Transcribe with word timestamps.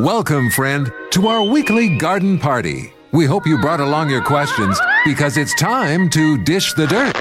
Welcome, 0.00 0.48
friend, 0.48 0.90
to 1.10 1.26
our 1.28 1.42
weekly 1.44 1.98
garden 1.98 2.38
party. 2.38 2.90
We 3.12 3.26
hope 3.26 3.46
you 3.46 3.58
brought 3.58 3.80
along 3.80 4.08
your 4.08 4.22
questions 4.22 4.80
because 5.04 5.36
it's 5.36 5.54
time 5.56 6.08
to 6.08 6.42
dish 6.42 6.72
the 6.72 6.86
dirt. 6.86 7.14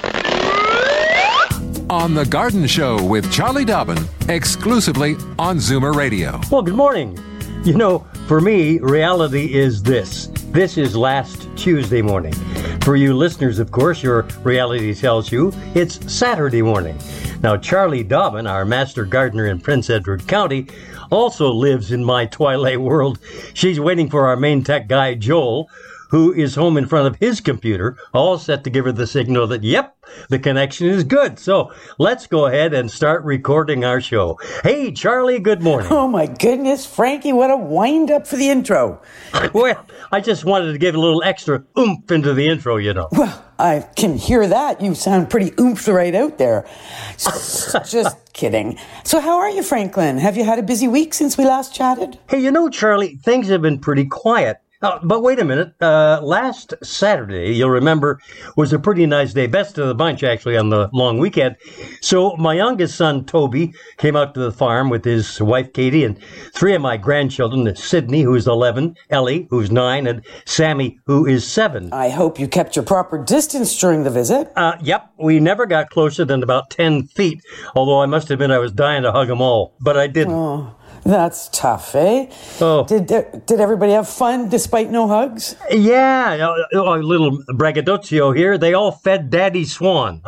On 1.89 2.13
The 2.13 2.23
Garden 2.23 2.65
Show 2.67 3.03
with 3.03 3.29
Charlie 3.33 3.65
Dobbin, 3.65 3.97
exclusively 4.29 5.17
on 5.37 5.57
Zoomer 5.57 5.93
Radio. 5.93 6.39
Well, 6.49 6.61
good 6.61 6.75
morning. 6.75 7.19
You 7.65 7.75
know, 7.75 8.07
for 8.29 8.39
me, 8.39 8.79
reality 8.79 9.53
is 9.53 9.83
this. 9.83 10.29
This 10.51 10.79
is 10.79 10.95
last 10.95 11.47
Tuesday 11.55 12.01
morning. 12.01 12.33
For 12.81 12.95
you 12.95 13.13
listeners, 13.13 13.59
of 13.59 13.71
course, 13.71 14.01
your 14.01 14.23
reality 14.41 14.95
tells 14.95 15.31
you 15.31 15.53
it's 15.75 16.11
Saturday 16.11 16.63
morning. 16.63 16.97
Now, 17.43 17.55
Charlie 17.55 18.03
Dobbin, 18.03 18.47
our 18.47 18.65
master 18.65 19.05
gardener 19.05 19.45
in 19.45 19.59
Prince 19.59 19.91
Edward 19.91 20.27
County, 20.27 20.65
also 21.11 21.51
lives 21.51 21.91
in 21.91 22.03
my 22.03 22.25
twilight 22.25 22.81
world. 22.81 23.19
She's 23.53 23.79
waiting 23.79 24.09
for 24.09 24.25
our 24.25 24.35
main 24.35 24.63
tech 24.63 24.87
guy, 24.87 25.13
Joel, 25.13 25.69
who 26.09 26.33
is 26.33 26.55
home 26.55 26.77
in 26.77 26.87
front 26.87 27.07
of 27.07 27.15
his 27.19 27.39
computer, 27.39 27.97
all 28.13 28.37
set 28.37 28.63
to 28.63 28.69
give 28.69 28.85
her 28.85 28.91
the 28.91 29.07
signal 29.07 29.47
that, 29.47 29.63
yep, 29.63 29.95
the 30.29 30.39
connection 30.39 30.87
is 30.87 31.03
good. 31.03 31.39
So 31.39 31.71
let's 31.97 32.27
go 32.27 32.47
ahead 32.47 32.73
and 32.73 32.89
start 32.89 33.23
recording 33.23 33.85
our 33.85 34.01
show. 34.01 34.39
Hey, 34.63 34.91
Charlie, 34.91 35.39
good 35.39 35.61
morning. 35.61 35.89
Oh 35.91 36.07
my 36.07 36.25
goodness, 36.25 36.85
Frankie, 36.85 37.33
what 37.33 37.51
a 37.51 37.57
wind 37.57 38.11
up 38.11 38.27
for 38.27 38.35
the 38.35 38.49
intro. 38.49 39.01
well, 39.53 39.85
I 40.11 40.19
just 40.19 40.45
wanted 40.45 40.71
to 40.73 40.77
give 40.77 40.95
a 40.95 40.99
little 40.99 41.23
extra 41.23 41.63
oomph 41.77 42.11
into 42.11 42.33
the 42.33 42.47
intro, 42.47 42.77
you 42.77 42.93
know. 42.93 43.07
Well, 43.11 43.45
I 43.59 43.87
can 43.95 44.17
hear 44.17 44.47
that. 44.47 44.81
You 44.81 44.95
sound 44.95 45.29
pretty 45.29 45.53
oomph 45.59 45.87
right 45.87 46.15
out 46.15 46.37
there. 46.37 46.65
Just 47.17 48.33
kidding. 48.33 48.79
So, 49.03 49.19
how 49.19 49.37
are 49.37 49.49
you, 49.49 49.63
Franklin? 49.63 50.17
Have 50.17 50.37
you 50.37 50.45
had 50.45 50.59
a 50.59 50.63
busy 50.63 50.87
week 50.87 51.13
since 51.13 51.37
we 51.37 51.45
last 51.45 51.75
chatted? 51.75 52.17
Hey, 52.29 52.39
you 52.39 52.51
know, 52.51 52.69
Charlie, 52.69 53.17
things 53.17 53.49
have 53.49 53.61
been 53.61 53.79
pretty 53.79 54.05
quiet. 54.05 54.59
Uh, 54.81 54.97
but 55.03 55.21
wait 55.21 55.39
a 55.39 55.45
minute. 55.45 55.73
Uh, 55.81 56.21
last 56.23 56.73
Saturday, 56.81 57.53
you'll 57.53 57.69
remember, 57.69 58.17
was 58.55 58.71
a 58.71 58.79
pretty 58.79 59.05
nice 59.05 59.33
day. 59.33 59.45
Best 59.45 59.77
of 59.77 59.89
the 59.89 59.95
bunch, 59.95 60.23
actually, 60.23 60.55
on 60.55 60.69
the 60.69 60.89
long 60.93 61.17
weekend. 61.17 61.57
So 61.99 62.37
my 62.37 62.53
youngest 62.53 62.95
son, 62.95 63.25
Toby, 63.25 63.73
came 63.97 64.15
out 64.15 64.33
to 64.35 64.39
the 64.39 64.53
farm 64.53 64.89
with 64.89 65.03
his 65.03 65.41
wife, 65.41 65.73
Katie, 65.73 66.05
and 66.05 66.17
three 66.53 66.73
of 66.73 66.81
my 66.81 66.95
grandchildren, 66.95 67.75
Sydney, 67.75 68.21
who's 68.21 68.47
11, 68.47 68.95
Ellie, 69.09 69.47
who's 69.49 69.69
9, 69.69 70.07
and 70.07 70.21
Sammy, 70.45 70.97
who 71.05 71.25
is 71.25 71.45
7. 71.45 71.91
I 71.91 72.07
hope 72.07 72.39
you 72.39 72.47
kept 72.47 72.77
your 72.77 72.85
proper 72.85 73.21
distance 73.21 73.77
during 73.77 74.03
the 74.03 74.09
visit. 74.09 74.49
Uh, 74.55 74.77
yep. 74.81 75.09
We 75.17 75.41
never 75.41 75.65
got 75.65 75.89
closer 75.89 76.23
than 76.23 76.41
about 76.41 76.69
10 76.69 77.07
feet, 77.07 77.43
although 77.75 78.01
I 78.01 78.05
must 78.05 78.31
admit 78.31 78.51
I 78.51 78.59
was 78.59 78.71
dying 78.71 79.03
to 79.03 79.11
hug 79.11 79.27
them 79.27 79.41
all, 79.41 79.75
but 79.81 79.97
I 79.97 80.07
didn't. 80.07 80.33
Oh. 80.33 80.75
That's 81.09 81.49
tough, 81.49 81.95
eh? 81.95 82.27
Oh. 82.61 82.85
Did 82.85 83.07
did 83.07 83.59
everybody 83.59 83.93
have 83.93 84.07
fun 84.07 84.47
despite 84.47 84.91
no 84.91 85.07
hugs? 85.07 85.55
Yeah, 85.71 86.35
a, 86.35 86.77
a 86.77 87.01
little 87.01 87.43
braggadocio 87.47 88.31
here. 88.31 88.59
They 88.59 88.75
all 88.75 88.91
fed 88.91 89.31
Daddy 89.31 89.65
Swan. 89.65 90.21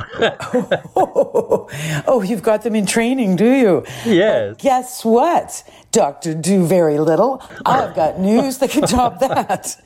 oh, 0.95 1.67
oh, 2.07 2.23
you've 2.23 2.41
got 2.41 2.63
them 2.63 2.75
in 2.75 2.87
training, 2.87 3.35
do 3.35 3.45
you? 3.45 3.83
Yes. 4.07 4.47
Well, 4.47 4.55
guess 4.55 5.05
what? 5.05 5.63
Doctor 5.91 6.33
Do 6.33 6.65
Very 6.65 6.99
Little. 6.99 7.43
I've 7.65 7.93
got 7.95 8.19
news 8.19 8.59
that 8.59 8.69
can 8.69 8.83
top 8.83 9.19
that. 9.19 9.77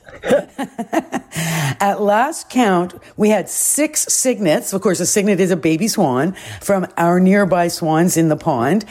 At 1.80 2.00
last 2.00 2.48
count, 2.48 2.94
we 3.16 3.28
had 3.28 3.48
six 3.48 4.02
cygnets. 4.12 4.72
Of 4.72 4.82
course, 4.82 5.00
a 5.00 5.06
cygnet 5.06 5.40
is 5.40 5.50
a 5.50 5.56
baby 5.56 5.88
swan 5.88 6.34
from 6.60 6.86
our 6.96 7.18
nearby 7.18 7.68
swans 7.68 8.16
in 8.16 8.28
the 8.28 8.36
pond. 8.36 8.84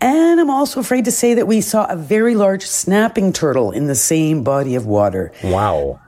And 0.00 0.40
I'm 0.40 0.50
also 0.50 0.80
afraid 0.80 1.04
to 1.06 1.12
say 1.12 1.34
that 1.34 1.46
we 1.46 1.60
saw 1.60 1.86
a 1.90 1.96
very 1.96 2.34
large 2.34 2.64
snapping 2.66 3.32
turtle 3.32 3.72
in 3.72 3.86
the 3.86 3.94
same 3.94 4.44
body 4.44 4.76
of 4.76 4.86
water. 4.86 5.32
Wow. 5.42 6.00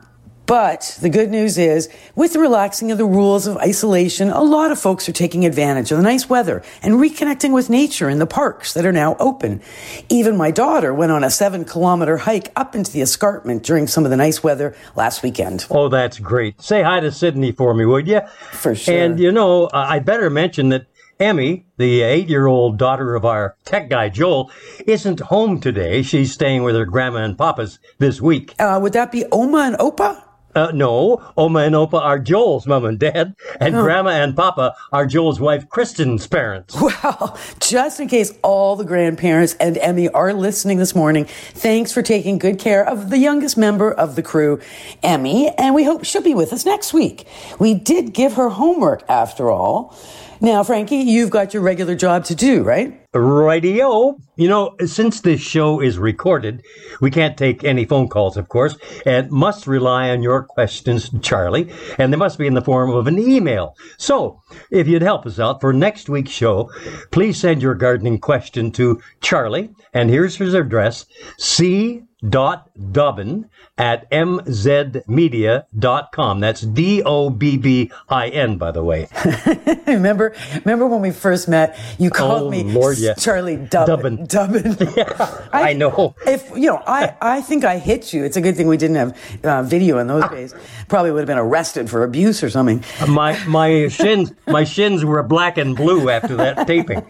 But 0.52 0.98
the 1.00 1.08
good 1.08 1.30
news 1.30 1.56
is, 1.56 1.88
with 2.14 2.34
the 2.34 2.38
relaxing 2.38 2.92
of 2.92 2.98
the 2.98 3.06
rules 3.06 3.46
of 3.46 3.56
isolation, 3.56 4.28
a 4.28 4.42
lot 4.42 4.70
of 4.70 4.78
folks 4.78 5.08
are 5.08 5.12
taking 5.12 5.46
advantage 5.46 5.90
of 5.90 5.96
the 5.96 6.02
nice 6.02 6.28
weather 6.28 6.62
and 6.82 6.96
reconnecting 6.96 7.54
with 7.54 7.70
nature 7.70 8.10
in 8.10 8.18
the 8.18 8.26
parks 8.26 8.74
that 8.74 8.84
are 8.84 8.92
now 8.92 9.16
open. 9.18 9.62
Even 10.10 10.36
my 10.36 10.50
daughter 10.50 10.92
went 10.92 11.10
on 11.10 11.24
a 11.24 11.30
seven 11.30 11.64
kilometer 11.64 12.18
hike 12.18 12.52
up 12.54 12.74
into 12.74 12.92
the 12.92 13.00
escarpment 13.00 13.62
during 13.62 13.86
some 13.86 14.04
of 14.04 14.10
the 14.10 14.16
nice 14.18 14.42
weather 14.42 14.76
last 14.94 15.22
weekend. 15.22 15.64
Oh, 15.70 15.88
that's 15.88 16.18
great. 16.18 16.60
Say 16.60 16.82
hi 16.82 17.00
to 17.00 17.10
Sydney 17.10 17.52
for 17.52 17.72
me, 17.72 17.86
would 17.86 18.06
you? 18.06 18.20
For 18.50 18.74
sure. 18.74 18.94
And 18.94 19.18
you 19.18 19.32
know, 19.32 19.70
I 19.72 20.00
better 20.00 20.28
mention 20.28 20.68
that 20.68 20.84
Emmy, 21.18 21.64
the 21.78 22.02
eight 22.02 22.28
year 22.28 22.46
old 22.46 22.76
daughter 22.76 23.14
of 23.14 23.24
our 23.24 23.56
tech 23.64 23.88
guy 23.88 24.10
Joel, 24.10 24.50
isn't 24.86 25.20
home 25.20 25.60
today. 25.60 26.02
She's 26.02 26.30
staying 26.30 26.62
with 26.62 26.74
her 26.74 26.84
grandma 26.84 27.20
and 27.20 27.38
papa's 27.38 27.78
this 27.96 28.20
week. 28.20 28.54
Uh, 28.58 28.78
would 28.82 28.92
that 28.92 29.10
be 29.10 29.24
Oma 29.32 29.58
and 29.60 29.78
Opa? 29.78 30.22
Uh, 30.54 30.70
no, 30.72 31.22
Oma 31.36 31.60
and 31.60 31.74
Opa 31.74 31.94
are 31.94 32.18
Joel's 32.18 32.66
mom 32.66 32.84
and 32.84 32.98
dad, 32.98 33.34
and 33.60 33.74
oh. 33.74 33.82
Grandma 33.82 34.10
and 34.10 34.36
Papa 34.36 34.74
are 34.92 35.06
Joel's 35.06 35.40
wife 35.40 35.68
Kristen's 35.68 36.26
parents. 36.26 36.76
Well, 36.80 37.38
just 37.60 38.00
in 38.00 38.08
case 38.08 38.32
all 38.42 38.76
the 38.76 38.84
grandparents 38.84 39.54
and 39.54 39.78
Emmy 39.78 40.08
are 40.10 40.32
listening 40.34 40.78
this 40.78 40.94
morning, 40.94 41.24
thanks 41.24 41.92
for 41.92 42.02
taking 42.02 42.38
good 42.38 42.58
care 42.58 42.86
of 42.86 43.10
the 43.10 43.18
youngest 43.18 43.56
member 43.56 43.92
of 43.92 44.14
the 44.14 44.22
crew, 44.22 44.60
Emmy, 45.02 45.48
and 45.56 45.74
we 45.74 45.84
hope 45.84 46.04
she'll 46.04 46.22
be 46.22 46.34
with 46.34 46.52
us 46.52 46.66
next 46.66 46.92
week. 46.92 47.26
We 47.58 47.74
did 47.74 48.12
give 48.12 48.34
her 48.34 48.50
homework 48.50 49.04
after 49.08 49.50
all. 49.50 49.96
Now, 50.40 50.62
Frankie, 50.64 50.96
you've 50.96 51.30
got 51.30 51.54
your 51.54 51.62
regular 51.62 51.94
job 51.94 52.24
to 52.26 52.34
do, 52.34 52.62
right? 52.62 53.01
Radio. 53.14 54.18
You 54.36 54.48
know, 54.48 54.74
since 54.86 55.20
this 55.20 55.40
show 55.40 55.80
is 55.80 55.98
recorded, 55.98 56.62
we 57.00 57.10
can't 57.10 57.36
take 57.36 57.62
any 57.62 57.84
phone 57.84 58.08
calls, 58.08 58.36
of 58.36 58.48
course, 58.48 58.76
and 59.04 59.30
must 59.30 59.66
rely 59.66 60.10
on 60.10 60.22
your 60.22 60.44
questions, 60.44 61.10
Charlie, 61.20 61.70
and 61.98 62.12
they 62.12 62.16
must 62.16 62.38
be 62.38 62.46
in 62.46 62.54
the 62.54 62.62
form 62.62 62.90
of 62.90 63.06
an 63.06 63.18
email. 63.18 63.76
So, 63.98 64.40
if 64.70 64.88
you'd 64.88 65.02
help 65.02 65.26
us 65.26 65.38
out 65.38 65.60
for 65.60 65.72
next 65.72 66.08
week's 66.08 66.30
show, 66.30 66.70
please 67.10 67.38
send 67.38 67.62
your 67.62 67.74
gardening 67.74 68.18
question 68.18 68.70
to 68.72 69.00
Charlie, 69.20 69.70
and 69.92 70.08
here's 70.08 70.36
his 70.36 70.54
address, 70.54 71.04
C 71.38 72.02
dot 72.28 72.70
Dobbin 72.92 73.48
at 73.76 74.08
mzmedia.com. 74.10 76.40
That's 76.40 76.60
D 76.60 77.02
O 77.04 77.30
B 77.30 77.56
B 77.56 77.90
I 78.08 78.28
N, 78.28 78.58
by 78.58 78.70
the 78.70 78.84
way. 78.84 79.08
remember, 79.86 80.34
remember 80.64 80.86
when 80.86 81.00
we 81.00 81.10
first 81.10 81.48
met, 81.48 81.76
you 81.98 82.10
called 82.10 82.44
oh, 82.44 82.50
me 82.50 82.62
Lord, 82.62 82.98
yeah. 83.02 83.14
Charlie 83.14 83.56
Dubbin. 83.56 84.26
Dubbin. 84.28 84.76
yeah, 84.96 85.48
I, 85.52 85.70
I, 85.70 85.72
know. 85.72 86.14
If, 86.26 86.50
you 86.50 86.66
know, 86.66 86.82
I, 86.86 87.14
I 87.20 87.40
think 87.40 87.64
I 87.64 87.78
hit 87.78 88.12
you. 88.12 88.24
It's 88.24 88.36
a 88.36 88.40
good 88.40 88.56
thing 88.56 88.68
we 88.68 88.76
didn't 88.76 88.96
have 88.96 89.44
uh, 89.44 89.62
video 89.62 89.98
in 89.98 90.06
those 90.06 90.28
days. 90.30 90.54
Probably 90.88 91.10
would 91.10 91.20
have 91.20 91.26
been 91.26 91.38
arrested 91.38 91.90
for 91.90 92.04
abuse 92.04 92.42
or 92.42 92.50
something. 92.50 92.84
My, 93.08 93.42
my 93.46 93.88
shins, 93.88 94.32
my 94.46 94.64
shins 94.64 95.04
were 95.04 95.22
black 95.22 95.58
and 95.58 95.76
blue 95.76 96.08
after 96.08 96.36
that 96.36 96.66
taping. 96.66 97.04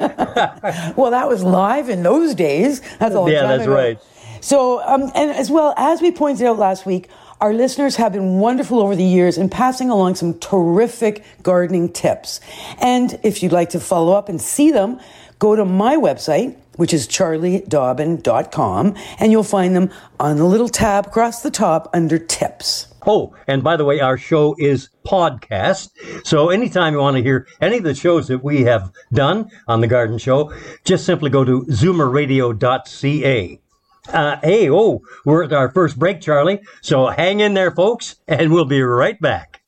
well, 0.96 1.10
that 1.10 1.28
was 1.28 1.42
live 1.42 1.88
in 1.88 2.02
those 2.02 2.34
days. 2.34 2.80
That's 2.98 3.14
all. 3.14 3.30
Yeah, 3.30 3.46
that's 3.46 3.64
ago. 3.64 3.74
right. 3.74 3.98
So, 4.40 4.82
um, 4.82 5.12
and 5.14 5.30
as 5.30 5.50
well, 5.50 5.72
as 5.76 6.02
we 6.02 6.10
pointed 6.10 6.46
out 6.46 6.58
last 6.58 6.84
week, 6.84 7.08
our 7.42 7.52
listeners 7.52 7.96
have 7.96 8.12
been 8.12 8.38
wonderful 8.38 8.78
over 8.78 8.94
the 8.94 9.04
years 9.04 9.36
in 9.36 9.48
passing 9.48 9.90
along 9.90 10.14
some 10.14 10.38
terrific 10.38 11.24
gardening 11.42 11.92
tips. 11.92 12.40
And 12.80 13.18
if 13.24 13.42
you'd 13.42 13.50
like 13.50 13.70
to 13.70 13.80
follow 13.80 14.12
up 14.12 14.28
and 14.28 14.40
see 14.40 14.70
them, 14.70 15.00
go 15.42 15.56
to 15.56 15.64
my 15.64 15.96
website, 15.96 16.56
which 16.76 16.94
is 16.94 17.08
charliedobbin.com, 17.08 18.94
and 19.18 19.32
you'll 19.32 19.42
find 19.42 19.74
them 19.74 19.90
on 20.20 20.36
the 20.36 20.44
little 20.44 20.68
tab 20.68 21.08
across 21.08 21.42
the 21.42 21.50
top 21.50 21.90
under 21.92 22.16
tips. 22.16 22.86
Oh, 23.04 23.34
and 23.48 23.64
by 23.64 23.76
the 23.76 23.84
way, 23.84 23.98
our 23.98 24.16
show 24.16 24.54
is 24.60 24.88
podcast. 25.04 25.90
So 26.24 26.50
anytime 26.50 26.94
you 26.94 27.00
want 27.00 27.16
to 27.16 27.24
hear 27.24 27.48
any 27.60 27.78
of 27.78 27.82
the 27.82 27.96
shows 27.96 28.28
that 28.28 28.44
we 28.44 28.62
have 28.62 28.92
done 29.12 29.50
on 29.66 29.80
the 29.80 29.88
Garden 29.88 30.18
Show, 30.18 30.54
just 30.84 31.04
simply 31.04 31.28
go 31.28 31.44
to 31.44 31.62
zoomerradio.ca. 31.62 33.61
Uh, 34.08 34.36
hey, 34.42 34.68
oh, 34.68 35.02
we're 35.24 35.44
at 35.44 35.52
our 35.52 35.70
first 35.70 35.98
break, 35.98 36.20
Charlie. 36.20 36.60
So 36.80 37.06
hang 37.06 37.40
in 37.40 37.54
there, 37.54 37.70
folks, 37.70 38.16
and 38.26 38.52
we'll 38.52 38.64
be 38.64 38.82
right 38.82 39.20
back. 39.20 39.60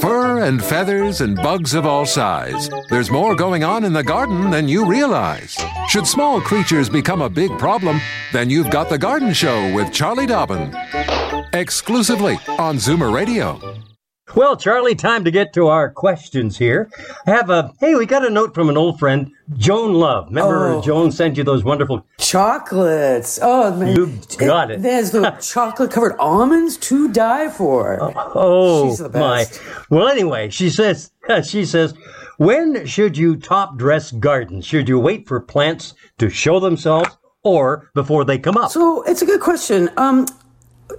Fur 0.00 0.40
and 0.40 0.62
feathers 0.62 1.20
and 1.20 1.36
bugs 1.36 1.74
of 1.74 1.86
all 1.86 2.04
size. 2.04 2.68
There's 2.90 3.10
more 3.10 3.34
going 3.34 3.64
on 3.64 3.84
in 3.84 3.92
the 3.92 4.02
garden 4.02 4.50
than 4.50 4.68
you 4.68 4.84
realize. 4.84 5.56
Should 5.88 6.06
small 6.06 6.40
creatures 6.40 6.88
become 6.88 7.22
a 7.22 7.30
big 7.30 7.56
problem, 7.58 8.00
then 8.32 8.50
you've 8.50 8.70
got 8.70 8.88
The 8.88 8.98
Garden 8.98 9.32
Show 9.32 9.72
with 9.74 9.92
Charlie 9.92 10.26
Dobbin. 10.26 10.74
Exclusively 11.52 12.38
on 12.58 12.76
Zoomer 12.76 13.12
Radio. 13.12 13.58
Well, 14.34 14.56
Charlie, 14.56 14.94
time 14.94 15.24
to 15.24 15.30
get 15.30 15.52
to 15.54 15.68
our 15.68 15.90
questions 15.90 16.58
here. 16.58 16.90
I 17.26 17.30
have 17.30 17.50
a 17.50 17.72
hey, 17.80 17.94
we 17.94 18.06
got 18.06 18.26
a 18.26 18.30
note 18.30 18.54
from 18.54 18.68
an 18.68 18.76
old 18.76 18.98
friend, 18.98 19.30
Joan 19.56 19.94
Love. 19.94 20.26
Remember, 20.28 20.68
Oh. 20.68 20.82
Joan 20.82 21.10
sent 21.12 21.36
you 21.36 21.44
those 21.44 21.64
wonderful. 21.64 22.04
Chocolates. 22.18 23.38
Oh, 23.42 23.74
man. 23.74 23.96
You 23.96 24.18
got 24.38 24.70
it. 24.70 24.82
There's 24.82 25.10
the 25.12 25.30
chocolate 25.40 25.90
covered 25.90 26.16
almonds 26.18 26.76
to 26.78 27.08
die 27.10 27.48
for. 27.48 27.98
Oh 28.16 28.88
She's 28.90 28.98
the 28.98 29.08
my! 29.10 29.38
best. 29.44 29.60
Well, 29.90 30.08
anyway, 30.08 30.50
she 30.50 30.70
says 30.70 31.10
she 31.44 31.64
says, 31.64 31.94
when 32.36 32.86
should 32.86 33.16
you 33.16 33.36
top 33.36 33.76
dress 33.78 34.12
gardens? 34.12 34.64
Should 34.66 34.88
you 34.88 34.98
wait 35.00 35.26
for 35.26 35.40
plants 35.40 35.94
to 36.18 36.28
show 36.30 36.60
themselves, 36.60 37.16
or 37.42 37.90
before 37.94 38.24
they 38.24 38.38
come 38.38 38.56
up? 38.56 38.70
So 38.70 39.02
it's 39.02 39.22
a 39.22 39.26
good 39.26 39.40
question. 39.40 39.90
Um, 39.96 40.26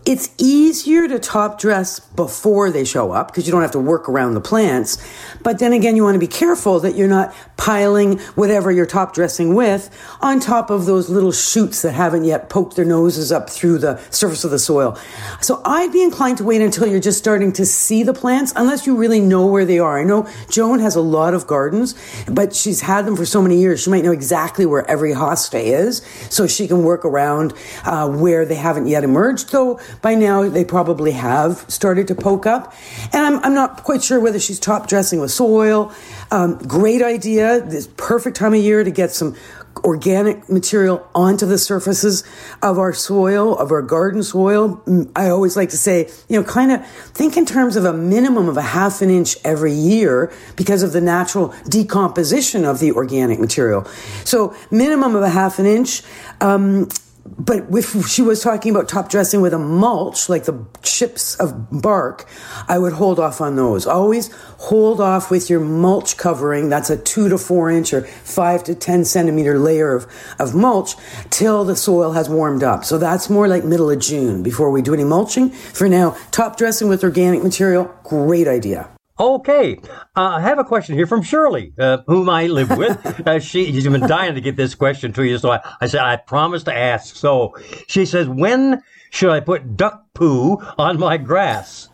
it's 0.09 0.33
easier 0.39 1.07
to 1.07 1.19
top 1.19 1.59
dress 1.59 1.99
before 1.99 2.71
they 2.71 2.83
show 2.83 3.11
up 3.11 3.27
because 3.27 3.45
you 3.45 3.51
don't 3.51 3.61
have 3.61 3.73
to 3.73 3.79
work 3.79 4.09
around 4.09 4.33
the 4.33 4.41
plants. 4.41 4.97
But 5.43 5.59
then 5.59 5.71
again, 5.71 5.95
you 5.95 6.03
want 6.03 6.15
to 6.15 6.19
be 6.19 6.25
careful 6.25 6.79
that 6.79 6.95
you're 6.95 7.07
not 7.07 7.31
piling 7.57 8.17
whatever 8.33 8.71
you're 8.71 8.87
top 8.87 9.13
dressing 9.13 9.53
with 9.53 9.95
on 10.19 10.39
top 10.39 10.71
of 10.71 10.87
those 10.87 11.11
little 11.11 11.31
shoots 11.31 11.83
that 11.83 11.91
haven't 11.91 12.23
yet 12.23 12.49
poked 12.49 12.75
their 12.75 12.85
noses 12.85 13.31
up 13.31 13.51
through 13.51 13.77
the 13.77 14.01
surface 14.09 14.43
of 14.43 14.49
the 14.49 14.57
soil. 14.57 14.97
So 15.41 15.61
I'd 15.63 15.91
be 15.91 16.01
inclined 16.01 16.39
to 16.39 16.43
wait 16.43 16.61
until 16.61 16.87
you're 16.87 16.99
just 16.99 17.19
starting 17.19 17.53
to 17.53 17.65
see 17.65 18.01
the 18.01 18.13
plants, 18.13 18.51
unless 18.55 18.87
you 18.87 18.95
really 18.95 19.21
know 19.21 19.45
where 19.45 19.65
they 19.65 19.77
are. 19.77 19.99
I 19.99 20.05
know 20.05 20.27
Joan 20.49 20.79
has 20.79 20.95
a 20.95 21.01
lot 21.01 21.35
of 21.35 21.45
gardens, 21.45 21.93
but 22.27 22.55
she's 22.55 22.81
had 22.81 23.05
them 23.05 23.15
for 23.15 23.27
so 23.27 23.43
many 23.43 23.59
years. 23.59 23.83
She 23.83 23.91
might 23.91 24.03
know 24.03 24.11
exactly 24.11 24.65
where 24.65 24.89
every 24.89 25.11
hosta 25.11 25.61
is, 25.63 26.01
so 26.31 26.47
she 26.47 26.67
can 26.67 26.83
work 26.83 27.05
around 27.05 27.53
uh, 27.85 28.09
where 28.09 28.43
they 28.43 28.55
haven't 28.55 28.87
yet 28.87 29.03
emerged. 29.03 29.51
Though 29.51 29.79
by 30.01 30.15
now 30.15 30.47
they 30.47 30.65
probably 30.65 31.11
have 31.11 31.65
started 31.67 32.07
to 32.07 32.15
poke 32.15 32.45
up, 32.45 32.73
and 33.13 33.25
I'm, 33.25 33.39
I'm 33.43 33.53
not 33.53 33.83
quite 33.83 34.03
sure 34.03 34.19
whether 34.19 34.39
she's 34.39 34.59
top 34.59 34.87
dressing 34.87 35.19
with 35.19 35.31
soil. 35.31 35.93
Um, 36.31 36.57
great 36.57 37.01
idea. 37.01 37.61
This 37.61 37.87
perfect 37.97 38.37
time 38.37 38.53
of 38.53 38.61
year 38.61 38.83
to 38.83 38.91
get 38.91 39.11
some 39.11 39.35
organic 39.83 40.49
material 40.49 41.07
onto 41.15 41.45
the 41.45 41.57
surfaces 41.57 42.23
of 42.61 42.77
our 42.77 42.93
soil, 42.93 43.57
of 43.57 43.71
our 43.71 43.81
garden 43.81 44.23
soil. 44.23 44.77
Mm, 44.85 45.11
I 45.15 45.29
always 45.29 45.55
like 45.55 45.69
to 45.69 45.77
say, 45.77 46.09
you 46.27 46.39
know, 46.39 46.43
kind 46.43 46.71
of 46.71 46.85
think 46.85 47.37
in 47.37 47.45
terms 47.45 47.75
of 47.75 47.85
a 47.85 47.93
minimum 47.93 48.49
of 48.49 48.57
a 48.57 48.61
half 48.61 49.01
an 49.01 49.09
inch 49.09 49.37
every 49.43 49.73
year 49.73 50.31
because 50.55 50.83
of 50.83 50.91
the 50.91 51.01
natural 51.01 51.53
decomposition 51.67 52.65
of 52.65 52.79
the 52.79 52.91
organic 52.91 53.39
material. 53.39 53.85
So 54.25 54.55
minimum 54.71 55.15
of 55.15 55.23
a 55.23 55.29
half 55.29 55.59
an 55.59 55.65
inch. 55.65 56.03
Um, 56.41 56.89
but 57.37 57.65
if 57.71 58.07
she 58.07 58.21
was 58.21 58.41
talking 58.41 58.71
about 58.71 58.87
top 58.87 59.09
dressing 59.09 59.41
with 59.41 59.53
a 59.53 59.59
mulch, 59.59 60.29
like 60.29 60.45
the 60.45 60.65
chips 60.81 61.35
of 61.35 61.81
bark, 61.81 62.27
I 62.67 62.77
would 62.77 62.93
hold 62.93 63.19
off 63.19 63.41
on 63.41 63.55
those. 63.55 63.85
Always 63.85 64.31
hold 64.57 64.99
off 64.99 65.29
with 65.29 65.49
your 65.49 65.59
mulch 65.59 66.17
covering. 66.17 66.69
That's 66.69 66.89
a 66.89 66.97
two 66.97 67.29
to 67.29 67.37
four 67.37 67.69
inch 67.69 67.93
or 67.93 68.01
five 68.01 68.63
to 68.65 68.75
10 68.75 69.05
centimeter 69.05 69.59
layer 69.59 69.95
of, 69.95 70.07
of 70.39 70.55
mulch 70.55 70.95
till 71.29 71.65
the 71.65 71.75
soil 71.75 72.13
has 72.13 72.29
warmed 72.29 72.63
up. 72.63 72.85
So 72.85 72.97
that's 72.97 73.29
more 73.29 73.47
like 73.47 73.63
middle 73.63 73.89
of 73.89 73.99
June 73.99 74.43
before 74.43 74.71
we 74.71 74.81
do 74.81 74.93
any 74.93 75.03
mulching. 75.03 75.49
For 75.49 75.87
now, 75.87 76.17
top 76.31 76.57
dressing 76.57 76.89
with 76.89 77.03
organic 77.03 77.43
material, 77.43 77.93
great 78.03 78.47
idea. 78.47 78.89
Okay, 79.19 79.77
uh, 80.15 80.21
I 80.21 80.41
have 80.41 80.59
a 80.59 80.63
question 80.63 80.95
here 80.95 81.05
from 81.05 81.21
Shirley, 81.21 81.73
uh, 81.77 81.97
whom 82.07 82.29
I 82.29 82.47
live 82.47 82.69
with. 82.77 82.97
uh, 83.27 83.39
she, 83.41 83.65
she's 83.65 83.83
been 83.83 84.07
dying 84.07 84.33
to 84.35 84.41
get 84.41 84.55
this 84.55 84.75
question 84.75 85.11
to 85.13 85.23
you, 85.23 85.37
so 85.37 85.51
I, 85.51 85.59
I 85.81 85.87
said 85.87 85.99
I 85.99 86.15
promised 86.15 86.65
to 86.67 86.73
ask. 86.73 87.17
So 87.17 87.53
she 87.87 88.05
says, 88.05 88.29
when 88.29 88.81
should 89.09 89.31
I 89.31 89.41
put 89.41 89.75
duck 89.75 90.05
poo 90.13 90.57
on 90.77 90.99
my 90.99 91.17
grass? 91.17 91.89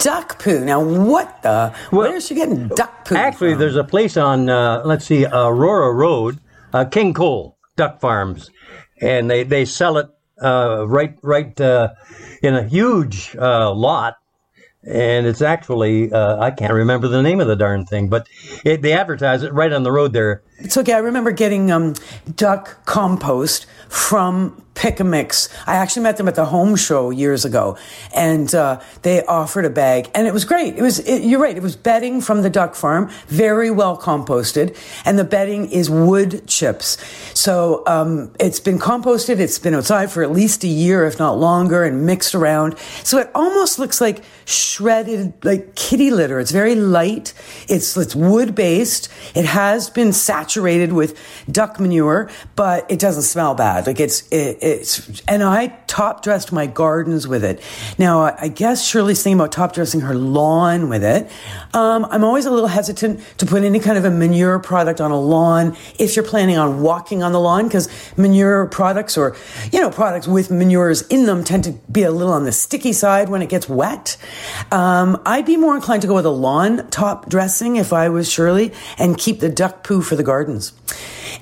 Duck 0.00 0.40
poo. 0.40 0.64
Now, 0.64 0.82
what 0.82 1.40
the? 1.42 1.72
Well, 1.92 2.08
Where 2.08 2.16
is 2.16 2.26
she 2.26 2.34
getting 2.34 2.66
duck 2.68 3.04
poo? 3.04 3.14
Actually, 3.14 3.52
from? 3.52 3.60
there's 3.60 3.76
a 3.76 3.84
place 3.84 4.16
on, 4.16 4.48
uh, 4.48 4.82
let's 4.84 5.04
see, 5.04 5.26
Aurora 5.26 5.92
Road, 5.92 6.40
uh, 6.72 6.84
King 6.84 7.14
Cole 7.14 7.58
Duck 7.76 8.00
Farms, 8.00 8.50
and 9.00 9.30
they, 9.30 9.44
they 9.44 9.64
sell 9.64 9.98
it 9.98 10.08
uh, 10.42 10.84
right 10.88 11.16
right 11.22 11.60
uh, 11.60 11.90
in 12.42 12.54
a 12.54 12.64
huge 12.64 13.36
uh, 13.36 13.72
lot. 13.72 14.16
And 14.86 15.26
it's 15.26 15.42
actually, 15.42 16.12
uh, 16.12 16.38
I 16.38 16.50
can't 16.50 16.72
remember 16.72 17.08
the 17.08 17.22
name 17.22 17.40
of 17.40 17.46
the 17.46 17.56
darn 17.56 17.86
thing, 17.86 18.08
but 18.08 18.28
it, 18.64 18.82
they 18.82 18.92
advertise 18.92 19.42
it 19.42 19.52
right 19.52 19.72
on 19.72 19.82
the 19.82 19.92
road 19.92 20.12
there. 20.12 20.42
It's 20.64 20.78
okay. 20.78 20.94
I 20.94 20.98
remember 20.98 21.30
getting 21.30 21.70
um, 21.70 21.94
duck 22.36 22.86
compost 22.86 23.66
from 23.90 24.64
Pick 24.74 24.98
a 24.98 25.04
Mix. 25.04 25.48
I 25.68 25.76
actually 25.76 26.02
met 26.02 26.16
them 26.16 26.26
at 26.26 26.34
the 26.34 26.46
home 26.46 26.74
show 26.74 27.10
years 27.10 27.44
ago, 27.44 27.76
and 28.12 28.52
uh, 28.54 28.80
they 29.02 29.24
offered 29.24 29.66
a 29.66 29.70
bag, 29.70 30.10
and 30.14 30.26
it 30.26 30.32
was 30.32 30.44
great. 30.44 30.76
It 30.76 30.82
was 30.82 30.98
it, 31.00 31.22
you're 31.22 31.38
right. 31.38 31.56
It 31.56 31.62
was 31.62 31.76
bedding 31.76 32.20
from 32.20 32.42
the 32.42 32.50
duck 32.50 32.74
farm, 32.74 33.10
very 33.28 33.70
well 33.70 33.96
composted, 33.96 34.76
and 35.04 35.18
the 35.18 35.24
bedding 35.24 35.70
is 35.70 35.90
wood 35.90 36.48
chips. 36.48 36.96
So 37.38 37.84
um, 37.86 38.32
it's 38.40 38.58
been 38.58 38.78
composted. 38.78 39.38
It's 39.38 39.58
been 39.58 39.74
outside 39.74 40.10
for 40.10 40.22
at 40.24 40.32
least 40.32 40.64
a 40.64 40.68
year, 40.68 41.04
if 41.04 41.18
not 41.18 41.38
longer, 41.38 41.84
and 41.84 42.04
mixed 42.04 42.34
around. 42.34 42.76
So 43.04 43.18
it 43.18 43.30
almost 43.34 43.78
looks 43.78 44.00
like 44.00 44.24
shredded 44.44 45.34
like 45.44 45.76
kitty 45.76 46.10
litter. 46.10 46.40
It's 46.40 46.50
very 46.50 46.74
light. 46.74 47.32
It's 47.68 47.96
it's 47.96 48.16
wood 48.16 48.56
based. 48.56 49.08
It 49.36 49.44
has 49.44 49.88
been 49.88 50.12
saturated 50.12 50.53
with 50.56 51.18
duck 51.50 51.80
manure, 51.80 52.30
but 52.56 52.90
it 52.90 52.98
doesn't 52.98 53.22
smell 53.22 53.54
bad. 53.54 53.86
Like 53.86 54.00
it's 54.00 54.28
it, 54.28 54.58
it's 54.60 55.22
and 55.28 55.42
I 55.42 55.68
top 55.86 56.22
dressed 56.22 56.52
my 56.52 56.66
gardens 56.66 57.26
with 57.26 57.44
it. 57.44 57.60
Now 57.98 58.22
I 58.22 58.48
guess 58.48 58.86
Shirley's 58.86 59.22
thinking 59.22 59.38
about 59.38 59.52
top 59.52 59.74
dressing 59.74 60.00
her 60.00 60.14
lawn 60.14 60.88
with 60.88 61.04
it. 61.04 61.30
Um, 61.72 62.06
I'm 62.10 62.24
always 62.24 62.46
a 62.46 62.50
little 62.50 62.68
hesitant 62.68 63.20
to 63.38 63.46
put 63.46 63.62
any 63.64 63.80
kind 63.80 63.98
of 63.98 64.04
a 64.04 64.10
manure 64.10 64.58
product 64.58 65.00
on 65.00 65.10
a 65.10 65.20
lawn 65.20 65.76
if 65.98 66.16
you're 66.16 66.24
planning 66.24 66.56
on 66.56 66.82
walking 66.82 67.22
on 67.22 67.32
the 67.32 67.40
lawn 67.40 67.66
because 67.66 67.88
manure 68.16 68.66
products 68.66 69.16
or 69.16 69.36
you 69.72 69.80
know 69.80 69.90
products 69.90 70.26
with 70.26 70.50
manures 70.50 71.02
in 71.08 71.26
them 71.26 71.44
tend 71.44 71.64
to 71.64 71.72
be 71.90 72.02
a 72.02 72.10
little 72.10 72.32
on 72.32 72.44
the 72.44 72.52
sticky 72.52 72.92
side 72.92 73.28
when 73.28 73.42
it 73.42 73.48
gets 73.48 73.68
wet. 73.68 74.16
Um, 74.70 75.20
I'd 75.26 75.46
be 75.46 75.56
more 75.56 75.74
inclined 75.74 76.02
to 76.02 76.08
go 76.08 76.14
with 76.14 76.26
a 76.26 76.30
lawn 76.30 76.88
top 76.90 77.28
dressing 77.28 77.76
if 77.76 77.92
I 77.92 78.08
was 78.08 78.30
Shirley 78.30 78.72
and 78.98 79.16
keep 79.18 79.40
the 79.40 79.48
duck 79.48 79.84
poo 79.84 80.02
for 80.02 80.16
the 80.16 80.22
gardens. 80.34 80.72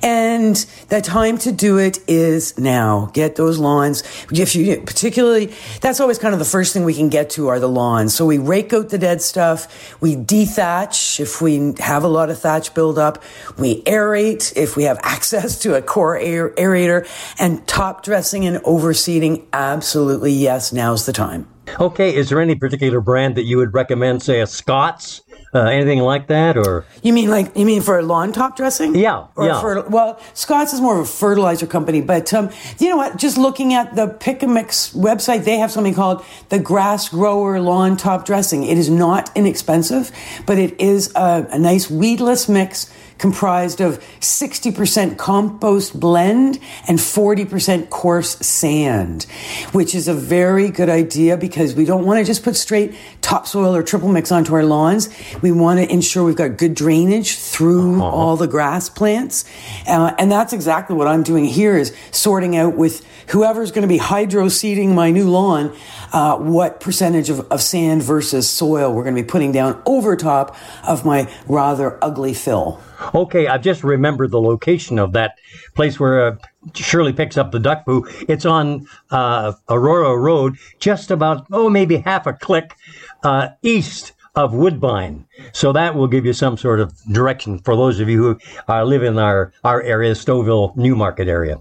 And 0.02 0.56
the 0.88 1.00
time 1.00 1.38
to 1.38 1.52
do 1.52 1.78
it 1.78 1.98
is 2.06 2.58
now. 2.58 3.10
Get 3.14 3.36
those 3.36 3.58
lawns. 3.58 4.02
If 4.30 4.54
you 4.54 4.82
particularly, 4.82 5.54
that's 5.80 5.98
always 5.98 6.18
kind 6.18 6.34
of 6.34 6.38
the 6.38 6.44
first 6.56 6.74
thing 6.74 6.84
we 6.84 6.92
can 6.92 7.08
get 7.08 7.30
to 7.30 7.48
are 7.48 7.58
the 7.58 7.68
lawns. 7.68 8.14
So 8.14 8.26
we 8.26 8.36
rake 8.36 8.74
out 8.74 8.90
the 8.90 8.98
dead 8.98 9.22
stuff. 9.22 9.96
We 10.02 10.14
dethatch 10.14 11.20
if 11.20 11.40
we 11.40 11.72
have 11.78 12.04
a 12.04 12.08
lot 12.08 12.28
of 12.28 12.38
thatch 12.38 12.74
buildup. 12.74 13.22
We 13.58 13.82
aerate 13.84 14.54
if 14.56 14.76
we 14.76 14.82
have 14.82 14.98
access 15.02 15.58
to 15.60 15.74
a 15.74 15.80
core 15.80 16.18
aer- 16.18 16.50
aerator. 16.50 17.08
And 17.38 17.66
top 17.66 18.02
dressing 18.02 18.44
and 18.44 18.58
overseeding, 18.64 19.46
absolutely 19.54 20.32
yes. 20.32 20.70
Now's 20.72 21.06
the 21.06 21.14
time. 21.14 21.48
Okay, 21.80 22.14
is 22.14 22.28
there 22.28 22.40
any 22.40 22.56
particular 22.56 23.00
brand 23.00 23.36
that 23.36 23.44
you 23.44 23.56
would 23.56 23.72
recommend, 23.72 24.22
say 24.22 24.40
a 24.40 24.46
Scott's, 24.46 25.22
uh, 25.54 25.60
anything 25.64 26.00
like 26.00 26.28
that, 26.28 26.56
or 26.56 26.84
You 27.02 27.12
mean 27.12 27.30
like 27.30 27.54
you 27.56 27.66
mean 27.66 27.82
for 27.82 28.02
lawn 28.02 28.32
top 28.32 28.56
dressing? 28.56 28.94
Yeah, 28.94 29.26
Or 29.36 29.46
yeah. 29.46 29.60
For, 29.60 29.82
well, 29.88 30.18
Scott's 30.32 30.72
is 30.72 30.80
more 30.80 30.98
of 30.98 31.02
a 31.02 31.10
fertilizer 31.10 31.66
company, 31.66 32.00
but 32.00 32.32
um, 32.32 32.50
you 32.78 32.88
know 32.88 32.96
what? 32.96 33.16
Just 33.16 33.36
looking 33.36 33.74
at 33.74 33.94
the 33.94 34.08
Pick 34.08 34.42
a 34.42 34.46
Mix 34.46 34.92
website, 34.94 35.44
they 35.44 35.58
have 35.58 35.70
something 35.70 35.94
called 35.94 36.24
the 36.48 36.58
Grass 36.58 37.08
Grower 37.08 37.60
Lawn 37.60 37.96
Top 37.96 38.24
Dressing. 38.24 38.64
It 38.64 38.78
is 38.78 38.88
not 38.88 39.30
inexpensive, 39.36 40.10
but 40.46 40.58
it 40.58 40.80
is 40.80 41.12
a, 41.14 41.46
a 41.50 41.58
nice 41.58 41.90
weedless 41.90 42.48
mix 42.48 42.92
comprised 43.22 43.80
of 43.80 44.00
60% 44.18 45.16
compost 45.16 45.98
blend 45.98 46.58
and 46.88 46.98
40% 46.98 47.88
coarse 47.88 48.36
sand, 48.44 49.22
which 49.70 49.94
is 49.94 50.08
a 50.08 50.14
very 50.14 50.70
good 50.70 50.88
idea 50.88 51.36
because 51.36 51.76
we 51.76 51.84
don't 51.84 52.04
want 52.04 52.18
to 52.18 52.24
just 52.24 52.42
put 52.42 52.56
straight 52.56 52.96
topsoil 53.20 53.76
or 53.76 53.84
triple 53.84 54.08
mix 54.08 54.32
onto 54.32 54.52
our 54.56 54.64
lawns. 54.64 55.08
We 55.40 55.52
want 55.52 55.78
to 55.78 55.88
ensure 55.88 56.24
we've 56.24 56.34
got 56.34 56.56
good 56.56 56.74
drainage 56.74 57.36
through 57.38 58.02
all 58.02 58.36
the 58.36 58.48
grass 58.48 58.88
plants. 58.88 59.44
Uh, 59.86 60.12
and 60.18 60.30
that's 60.30 60.52
exactly 60.52 60.96
what 60.96 61.06
I'm 61.06 61.22
doing 61.22 61.44
here 61.44 61.76
is 61.76 61.94
sorting 62.10 62.56
out 62.56 62.74
with 62.74 63.06
whoever's 63.28 63.70
going 63.70 63.82
to 63.82 63.88
be 63.88 63.98
hydro 63.98 64.48
seeding 64.48 64.96
my 64.96 65.12
new 65.12 65.30
lawn, 65.30 65.72
uh, 66.12 66.38
what 66.38 66.80
percentage 66.80 67.30
of, 67.30 67.38
of 67.52 67.62
sand 67.62 68.02
versus 68.02 68.50
soil 68.50 68.92
we're 68.92 69.04
going 69.04 69.14
to 69.14 69.22
be 69.22 69.28
putting 69.28 69.52
down 69.52 69.80
over 69.86 70.16
top 70.16 70.56
of 70.82 71.04
my 71.04 71.32
rather 71.46 72.02
ugly 72.02 72.34
fill. 72.34 72.82
Okay, 73.14 73.46
I've 73.46 73.62
just 73.62 73.84
remembered 73.84 74.30
the 74.30 74.40
location 74.40 74.98
of 74.98 75.12
that 75.12 75.38
place 75.74 75.98
where 75.98 76.26
uh, 76.26 76.36
Shirley 76.74 77.12
picks 77.12 77.36
up 77.36 77.52
the 77.52 77.58
duck 77.58 77.84
poo. 77.84 78.06
It's 78.28 78.44
on 78.44 78.86
uh, 79.10 79.52
Aurora 79.68 80.16
Road, 80.16 80.56
just 80.78 81.10
about, 81.10 81.46
oh, 81.52 81.68
maybe 81.68 81.98
half 81.98 82.26
a 82.26 82.32
click 82.32 82.76
uh, 83.22 83.48
east 83.62 84.12
of 84.34 84.54
Woodbine. 84.54 85.26
So 85.52 85.72
that 85.72 85.94
will 85.94 86.06
give 86.06 86.24
you 86.24 86.32
some 86.32 86.56
sort 86.56 86.80
of 86.80 86.94
direction 87.12 87.58
for 87.58 87.76
those 87.76 88.00
of 88.00 88.08
you 88.08 88.18
who 88.18 88.38
uh, 88.66 88.82
live 88.82 89.02
in 89.02 89.18
our, 89.18 89.52
our 89.62 89.82
area, 89.82 90.12
Stouffville, 90.12 90.74
Newmarket 90.74 91.28
area. 91.28 91.60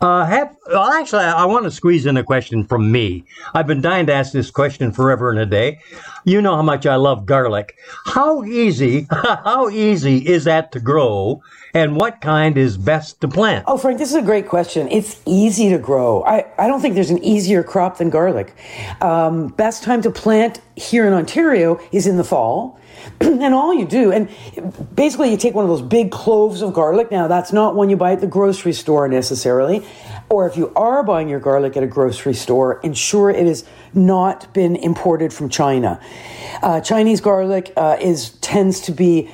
Uh, 0.00 0.24
have, 0.24 0.56
well, 0.68 0.90
actually, 0.90 1.24
I 1.24 1.44
want 1.44 1.64
to 1.64 1.70
squeeze 1.70 2.06
in 2.06 2.16
a 2.16 2.24
question 2.24 2.64
from 2.64 2.90
me. 2.90 3.24
I've 3.52 3.66
been 3.66 3.82
dying 3.82 4.06
to 4.06 4.14
ask 4.14 4.32
this 4.32 4.50
question 4.50 4.92
forever 4.92 5.30
and 5.30 5.38
a 5.38 5.46
day. 5.46 5.80
You 6.28 6.42
know 6.42 6.56
how 6.56 6.62
much 6.62 6.84
I 6.84 6.96
love 6.96 7.24
garlic. 7.24 7.78
How 8.04 8.44
easy, 8.44 9.06
how 9.10 9.70
easy 9.70 10.18
is 10.18 10.44
that 10.44 10.72
to 10.72 10.80
grow? 10.80 11.40
And 11.72 11.96
what 11.96 12.20
kind 12.20 12.58
is 12.58 12.76
best 12.76 13.22
to 13.22 13.28
plant? 13.28 13.64
Oh, 13.66 13.78
Frank, 13.78 13.96
this 13.96 14.10
is 14.10 14.14
a 14.14 14.22
great 14.22 14.46
question. 14.46 14.88
It's 14.90 15.22
easy 15.24 15.70
to 15.70 15.78
grow. 15.78 16.22
I, 16.24 16.44
I 16.58 16.68
don't 16.68 16.82
think 16.82 16.96
there's 16.96 17.08
an 17.08 17.24
easier 17.24 17.62
crop 17.62 17.96
than 17.96 18.10
garlic. 18.10 18.54
Um, 19.00 19.48
best 19.48 19.82
time 19.82 20.02
to 20.02 20.10
plant 20.10 20.60
here 20.76 21.06
in 21.06 21.14
Ontario 21.14 21.80
is 21.92 22.06
in 22.06 22.18
the 22.18 22.24
fall. 22.24 22.78
and 23.20 23.54
all 23.54 23.72
you 23.72 23.86
do, 23.86 24.12
and 24.12 24.28
basically 24.94 25.30
you 25.30 25.36
take 25.36 25.54
one 25.54 25.64
of 25.64 25.70
those 25.70 25.80
big 25.80 26.10
cloves 26.10 26.60
of 26.60 26.74
garlic. 26.74 27.10
Now, 27.10 27.26
that's 27.26 27.52
not 27.52 27.74
one 27.74 27.88
you 27.88 27.96
buy 27.96 28.12
at 28.12 28.20
the 28.20 28.26
grocery 28.26 28.72
store 28.72 29.08
necessarily. 29.08 29.86
Or 30.30 30.46
if 30.46 30.56
you 30.56 30.72
are 30.74 31.02
buying 31.02 31.28
your 31.28 31.40
garlic 31.40 31.76
at 31.76 31.82
a 31.82 31.86
grocery 31.86 32.34
store, 32.34 32.80
ensure 32.80 33.30
it 33.30 33.46
has 33.46 33.64
not 33.94 34.52
been 34.52 34.76
imported 34.76 35.32
from 35.32 35.48
China. 35.48 36.00
Uh, 36.62 36.80
Chinese 36.80 37.20
garlic 37.20 37.72
uh, 37.76 37.96
is 38.00 38.30
tends 38.40 38.80
to 38.82 38.92
be 38.92 39.30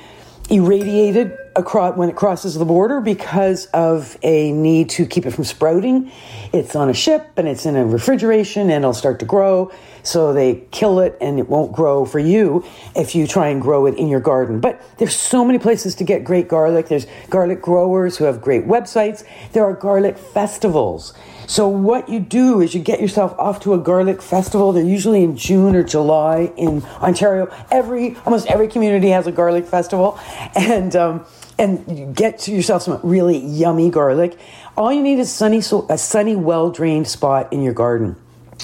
irradiated 0.49 1.37
across, 1.55 1.97
when 1.97 2.09
it 2.09 2.15
crosses 2.15 2.55
the 2.55 2.65
border 2.65 3.01
because 3.01 3.65
of 3.67 4.17
a 4.21 4.51
need 4.51 4.89
to 4.91 5.05
keep 5.05 5.25
it 5.25 5.31
from 5.31 5.43
sprouting. 5.43 6.11
It's 6.53 6.75
on 6.75 6.89
a 6.89 6.93
ship 6.93 7.31
and 7.37 7.47
it's 7.47 7.65
in 7.65 7.75
a 7.75 7.85
refrigeration 7.85 8.63
and 8.63 8.83
it'll 8.83 8.93
start 8.93 9.19
to 9.19 9.25
grow. 9.25 9.71
So 10.05 10.33
they 10.33 10.63
kill 10.71 10.99
it 10.99 11.17
and 11.19 11.39
it 11.39 11.49
won't 11.49 11.73
grow 11.73 12.05
for 12.05 12.19
you 12.19 12.63
if 12.95 13.15
you 13.15 13.25
try 13.25 13.49
and 13.49 13.61
grow 13.61 13.87
it 13.87 13.97
in 13.97 14.07
your 14.07 14.19
garden. 14.19 14.59
But 14.59 14.81
there's 14.97 15.15
so 15.15 15.43
many 15.43 15.59
places 15.59 15.95
to 15.95 16.03
get 16.03 16.23
great 16.23 16.47
garlic. 16.47 16.87
There's 16.87 17.07
garlic 17.29 17.61
growers 17.61 18.17
who 18.17 18.25
have 18.25 18.41
great 18.41 18.65
websites. 18.65 19.23
There 19.53 19.65
are 19.65 19.73
garlic 19.73 20.17
festivals. 20.17 21.13
So 21.47 21.67
what 21.67 22.09
you 22.09 22.19
do 22.19 22.61
is 22.61 22.73
you 22.73 22.81
get 22.81 22.99
yourself 22.99 23.37
off 23.37 23.59
to 23.61 23.73
a 23.73 23.77
garlic 23.77 24.21
festival. 24.21 24.71
They're 24.71 24.83
usually 24.83 25.23
in 25.23 25.37
June 25.37 25.75
or 25.75 25.83
July 25.83 26.51
in 26.57 26.83
Ontario. 27.01 27.53
Every 27.71 28.15
almost 28.25 28.47
every 28.47 28.67
community 28.67 29.09
has 29.09 29.27
a 29.27 29.31
garlic 29.31 29.65
festival, 29.65 30.19
and 30.55 30.95
um, 30.95 31.25
and 31.59 31.83
you 31.97 32.05
get 32.07 32.39
to 32.39 32.51
yourself 32.51 32.83
some 32.83 32.99
really 33.03 33.37
yummy 33.37 33.89
garlic. 33.89 34.37
All 34.75 34.91
you 34.91 35.03
need 35.03 35.19
is 35.19 35.31
sunny, 35.31 35.59
a 35.89 35.97
sunny, 35.97 36.35
well 36.35 36.71
drained 36.71 37.07
spot 37.07 37.53
in 37.53 37.61
your 37.61 37.73
garden. 37.73 38.15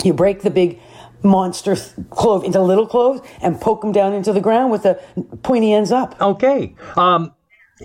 You 0.03 0.13
break 0.13 0.41
the 0.41 0.49
big 0.49 0.79
monster 1.23 1.75
clove 2.09 2.43
into 2.43 2.61
little 2.61 2.87
cloves 2.87 3.21
and 3.41 3.59
poke 3.59 3.81
them 3.81 3.91
down 3.91 4.13
into 4.13 4.33
the 4.33 4.41
ground 4.41 4.71
with 4.71 4.83
the 4.83 4.95
pointy 5.43 5.73
ends 5.73 5.91
up. 5.91 6.19
Okay. 6.21 6.75
Um, 6.95 7.33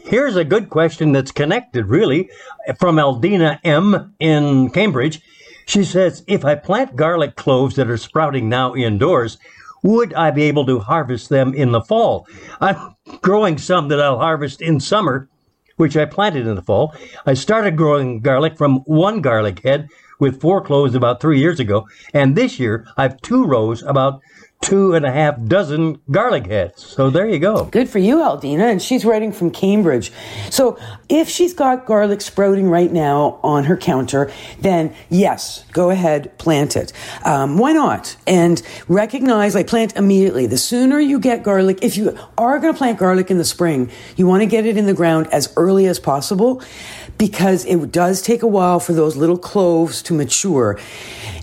Here's 0.05 0.37
a 0.37 0.45
good 0.45 0.69
question 0.69 1.13
that's 1.13 1.33
connected, 1.33 1.87
really, 1.87 2.31
from 2.79 2.97
Aldina 2.97 3.59
M. 3.65 4.15
in 4.21 4.71
Cambridge. 4.71 5.23
She 5.67 5.85
says, 5.85 6.23
If 6.27 6.45
I 6.45 6.55
plant 6.55 6.97
garlic 6.97 7.37
cloves 7.37 7.77
that 7.77 7.91
are 7.91 7.97
sprouting 7.97 8.49
now 8.49 8.75
indoors, 8.75 9.39
would 9.83 10.13
I 10.15 10.31
be 10.31 10.43
able 10.45 10.67
to 10.67 10.81
harvest 10.81 11.29
them 11.29 11.55
in 11.55 11.73
the 11.73 11.81
fall? 11.81 12.27
I'm 12.61 12.95
growing 13.23 13.59
some 13.59 13.89
that 13.89 14.01
I'll 14.01 14.19
harvest 14.19 14.61
in 14.61 14.81
summer, 14.81 15.29
which 15.77 15.97
I 15.97 16.05
planted 16.05 16.47
in 16.47 16.55
the 16.55 16.63
fall. 16.63 16.95
I 17.25 17.35
started 17.35 17.77
growing 17.77 18.21
garlic 18.21 18.57
from 18.57 18.81
one 18.81 19.21
garlic 19.23 19.61
head 19.61 19.89
with 20.19 20.41
four 20.41 20.61
cloves 20.61 20.95
about 20.95 21.21
three 21.21 21.39
years 21.41 21.61
ago, 21.61 21.87
and 22.15 22.37
this 22.37 22.59
year 22.59 22.87
I've 22.97 23.21
two 23.23 23.45
rows 23.45 23.83
about 23.83 24.21
two 24.61 24.95
and 24.95 25.05
a 25.07 25.13
half 25.13 25.41
dozen 25.45 26.01
garlic 26.11 26.47
heads. 26.47 26.85
So 26.85 27.09
there 27.11 27.29
you 27.29 27.39
go. 27.39 27.67
Good 27.67 27.89
for 27.89 27.99
you, 27.99 28.17
Aldina. 28.17 28.71
And 28.73 28.83
she's 28.83 29.05
writing 29.05 29.31
from 29.31 29.51
Cambridge. 29.51 30.13
So 30.51 30.79
if 31.09 31.29
she's 31.29 31.55
got 31.55 31.87
garlic 31.87 32.21
sprouting 32.21 32.69
right 32.69 32.91
now 32.91 33.39
on 33.43 33.65
her 33.65 33.77
counter, 33.77 34.33
then 34.61 34.95
yes, 35.09 35.65
go 35.73 35.91
ahead, 35.91 36.37
plant 36.39 36.75
it. 36.75 36.93
Um, 37.25 37.59
why 37.59 37.73
not? 37.73 38.17
And 38.27 38.61
recognize, 38.89 39.55
like, 39.55 39.69
plant 39.69 39.95
immediately. 39.97 40.47
The 40.47 40.59
sooner 40.59 40.99
you 40.99 41.21
get 41.21 41.43
garlic, 41.43 41.79
if 41.83 41.97
you 41.97 42.19
are 42.37 42.59
going 42.59 42.73
to 42.73 42.79
plant 42.79 42.99
garlic 42.99 43.31
in 43.31 43.39
the 43.39 43.45
spring, 43.45 43.91
you 44.17 44.27
want 44.27 44.43
to 44.43 44.47
get 44.47 44.67
it 44.67 44.77
in 44.77 44.87
the 44.87 44.95
ground 44.95 45.29
as 45.33 45.53
early 45.57 45.87
as 45.87 46.01
possible 46.01 46.63
because 47.19 47.65
it 47.65 47.93
does 47.93 48.21
take 48.23 48.43
a 48.43 48.47
while 48.47 48.81
for 48.81 48.93
those 48.93 49.17
little 49.17 49.39
cloves 49.39 50.03
to 50.03 50.15
mature. 50.15 50.79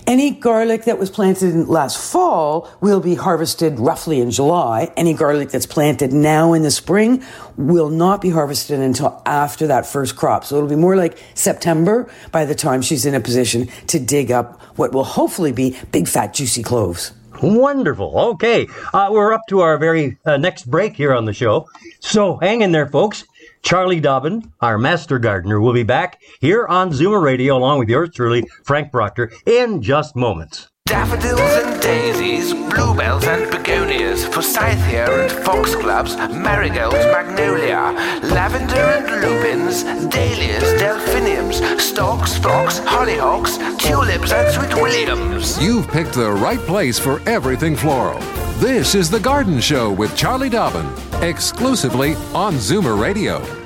Any 0.06 0.32
garlic 0.32 0.84
that 0.84 0.98
was 0.98 1.08
planted 1.08 1.66
last 1.66 1.96
fall 1.96 2.68
will 2.82 3.00
be 3.00 3.14
harvested 3.14 3.78
roughly 3.78 4.20
in 4.20 4.30
July. 4.30 4.92
Any 4.98 5.14
garlic 5.14 5.48
that's 5.48 5.64
planted 5.64 6.12
now 6.12 6.52
in 6.52 6.62
the 6.62 6.70
spring 6.70 7.24
will 7.56 7.88
not 7.88 8.20
be 8.20 8.28
harvested 8.28 8.80
until 8.80 9.22
after 9.24 9.66
that 9.68 9.86
first 9.86 10.14
crop. 10.14 10.44
So 10.44 10.56
it'll 10.56 10.68
be 10.68 10.76
more 10.76 10.94
like 10.94 11.16
September 11.32 12.10
by 12.32 12.44
the 12.44 12.54
time 12.54 12.82
she's 12.82 13.06
in 13.06 13.14
a 13.14 13.20
position 13.20 13.68
to 13.86 13.98
dig 13.98 14.30
up 14.30 14.60
what 14.76 14.92
will 14.92 15.04
hopefully 15.04 15.52
be 15.52 15.78
big, 15.90 16.06
fat, 16.06 16.34
juicy 16.34 16.62
cloves. 16.62 17.12
Wonderful. 17.42 18.12
Okay, 18.34 18.66
uh, 18.92 19.08
we're 19.10 19.32
up 19.32 19.42
to 19.48 19.60
our 19.60 19.78
very 19.78 20.18
uh, 20.26 20.36
next 20.36 20.70
break 20.70 20.96
here 20.96 21.14
on 21.14 21.24
the 21.24 21.32
show. 21.32 21.66
So 22.00 22.36
hang 22.36 22.60
in 22.60 22.72
there, 22.72 22.86
folks. 22.86 23.24
Charlie 23.64 23.98
Dobbin, 23.98 24.52
our 24.60 24.76
master 24.76 25.18
gardener, 25.18 25.58
will 25.58 25.72
be 25.72 25.84
back 25.84 26.20
here 26.42 26.66
on 26.66 26.90
Zoomer 26.90 27.22
Radio 27.22 27.56
along 27.56 27.78
with 27.78 27.88
yours 27.88 28.10
truly, 28.14 28.44
Frank 28.62 28.92
Proctor, 28.92 29.32
in 29.46 29.80
just 29.80 30.14
moments. 30.14 30.68
Daffodils 30.86 31.40
and 31.40 31.80
daisies, 31.80 32.52
bluebells 32.52 33.24
and 33.24 33.50
begonias, 33.50 34.26
forsythia 34.26 35.06
and 35.08 35.32
foxgloves, 35.42 36.14
marigolds, 36.30 37.06
magnolia, 37.06 37.96
lavender 38.22 38.74
and 38.76 39.22
lupins, 39.22 39.82
dahlias, 40.10 40.78
delphiniums, 40.78 41.56
stocks, 41.82 42.36
phlox, 42.36 42.80
hollyhocks, 42.80 43.56
tulips 43.78 44.30
and 44.30 44.52
sweet 44.52 44.74
williams. 44.74 45.58
You've 45.58 45.88
picked 45.88 46.12
the 46.12 46.30
right 46.30 46.60
place 46.60 46.98
for 46.98 47.26
everything 47.26 47.76
floral. 47.76 48.20
This 48.58 48.94
is 48.94 49.08
The 49.08 49.20
Garden 49.20 49.62
Show 49.62 49.90
with 49.90 50.14
Charlie 50.14 50.50
Dobbin, 50.50 50.86
exclusively 51.22 52.12
on 52.34 52.56
Zoomer 52.56 53.00
Radio. 53.00 53.63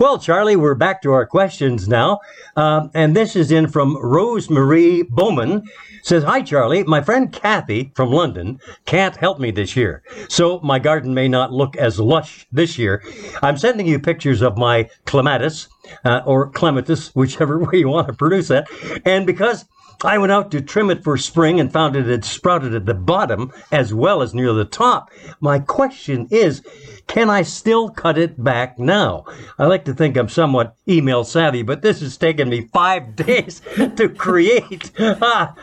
Well, 0.00 0.18
Charlie, 0.18 0.56
we're 0.56 0.76
back 0.76 1.02
to 1.02 1.12
our 1.12 1.26
questions 1.26 1.86
now. 1.86 2.20
Uh, 2.56 2.88
and 2.94 3.14
this 3.14 3.36
is 3.36 3.52
in 3.52 3.68
from 3.68 3.96
Rosemarie 3.96 5.06
Bowman. 5.06 5.68
Says, 6.02 6.24
Hi, 6.24 6.40
Charlie. 6.40 6.84
My 6.84 7.02
friend 7.02 7.30
Kathy 7.30 7.92
from 7.94 8.08
London 8.08 8.60
can't 8.86 9.14
help 9.14 9.38
me 9.38 9.50
this 9.50 9.76
year. 9.76 10.02
So 10.30 10.58
my 10.60 10.78
garden 10.78 11.12
may 11.12 11.28
not 11.28 11.52
look 11.52 11.76
as 11.76 12.00
lush 12.00 12.46
this 12.50 12.78
year. 12.78 13.04
I'm 13.42 13.58
sending 13.58 13.86
you 13.86 13.98
pictures 13.98 14.40
of 14.40 14.56
my 14.56 14.88
clematis, 15.04 15.68
uh, 16.06 16.22
or 16.24 16.48
clematis, 16.48 17.14
whichever 17.14 17.58
way 17.62 17.80
you 17.80 17.88
want 17.88 18.06
to 18.06 18.14
produce 18.14 18.48
that. 18.48 18.68
And 19.04 19.26
because 19.26 19.66
I 20.02 20.16
went 20.16 20.32
out 20.32 20.50
to 20.52 20.62
trim 20.62 20.88
it 20.88 21.04
for 21.04 21.18
spring 21.18 21.60
and 21.60 21.70
found 21.70 21.94
it 21.94 22.06
had 22.06 22.24
sprouted 22.24 22.74
at 22.74 22.86
the 22.86 22.94
bottom 22.94 23.52
as 23.70 23.92
well 23.92 24.22
as 24.22 24.32
near 24.32 24.54
the 24.54 24.64
top. 24.64 25.10
My 25.40 25.58
question 25.58 26.26
is, 26.30 26.62
can 27.10 27.28
I 27.28 27.42
still 27.42 27.88
cut 27.88 28.16
it 28.16 28.42
back 28.42 28.78
now? 28.78 29.24
I 29.58 29.66
like 29.66 29.84
to 29.86 29.94
think 29.94 30.16
I'm 30.16 30.28
somewhat 30.28 30.76
email 30.88 31.24
savvy, 31.24 31.62
but 31.62 31.82
this 31.82 32.00
has 32.00 32.16
taken 32.16 32.48
me 32.48 32.68
five 32.72 33.16
days 33.26 33.60
to 33.96 34.08
create. 34.08 34.92
Ah. 35.22 35.54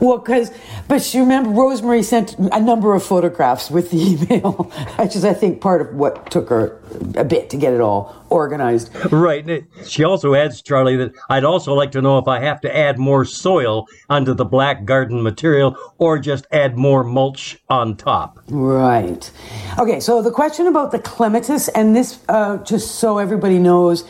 well, 0.00 0.18
because, 0.18 0.50
but 0.88 1.14
you 1.14 1.20
remember 1.20 1.50
Rosemary 1.50 2.02
sent 2.02 2.34
a 2.38 2.60
number 2.60 2.94
of 2.94 3.02
photographs 3.02 3.70
with 3.70 3.90
the 3.90 3.98
email, 4.30 4.52
which 4.98 5.14
is, 5.14 5.24
I 5.24 5.34
think, 5.34 5.60
part 5.60 5.80
of 5.80 5.94
what 5.94 6.30
took 6.30 6.48
her 6.48 6.80
a 7.16 7.24
bit 7.24 7.50
to 7.50 7.56
get 7.56 7.72
it 7.74 7.80
all 7.80 8.16
organized. 8.30 8.94
Right. 9.12 9.64
She 9.86 10.04
also 10.04 10.34
adds, 10.34 10.62
Charlie, 10.62 10.96
that 10.96 11.12
I'd 11.28 11.44
also 11.44 11.74
like 11.74 11.92
to 11.92 12.02
know 12.02 12.18
if 12.18 12.26
I 12.26 12.40
have 12.40 12.60
to 12.62 12.76
add 12.76 12.98
more 12.98 13.24
soil 13.24 13.86
onto 14.08 14.34
the 14.34 14.44
black 14.44 14.84
garden 14.84 15.22
material 15.22 15.76
or 15.98 16.18
just 16.18 16.46
add 16.52 16.76
more 16.76 17.04
mulch 17.04 17.58
on 17.68 17.96
top. 17.96 18.38
Right. 18.48 19.30
Okay, 19.78 20.00
so 20.00 20.22
the 20.22 20.30
question 20.30 20.66
about 20.66 20.85
the 20.90 20.98
clematis, 20.98 21.68
and 21.68 21.94
this, 21.94 22.18
uh, 22.28 22.58
just 22.58 22.96
so 22.96 23.18
everybody 23.18 23.58
knows, 23.58 24.04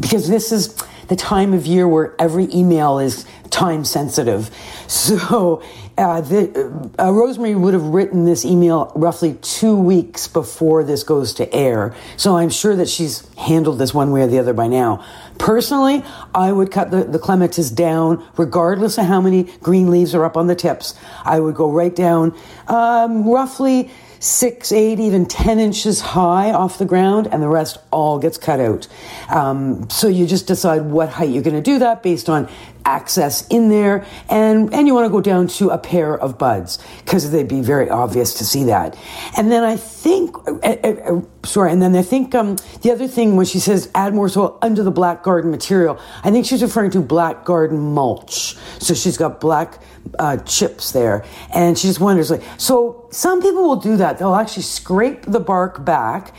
because 0.00 0.28
this 0.28 0.52
is 0.52 0.74
the 1.08 1.16
time 1.16 1.52
of 1.52 1.66
year 1.66 1.88
where 1.88 2.14
every 2.20 2.48
email 2.54 2.98
is 2.98 3.26
time 3.50 3.84
sensitive. 3.84 4.50
So 4.90 5.62
uh, 5.96 6.20
the, 6.20 6.50
uh, 6.98 7.10
Rosemarie 7.10 7.58
would 7.58 7.74
have 7.74 7.84
written 7.84 8.24
this 8.24 8.44
email 8.44 8.90
roughly 8.96 9.34
two 9.34 9.76
weeks 9.76 10.26
before 10.26 10.82
this 10.82 11.04
goes 11.04 11.34
to 11.34 11.52
air. 11.54 11.94
So 12.16 12.36
I'm 12.36 12.50
sure 12.50 12.74
that 12.74 12.88
she's 12.88 13.28
handled 13.36 13.78
this 13.78 13.94
one 13.94 14.10
way 14.10 14.22
or 14.22 14.26
the 14.26 14.40
other 14.40 14.52
by 14.52 14.66
now. 14.66 15.04
Personally, 15.38 16.02
I 16.34 16.50
would 16.50 16.72
cut 16.72 16.90
the, 16.90 17.04
the 17.04 17.20
clematis 17.20 17.70
down 17.70 18.26
regardless 18.36 18.98
of 18.98 19.06
how 19.06 19.20
many 19.20 19.44
green 19.60 19.90
leaves 19.90 20.12
are 20.14 20.24
up 20.24 20.36
on 20.36 20.48
the 20.48 20.56
tips. 20.56 20.94
I 21.24 21.38
would 21.38 21.54
go 21.54 21.70
right 21.70 21.94
down 21.94 22.36
um, 22.66 23.28
roughly 23.28 23.90
six, 24.20 24.70
eight, 24.70 25.00
even 25.00 25.26
10 25.26 25.58
inches 25.58 26.00
high 26.00 26.52
off 26.52 26.78
the 26.78 26.84
ground, 26.84 27.26
and 27.32 27.42
the 27.42 27.48
rest 27.48 27.78
all 27.90 28.18
gets 28.18 28.38
cut 28.38 28.60
out. 28.60 28.86
Um, 29.28 29.88
so 29.90 30.06
you 30.06 30.26
just 30.26 30.46
decide 30.46 30.82
what 30.82 31.08
height 31.08 31.30
you're 31.30 31.42
going 31.42 31.56
to 31.56 31.62
do 31.62 31.78
that 31.80 32.02
based 32.02 32.28
on 32.28 32.48
access 32.90 33.46
in 33.48 33.68
there 33.68 34.04
and 34.28 34.72
and 34.74 34.86
you 34.86 34.94
want 34.94 35.06
to 35.06 35.14
go 35.18 35.20
down 35.20 35.46
to 35.46 35.70
a 35.70 35.78
pair 35.78 36.18
of 36.18 36.38
buds 36.38 36.78
because 37.04 37.30
they'd 37.30 37.48
be 37.48 37.60
very 37.60 37.88
obvious 37.88 38.34
to 38.34 38.44
see 38.44 38.64
that. 38.64 38.96
And 39.36 39.50
then 39.52 39.62
i 39.64 39.76
think 39.76 40.36
uh, 40.48 40.58
uh, 40.62 40.88
uh, 41.10 41.20
sorry 41.44 41.70
and 41.72 41.80
then 41.82 41.94
i 41.96 42.02
think 42.02 42.34
um, 42.34 42.56
the 42.82 42.90
other 42.94 43.08
thing 43.16 43.36
when 43.36 43.46
she 43.46 43.60
says 43.60 43.90
add 43.94 44.14
more 44.14 44.28
soil 44.28 44.58
under 44.62 44.82
the 44.82 44.90
black 44.90 45.22
garden 45.22 45.50
material 45.50 45.94
i 46.24 46.30
think 46.30 46.46
she's 46.46 46.62
referring 46.62 46.90
to 46.90 47.00
black 47.00 47.44
garden 47.44 47.78
mulch. 47.78 48.56
So 48.78 48.94
she's 48.94 49.16
got 49.16 49.40
black 49.40 49.70
uh, 50.18 50.36
chips 50.38 50.92
there 50.92 51.24
and 51.54 51.78
she 51.78 51.88
just 51.88 52.00
wonders 52.00 52.30
like 52.30 52.42
so 52.58 53.08
some 53.10 53.42
people 53.42 53.62
will 53.68 53.82
do 53.90 53.96
that. 53.96 54.18
They'll 54.18 54.34
actually 54.34 54.62
scrape 54.62 55.22
the 55.22 55.40
bark 55.40 55.84
back 55.84 56.34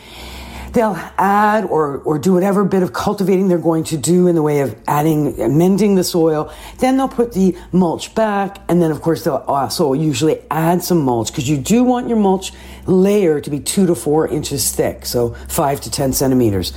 they'll 0.73 0.97
add 1.17 1.65
or, 1.65 1.97
or 1.99 2.17
do 2.19 2.33
whatever 2.33 2.63
bit 2.63 2.83
of 2.83 2.93
cultivating 2.93 3.47
they're 3.47 3.57
going 3.57 3.83
to 3.85 3.97
do 3.97 4.27
in 4.27 4.35
the 4.35 4.41
way 4.41 4.61
of 4.61 4.75
adding, 4.87 5.39
amending 5.39 5.95
the 5.95 6.03
soil. 6.03 6.53
Then 6.79 6.97
they'll 6.97 7.07
put 7.07 7.33
the 7.33 7.57
mulch 7.71 8.15
back. 8.15 8.59
And 8.67 8.81
then, 8.81 8.91
of 8.91 9.01
course, 9.01 9.23
they'll 9.23 9.43
also 9.47 9.93
usually 9.93 10.39
add 10.49 10.83
some 10.83 11.01
mulch 11.01 11.31
because 11.31 11.49
you 11.49 11.57
do 11.57 11.83
want 11.83 12.07
your 12.07 12.17
mulch 12.17 12.51
layer 12.85 13.39
to 13.41 13.49
be 13.49 13.59
two 13.59 13.85
to 13.87 13.95
four 13.95 14.27
inches 14.27 14.71
thick. 14.73 15.05
So 15.05 15.29
five 15.47 15.81
to 15.81 15.91
10 15.91 16.13
centimeters. 16.13 16.73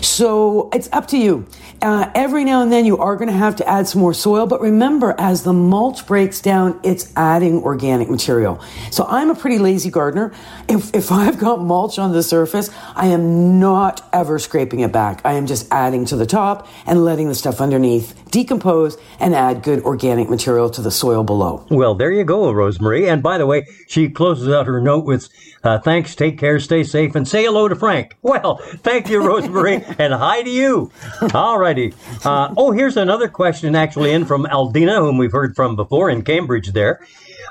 So 0.00 0.70
it's 0.72 0.88
up 0.92 1.08
to 1.08 1.18
you. 1.18 1.46
Uh, 1.82 2.10
every 2.14 2.44
now 2.44 2.62
and 2.62 2.72
then 2.72 2.86
you 2.86 2.96
are 2.96 3.14
going 3.14 3.28
to 3.28 3.36
have 3.36 3.56
to 3.56 3.68
add 3.68 3.86
some 3.86 4.00
more 4.00 4.14
soil, 4.14 4.46
but 4.46 4.60
remember, 4.60 5.14
as 5.18 5.42
the 5.42 5.52
mulch 5.52 6.06
breaks 6.06 6.40
down, 6.40 6.80
it's 6.82 7.12
adding 7.14 7.62
organic 7.62 8.08
material. 8.08 8.58
So 8.90 9.04
I'm 9.04 9.28
a 9.28 9.34
pretty 9.34 9.58
lazy 9.58 9.90
gardener. 9.90 10.32
If, 10.66 10.94
if 10.94 11.12
I've 11.24 11.38
got 11.38 11.60
mulch 11.60 11.98
on 11.98 12.12
the 12.12 12.22
surface, 12.22 12.70
I 12.94 13.08
am 13.08 13.33
not 13.34 14.08
ever 14.12 14.38
scraping 14.38 14.80
it 14.80 14.92
back. 14.92 15.20
I 15.24 15.34
am 15.34 15.46
just 15.46 15.66
adding 15.70 16.04
to 16.06 16.16
the 16.16 16.26
top 16.26 16.68
and 16.86 17.04
letting 17.04 17.28
the 17.28 17.34
stuff 17.34 17.60
underneath 17.60 18.18
decompose 18.30 18.96
and 19.20 19.34
add 19.34 19.62
good 19.62 19.82
organic 19.82 20.28
material 20.28 20.70
to 20.70 20.82
the 20.82 20.90
soil 20.90 21.22
below. 21.22 21.66
Well, 21.70 21.94
there 21.94 22.10
you 22.10 22.24
go, 22.24 22.50
Rosemary. 22.50 23.08
And 23.08 23.22
by 23.22 23.38
the 23.38 23.46
way, 23.46 23.66
she 23.86 24.08
closes 24.08 24.48
out 24.48 24.66
her 24.66 24.80
note 24.80 25.04
with 25.04 25.28
uh, 25.62 25.78
thanks, 25.78 26.14
take 26.14 26.38
care, 26.38 26.60
stay 26.60 26.84
safe, 26.84 27.14
and 27.14 27.26
say 27.26 27.44
hello 27.44 27.68
to 27.68 27.76
Frank. 27.76 28.16
Well, 28.34 28.56
thank 28.56 29.08
you, 29.10 29.24
Rosemary, 29.24 29.76
and 29.98 30.12
hi 30.12 30.42
to 30.42 30.50
you. 30.50 30.90
All 31.32 31.56
righty. 31.56 31.94
Uh, 32.24 32.52
oh, 32.56 32.72
here's 32.72 32.96
another 32.96 33.28
question 33.28 33.76
actually 33.76 34.12
in 34.12 34.24
from 34.24 34.44
Aldina, 34.46 34.98
whom 34.98 35.18
we've 35.18 35.30
heard 35.30 35.54
from 35.54 35.76
before 35.76 36.10
in 36.10 36.22
Cambridge 36.22 36.72
there. 36.72 37.06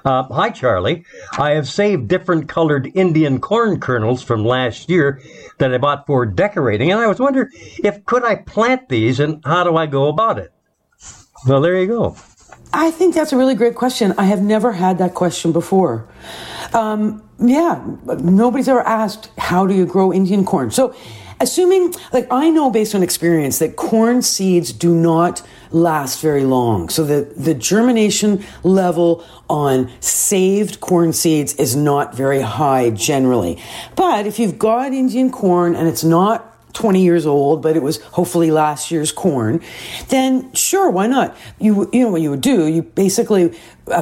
Uh, 0.05 0.23
hi, 0.23 0.49
Charlie. 0.49 1.05
I 1.37 1.51
have 1.51 1.67
saved 1.67 2.09
different 2.09 2.49
colored 2.49 2.91
Indian 2.93 3.39
corn 3.39 3.79
kernels 3.79 4.21
from 4.21 4.43
last 4.43 4.89
year 4.89 5.21
that 5.59 5.73
I 5.73 5.77
bought 5.77 6.05
for 6.05 6.25
decorating, 6.25 6.91
and 6.91 6.99
I 6.99 7.07
was 7.07 7.19
wondering 7.19 7.49
if 7.83 8.03
could 8.05 8.25
I 8.25 8.35
plant 8.35 8.89
these 8.89 9.19
and 9.19 9.41
how 9.45 9.63
do 9.63 9.77
I 9.77 9.85
go 9.85 10.09
about 10.09 10.39
it? 10.39 10.51
Well, 11.47 11.61
there 11.61 11.79
you 11.79 11.87
go. 11.87 12.17
I 12.73 12.91
think 12.91 13.13
that's 13.15 13.31
a 13.31 13.37
really 13.37 13.55
great 13.55 13.75
question. 13.75 14.13
I 14.17 14.25
have 14.25 14.41
never 14.41 14.73
had 14.73 14.97
that 14.97 15.13
question 15.13 15.51
before. 15.51 16.07
Um, 16.73 17.23
yeah, 17.39 17.83
nobody's 18.19 18.67
ever 18.67 18.81
asked, 18.81 19.29
how 19.37 19.67
do 19.67 19.73
you 19.73 19.85
grow 19.85 20.11
Indian 20.11 20.43
corn? 20.43 20.71
So, 20.71 20.95
assuming, 21.39 21.93
like, 22.11 22.27
I 22.31 22.49
know 22.49 22.71
based 22.71 22.95
on 22.95 23.03
experience 23.03 23.59
that 23.59 23.75
corn 23.75 24.21
seeds 24.21 24.73
do 24.73 24.93
not 24.95 25.43
last 25.73 26.21
very 26.21 26.45
long. 26.45 26.89
So, 26.89 27.03
the, 27.03 27.33
the 27.35 27.53
germination 27.53 28.43
level 28.63 29.25
on 29.49 29.91
saved 29.99 30.79
corn 30.79 31.11
seeds 31.11 31.53
is 31.55 31.75
not 31.75 32.15
very 32.15 32.41
high 32.41 32.91
generally. 32.91 33.61
But 33.95 34.25
if 34.25 34.39
you've 34.39 34.57
got 34.57 34.93
Indian 34.93 35.31
corn 35.31 35.75
and 35.75 35.87
it's 35.87 36.03
not 36.03 36.49
20 36.73 37.03
years 37.03 37.25
old, 37.25 37.61
but 37.61 37.75
it 37.75 37.83
was 37.83 38.01
hopefully 38.01 38.51
last 38.51 38.91
year's 38.91 39.11
corn, 39.11 39.61
then 40.09 40.51
sure, 40.53 40.89
why 40.89 41.07
not? 41.07 41.35
You, 41.59 41.89
you 41.93 42.01
know 42.01 42.09
what 42.09 42.21
you 42.21 42.31
would 42.31 42.41
do? 42.41 42.65
You 42.67 42.81
basically 42.81 43.53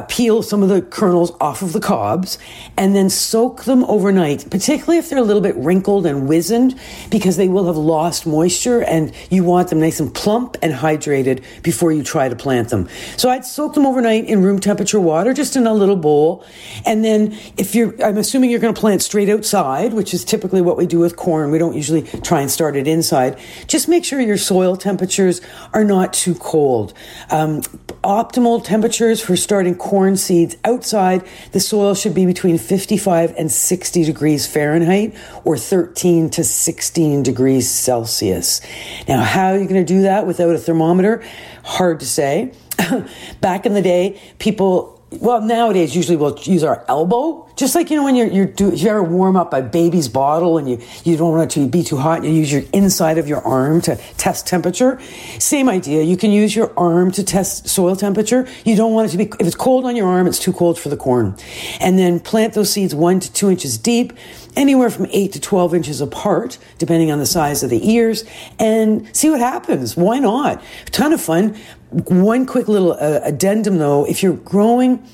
peel 0.08 0.42
some 0.42 0.62
of 0.62 0.68
the 0.68 0.80
kernels 0.80 1.32
off 1.40 1.60
of 1.60 1.72
the 1.72 1.80
cobs 1.80 2.38
and 2.76 2.94
then 2.94 3.10
soak 3.10 3.64
them 3.64 3.84
overnight, 3.84 4.48
particularly 4.48 4.98
if 4.98 5.10
they're 5.10 5.18
a 5.18 5.22
little 5.22 5.42
bit 5.42 5.56
wrinkled 5.56 6.06
and 6.06 6.28
wizened, 6.28 6.78
because 7.10 7.36
they 7.36 7.48
will 7.48 7.66
have 7.66 7.76
lost 7.76 8.26
moisture 8.26 8.82
and 8.84 9.12
you 9.30 9.42
want 9.42 9.68
them 9.68 9.80
nice 9.80 9.98
and 9.98 10.14
plump 10.14 10.56
and 10.62 10.72
hydrated 10.72 11.42
before 11.62 11.90
you 11.90 12.02
try 12.04 12.28
to 12.28 12.36
plant 12.36 12.68
them. 12.68 12.88
So 13.16 13.28
I'd 13.28 13.44
soak 13.44 13.74
them 13.74 13.84
overnight 13.84 14.26
in 14.26 14.42
room 14.42 14.60
temperature 14.60 15.00
water, 15.00 15.32
just 15.32 15.56
in 15.56 15.66
a 15.66 15.74
little 15.74 15.96
bowl. 15.96 16.44
And 16.86 17.04
then 17.04 17.36
if 17.56 17.74
you're, 17.74 17.94
I'm 18.04 18.18
assuming 18.18 18.50
you're 18.50 18.60
going 18.60 18.74
to 18.74 18.80
plant 18.80 19.02
straight 19.02 19.28
outside, 19.28 19.94
which 19.94 20.14
is 20.14 20.24
typically 20.24 20.60
what 20.60 20.76
we 20.76 20.86
do 20.86 21.00
with 21.00 21.16
corn. 21.16 21.50
We 21.50 21.58
don't 21.58 21.74
usually 21.74 22.02
try 22.02 22.40
and 22.40 22.50
start 22.50 22.76
it 22.76 22.86
inside. 22.86 23.38
Just 23.66 23.88
make 23.88 24.04
sure 24.04 24.20
your 24.20 24.38
soil 24.38 24.76
temperatures 24.76 25.40
are 25.74 25.84
not 25.84 26.12
too 26.12 26.36
cold. 26.36 26.94
Um, 27.30 27.62
optimal 28.04 28.64
temperatures 28.64 29.20
for 29.20 29.36
starting 29.36 29.71
corn 29.74 30.16
seeds 30.16 30.56
outside, 30.64 31.26
the 31.52 31.60
soil 31.60 31.94
should 31.94 32.14
be 32.14 32.26
between 32.26 32.58
55 32.58 33.34
and 33.36 33.50
60 33.50 34.04
degrees 34.04 34.46
Fahrenheit 34.46 35.14
or 35.44 35.56
13 35.56 36.30
to 36.30 36.44
16 36.44 37.22
degrees 37.22 37.70
Celsius. 37.70 38.60
Now, 39.08 39.22
how 39.22 39.48
are 39.52 39.58
you 39.58 39.68
going 39.68 39.84
to 39.84 39.94
do 39.94 40.02
that 40.02 40.26
without 40.26 40.54
a 40.54 40.58
thermometer? 40.58 41.24
Hard 41.64 42.00
to 42.00 42.06
say. 42.06 42.52
Back 43.40 43.66
in 43.66 43.74
the 43.74 43.82
day, 43.82 44.20
people 44.38 44.91
well, 45.20 45.40
nowadays 45.40 45.94
usually 45.94 46.16
we'll 46.16 46.38
use 46.40 46.62
our 46.64 46.84
elbow, 46.88 47.48
just 47.56 47.74
like 47.74 47.90
you 47.90 47.96
know 47.96 48.04
when 48.04 48.16
you're 48.16 48.28
you're 48.28 48.46
do, 48.46 48.70
you 48.74 48.88
ever 48.88 49.02
warm 49.02 49.36
up 49.36 49.52
a 49.52 49.62
baby's 49.62 50.08
bottle 50.08 50.58
and 50.58 50.68
you 50.68 50.80
you 51.04 51.16
don't 51.16 51.32
want 51.32 51.50
it 51.50 51.54
to 51.60 51.68
be 51.68 51.82
too 51.82 51.96
hot, 51.96 52.24
you 52.24 52.30
use 52.30 52.52
your 52.52 52.62
inside 52.72 53.18
of 53.18 53.28
your 53.28 53.40
arm 53.42 53.80
to 53.82 53.96
test 54.16 54.46
temperature. 54.46 55.00
Same 55.38 55.68
idea. 55.68 56.02
You 56.02 56.16
can 56.16 56.30
use 56.30 56.56
your 56.56 56.72
arm 56.78 57.12
to 57.12 57.22
test 57.22 57.68
soil 57.68 57.94
temperature. 57.96 58.48
You 58.64 58.76
don't 58.76 58.92
want 58.92 59.08
it 59.08 59.12
to 59.12 59.18
be 59.18 59.24
if 59.38 59.46
it's 59.46 59.56
cold 59.56 59.84
on 59.84 59.96
your 59.96 60.08
arm, 60.08 60.26
it's 60.26 60.38
too 60.38 60.52
cold 60.52 60.78
for 60.78 60.88
the 60.88 60.96
corn. 60.96 61.36
And 61.80 61.98
then 61.98 62.20
plant 62.20 62.54
those 62.54 62.70
seeds 62.70 62.94
one 62.94 63.20
to 63.20 63.32
two 63.32 63.50
inches 63.50 63.78
deep, 63.78 64.12
anywhere 64.56 64.90
from 64.90 65.06
eight 65.10 65.32
to 65.32 65.40
twelve 65.40 65.74
inches 65.74 66.00
apart, 66.00 66.58
depending 66.78 67.10
on 67.10 67.18
the 67.18 67.26
size 67.26 67.62
of 67.62 67.70
the 67.70 67.90
ears, 67.90 68.24
and 68.58 69.08
see 69.14 69.30
what 69.30 69.40
happens. 69.40 69.96
Why 69.96 70.18
not? 70.18 70.62
A 70.86 70.90
ton 70.90 71.12
of 71.12 71.20
fun. 71.20 71.56
One 71.92 72.46
quick 72.46 72.68
little 72.68 72.92
uh, 72.92 73.20
addendum 73.22 73.78
though, 73.78 74.06
if 74.06 74.22
you're 74.22 74.34
growing 74.34 75.06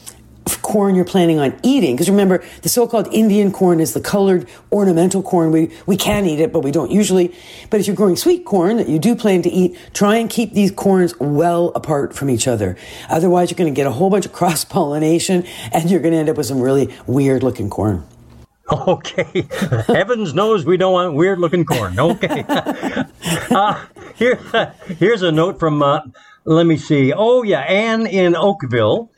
corn 0.63 0.95
you're 0.95 1.05
planning 1.05 1.39
on 1.39 1.59
eating, 1.63 1.95
because 1.95 2.09
remember, 2.09 2.43
the 2.63 2.69
so-called 2.69 3.07
Indian 3.13 3.53
corn 3.53 3.81
is 3.81 3.93
the 3.93 4.01
colored 4.01 4.49
ornamental 4.73 5.23
corn. 5.23 5.53
We, 5.53 5.71
we 5.87 5.97
can 5.97 6.25
eat 6.25 6.41
it, 6.41 6.53
but 6.53 6.61
we 6.61 6.71
don't 6.71 6.91
usually. 6.91 7.35
But 7.69 7.81
if 7.81 7.87
you're 7.87 7.97
growing 7.97 8.17
sweet 8.17 8.45
corn 8.45 8.79
that 8.79 8.89
you 8.89 8.99
do 8.99 9.15
plan 9.15 9.43
to 9.43 9.51
eat, 9.51 9.79
try 9.93 10.17
and 10.17 10.31
keep 10.31 10.53
these 10.55 10.71
corns 10.71 11.19
well 11.19 11.71
apart 11.75 12.15
from 12.15 12.31
each 12.31 12.49
other. 12.49 12.77
Otherwise, 13.11 13.51
you're 13.51 13.59
going 13.59 13.73
to 13.73 13.77
get 13.77 13.87
a 13.87 13.91
whole 13.91 14.11
bunch 14.11 14.27
of 14.27 14.33
cross-pollination 14.33 15.45
and 15.73 15.91
you're 15.91 16.01
going 16.01 16.13
to 16.13 16.19
end 16.19 16.29
up 16.29 16.37
with 16.37 16.47
some 16.47 16.61
really 16.61 16.95
weird 17.07 17.43
looking 17.43 17.69
corn. 17.69 18.07
Okay. 18.71 19.47
Heavens 19.87 20.35
knows 20.35 20.65
we 20.65 20.77
don't 20.77 20.93
want 20.93 21.15
weird 21.15 21.39
looking 21.39 21.65
corn. 21.65 21.99
Okay. 21.99 22.45
uh, 23.51 23.87
here, 24.15 24.37
here's 24.99 25.23
a 25.23 25.33
note 25.33 25.59
from 25.59 25.83
uh, 25.83 26.01
let 26.49 26.65
me 26.65 26.79
see. 26.79 27.13
Oh, 27.13 27.43
yeah, 27.43 27.61
Anne 27.61 28.07
in 28.07 28.35
Oakville. 28.35 29.11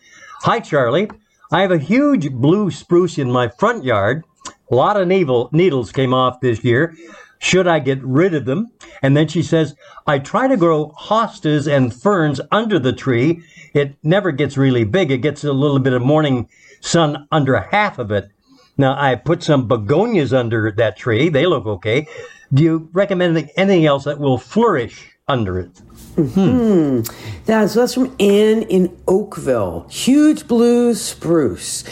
Hi, 0.43 0.59
Charlie. 0.59 1.09
I 1.53 1.63
have 1.63 1.71
a 1.71 1.79
huge 1.79 2.33
blue 2.33 2.73
spruce 2.73 3.19
in 3.19 3.31
my 3.31 3.47
front 3.47 3.85
yard. 3.85 4.25
A 4.71 4.75
lot 4.75 5.01
of 5.01 5.07
needle, 5.07 5.49
needles 5.53 5.93
came 5.93 6.13
off 6.13 6.41
this 6.41 6.65
year. 6.65 6.97
Should 7.39 7.69
I 7.69 7.79
get 7.79 8.03
rid 8.03 8.35
of 8.35 8.47
them? 8.47 8.73
And 9.01 9.17
then 9.17 9.29
she 9.29 9.43
says, 9.43 9.77
I 10.09 10.19
try 10.19 10.49
to 10.49 10.57
grow 10.57 10.93
hostas 10.99 11.69
and 11.71 11.95
ferns 11.95 12.41
under 12.51 12.81
the 12.81 12.93
tree. 12.93 13.43
It 13.75 13.97
never 14.03 14.33
gets 14.33 14.57
really 14.57 14.83
big. 14.83 15.13
It 15.13 15.19
gets 15.19 15.45
a 15.45 15.53
little 15.53 15.79
bit 15.79 15.93
of 15.93 16.03
morning 16.03 16.49
sun 16.81 17.29
under 17.31 17.57
half 17.61 18.01
of 18.01 18.11
it. 18.11 18.29
Now, 18.77 19.01
I 19.01 19.15
put 19.15 19.45
some 19.45 19.69
begonias 19.69 20.33
under 20.33 20.73
that 20.73 20.97
tree. 20.97 21.29
They 21.29 21.47
look 21.47 21.67
okay. 21.67 22.09
Do 22.53 22.65
you 22.65 22.89
recommend 22.93 23.51
anything 23.57 23.87
else 23.87 24.05
that 24.05 24.19
will 24.19 24.39
flourish 24.39 25.13
under 25.29 25.61
it? 25.61 25.81
Hmm. 26.29 27.03
That's, 27.47 27.75
that's 27.75 27.95
from 27.95 28.15
Anne 28.21 28.63
in 28.63 28.97
Oakville. 29.07 29.87
Huge 29.91 30.47
blue 30.47 30.95
spruce. 30.95 31.85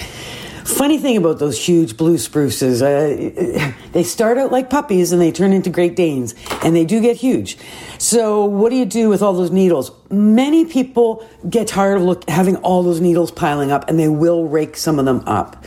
Funny 0.64 0.98
thing 0.98 1.16
about 1.16 1.38
those 1.38 1.58
huge 1.66 1.96
blue 1.96 2.18
spruces, 2.18 2.82
uh, 2.82 3.72
they 3.92 4.02
start 4.02 4.36
out 4.36 4.52
like 4.52 4.68
puppies 4.68 5.12
and 5.12 5.20
they 5.20 5.32
turn 5.32 5.52
into 5.54 5.70
Great 5.70 5.96
Danes, 5.96 6.34
and 6.62 6.76
they 6.76 6.84
do 6.84 7.00
get 7.00 7.16
huge. 7.16 7.56
So, 7.98 8.44
what 8.44 8.70
do 8.70 8.76
you 8.76 8.86
do 8.86 9.08
with 9.08 9.22
all 9.22 9.32
those 9.32 9.50
needles? 9.50 9.90
Many 10.10 10.64
people 10.64 11.28
get 11.48 11.66
tired 11.66 11.96
of 11.96 12.02
look, 12.02 12.28
having 12.28 12.56
all 12.56 12.82
those 12.82 13.00
needles 13.00 13.30
piling 13.30 13.72
up, 13.72 13.88
and 13.88 13.98
they 13.98 14.08
will 14.08 14.46
rake 14.46 14.76
some 14.76 14.98
of 14.98 15.04
them 15.04 15.22
up. 15.26 15.64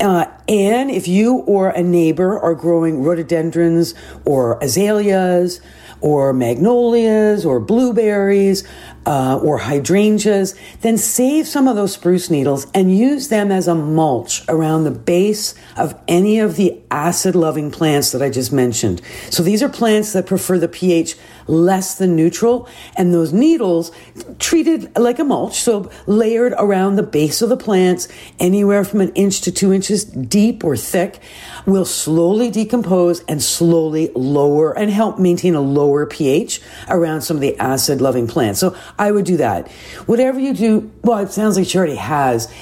Uh, 0.00 0.26
and 0.48 0.90
if 0.90 1.08
you 1.08 1.36
or 1.36 1.70
a 1.70 1.82
neighbor 1.82 2.38
are 2.38 2.54
growing 2.54 3.02
rhododendrons 3.02 3.94
or 4.24 4.58
azaleas, 4.62 5.60
or 6.02 6.32
magnolias 6.32 7.46
or 7.46 7.60
blueberries. 7.60 8.64
uh, 9.06 9.38
or 9.42 9.58
hydrangeas, 9.58 10.54
then 10.82 10.96
save 10.96 11.46
some 11.46 11.66
of 11.66 11.76
those 11.76 11.92
spruce 11.92 12.30
needles 12.30 12.66
and 12.74 12.96
use 12.96 13.28
them 13.28 13.50
as 13.50 13.66
a 13.66 13.74
mulch 13.74 14.42
around 14.48 14.84
the 14.84 14.90
base 14.90 15.54
of 15.76 15.98
any 16.06 16.38
of 16.38 16.56
the 16.56 16.78
acid 16.90 17.34
loving 17.34 17.70
plants 17.70 18.12
that 18.12 18.22
I 18.22 18.30
just 18.30 18.52
mentioned. 18.52 19.02
So 19.30 19.42
these 19.42 19.62
are 19.62 19.68
plants 19.68 20.12
that 20.12 20.26
prefer 20.26 20.58
the 20.58 20.68
pH 20.68 21.16
less 21.64 21.96
than 21.96 22.16
neutral, 22.16 22.68
and 22.96 23.12
those 23.12 23.32
needles 23.32 23.92
treated 24.38 24.96
like 24.98 25.18
a 25.18 25.24
mulch, 25.24 25.60
so 25.60 25.90
layered 26.06 26.54
around 26.58 26.96
the 26.96 27.02
base 27.02 27.42
of 27.42 27.48
the 27.48 27.56
plants, 27.56 28.08
anywhere 28.38 28.84
from 28.84 29.00
an 29.00 29.12
inch 29.14 29.40
to 29.42 29.52
two 29.52 29.72
inches 29.72 30.04
deep 30.04 30.64
or 30.64 30.76
thick, 30.76 31.20
will 31.66 31.84
slowly 31.84 32.50
decompose 32.50 33.22
and 33.24 33.42
slowly 33.42 34.10
lower 34.14 34.76
and 34.76 34.90
help 34.90 35.18
maintain 35.18 35.54
a 35.54 35.60
lower 35.60 36.06
pH 36.06 36.60
around 36.88 37.22
some 37.22 37.36
of 37.36 37.40
the 37.40 37.56
acid 37.58 38.00
loving 38.00 38.26
plants. 38.26 38.60
So 38.60 38.76
I 38.98 39.12
would 39.12 39.24
do 39.24 39.36
that. 39.38 39.70
Whatever 40.06 40.40
you 40.40 40.54
do, 40.54 40.90
well, 41.02 41.18
it 41.18 41.32
sounds 41.32 41.56
like 41.56 41.66
she 41.68 41.78
already 41.78 41.96
has. 41.96 42.52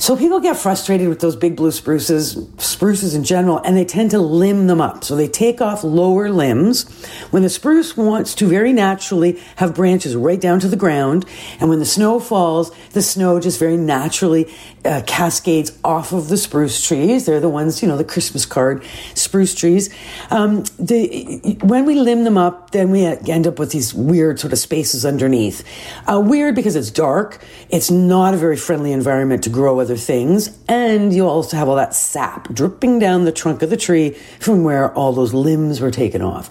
So 0.00 0.16
people 0.16 0.40
get 0.40 0.56
frustrated 0.56 1.10
with 1.10 1.20
those 1.20 1.36
big 1.36 1.56
blue 1.56 1.70
spruces, 1.72 2.38
spruces 2.56 3.14
in 3.14 3.22
general, 3.22 3.58
and 3.58 3.76
they 3.76 3.84
tend 3.84 4.12
to 4.12 4.18
limb 4.18 4.66
them 4.66 4.80
up. 4.80 5.04
So 5.04 5.14
they 5.14 5.28
take 5.28 5.60
off 5.60 5.84
lower 5.84 6.30
limbs. 6.30 6.88
When 7.30 7.42
the 7.42 7.50
spruce 7.50 7.98
wants 7.98 8.34
to 8.36 8.46
very 8.46 8.72
naturally 8.72 9.38
have 9.56 9.74
branches 9.74 10.16
right 10.16 10.40
down 10.40 10.58
to 10.60 10.68
the 10.68 10.76
ground, 10.76 11.26
and 11.60 11.68
when 11.68 11.80
the 11.80 11.84
snow 11.84 12.18
falls, 12.18 12.74
the 12.92 13.02
snow 13.02 13.38
just 13.40 13.58
very 13.58 13.76
naturally 13.76 14.50
uh, 14.86 15.02
cascades 15.06 15.78
off 15.84 16.12
of 16.12 16.30
the 16.30 16.38
spruce 16.38 16.82
trees. 16.82 17.26
They're 17.26 17.38
the 17.38 17.50
ones, 17.50 17.82
you 17.82 17.88
know, 17.88 17.98
the 17.98 18.04
Christmas 18.04 18.46
card 18.46 18.82
spruce 19.12 19.54
trees. 19.54 19.94
Um, 20.30 20.64
when 20.78 21.84
we 21.84 21.94
limb 21.96 22.24
them 22.24 22.38
up, 22.38 22.70
then 22.70 22.90
we 22.90 23.04
end 23.04 23.46
up 23.46 23.58
with 23.58 23.70
these 23.72 23.92
weird 23.92 24.40
sort 24.40 24.54
of 24.54 24.58
spaces 24.58 25.04
underneath. 25.04 25.62
Uh, 26.10 26.22
weird 26.24 26.54
because 26.54 26.74
it's 26.74 26.90
dark. 26.90 27.44
It's 27.68 27.90
not 27.90 28.32
a 28.32 28.38
very 28.38 28.56
friendly 28.56 28.92
environment 28.92 29.44
to 29.44 29.50
grow 29.50 29.78
other 29.90 29.98
things. 29.98 30.56
And 30.68 31.12
you 31.12 31.26
also 31.26 31.56
have 31.56 31.68
all 31.68 31.74
that 31.74 31.94
sap 31.94 32.48
dripping 32.52 33.00
down 33.00 33.24
the 33.24 33.32
trunk 33.32 33.62
of 33.62 33.70
the 33.70 33.76
tree 33.76 34.10
from 34.38 34.62
where 34.62 34.94
all 34.94 35.12
those 35.12 35.34
limbs 35.34 35.80
were 35.80 35.90
taken 35.90 36.22
off. 36.22 36.48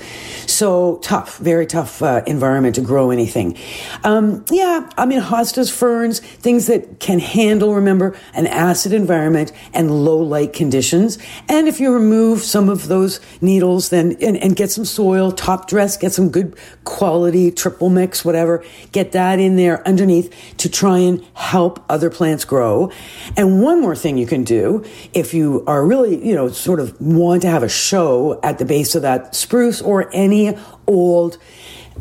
So 0.49 0.97
tough, 0.97 1.37
very 1.37 1.65
tough 1.65 2.01
uh, 2.01 2.21
environment 2.27 2.75
to 2.75 2.81
grow 2.81 3.11
anything. 3.11 3.57
Um, 4.03 4.43
yeah, 4.51 4.89
I 4.97 5.05
mean, 5.05 5.21
hostas, 5.21 5.71
ferns, 5.71 6.19
things 6.19 6.67
that 6.67 6.99
can 6.99 7.19
handle, 7.19 7.75
remember, 7.75 8.17
an 8.33 8.45
acid 8.45 8.91
environment 8.91 9.53
and 9.73 10.03
low 10.03 10.17
light 10.17 10.51
conditions. 10.51 11.17
And 11.47 11.69
if 11.69 11.79
you 11.79 11.93
remove 11.93 12.41
some 12.41 12.67
of 12.67 12.89
those 12.89 13.21
needles, 13.39 13.87
then 13.87 14.17
and, 14.21 14.35
and 14.35 14.53
get 14.53 14.69
some 14.69 14.83
soil, 14.83 15.31
top 15.31 15.69
dress, 15.69 15.95
get 15.95 16.11
some 16.11 16.29
good 16.29 16.57
quality 16.83 17.51
triple 17.51 17.89
mix, 17.89 18.25
whatever, 18.25 18.65
get 18.91 19.13
that 19.13 19.39
in 19.39 19.55
there 19.55 19.87
underneath 19.87 20.29
to 20.57 20.67
try 20.67 20.97
and 20.97 21.25
help 21.35 21.81
other 21.87 22.09
plants 22.09 22.43
grow. 22.43 22.91
And 23.37 23.61
one 23.61 23.81
more 23.81 23.95
thing 23.95 24.17
you 24.17 24.27
can 24.27 24.43
do 24.43 24.83
if 25.13 25.33
you 25.33 25.63
are 25.67 25.85
really, 25.85 26.25
you 26.25 26.35
know, 26.35 26.49
sort 26.49 26.79
of 26.79 26.99
want 26.99 27.43
to 27.43 27.47
have 27.49 27.63
a 27.63 27.69
show 27.69 28.39
at 28.41 28.57
the 28.57 28.65
base 28.65 28.95
of 28.95 29.03
that 29.03 29.35
spruce 29.35 29.81
or 29.81 30.09
any 30.13 30.57
old 30.87 31.37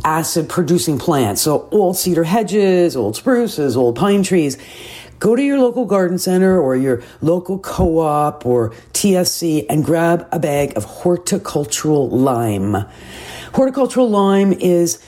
acid 0.05 0.49
producing 0.49 0.99
plants. 0.99 1.43
So 1.43 1.69
old 1.71 1.97
cedar 1.97 2.25
hedges, 2.25 2.97
old 2.97 3.17
spruces, 3.17 3.77
old 3.77 3.97
pine 3.97 4.23
trees. 4.23 4.59
Go 5.19 5.35
to 5.35 5.43
your 5.43 5.59
local 5.59 5.85
garden 5.85 6.19
center 6.19 6.61
or 6.61 6.77
your 6.77 7.03
local 7.21 7.59
co-op 7.59 8.47
or 8.47 8.71
TSC 8.93 9.67
and 9.69 9.85
grab 9.85 10.29
a 10.31 10.39
bag 10.39 10.77
of 10.77 10.85
horticultural 10.85 12.09
lime. 12.09 12.85
Horticultural 13.55 14.09
lime 14.09 14.53
is 14.53 15.03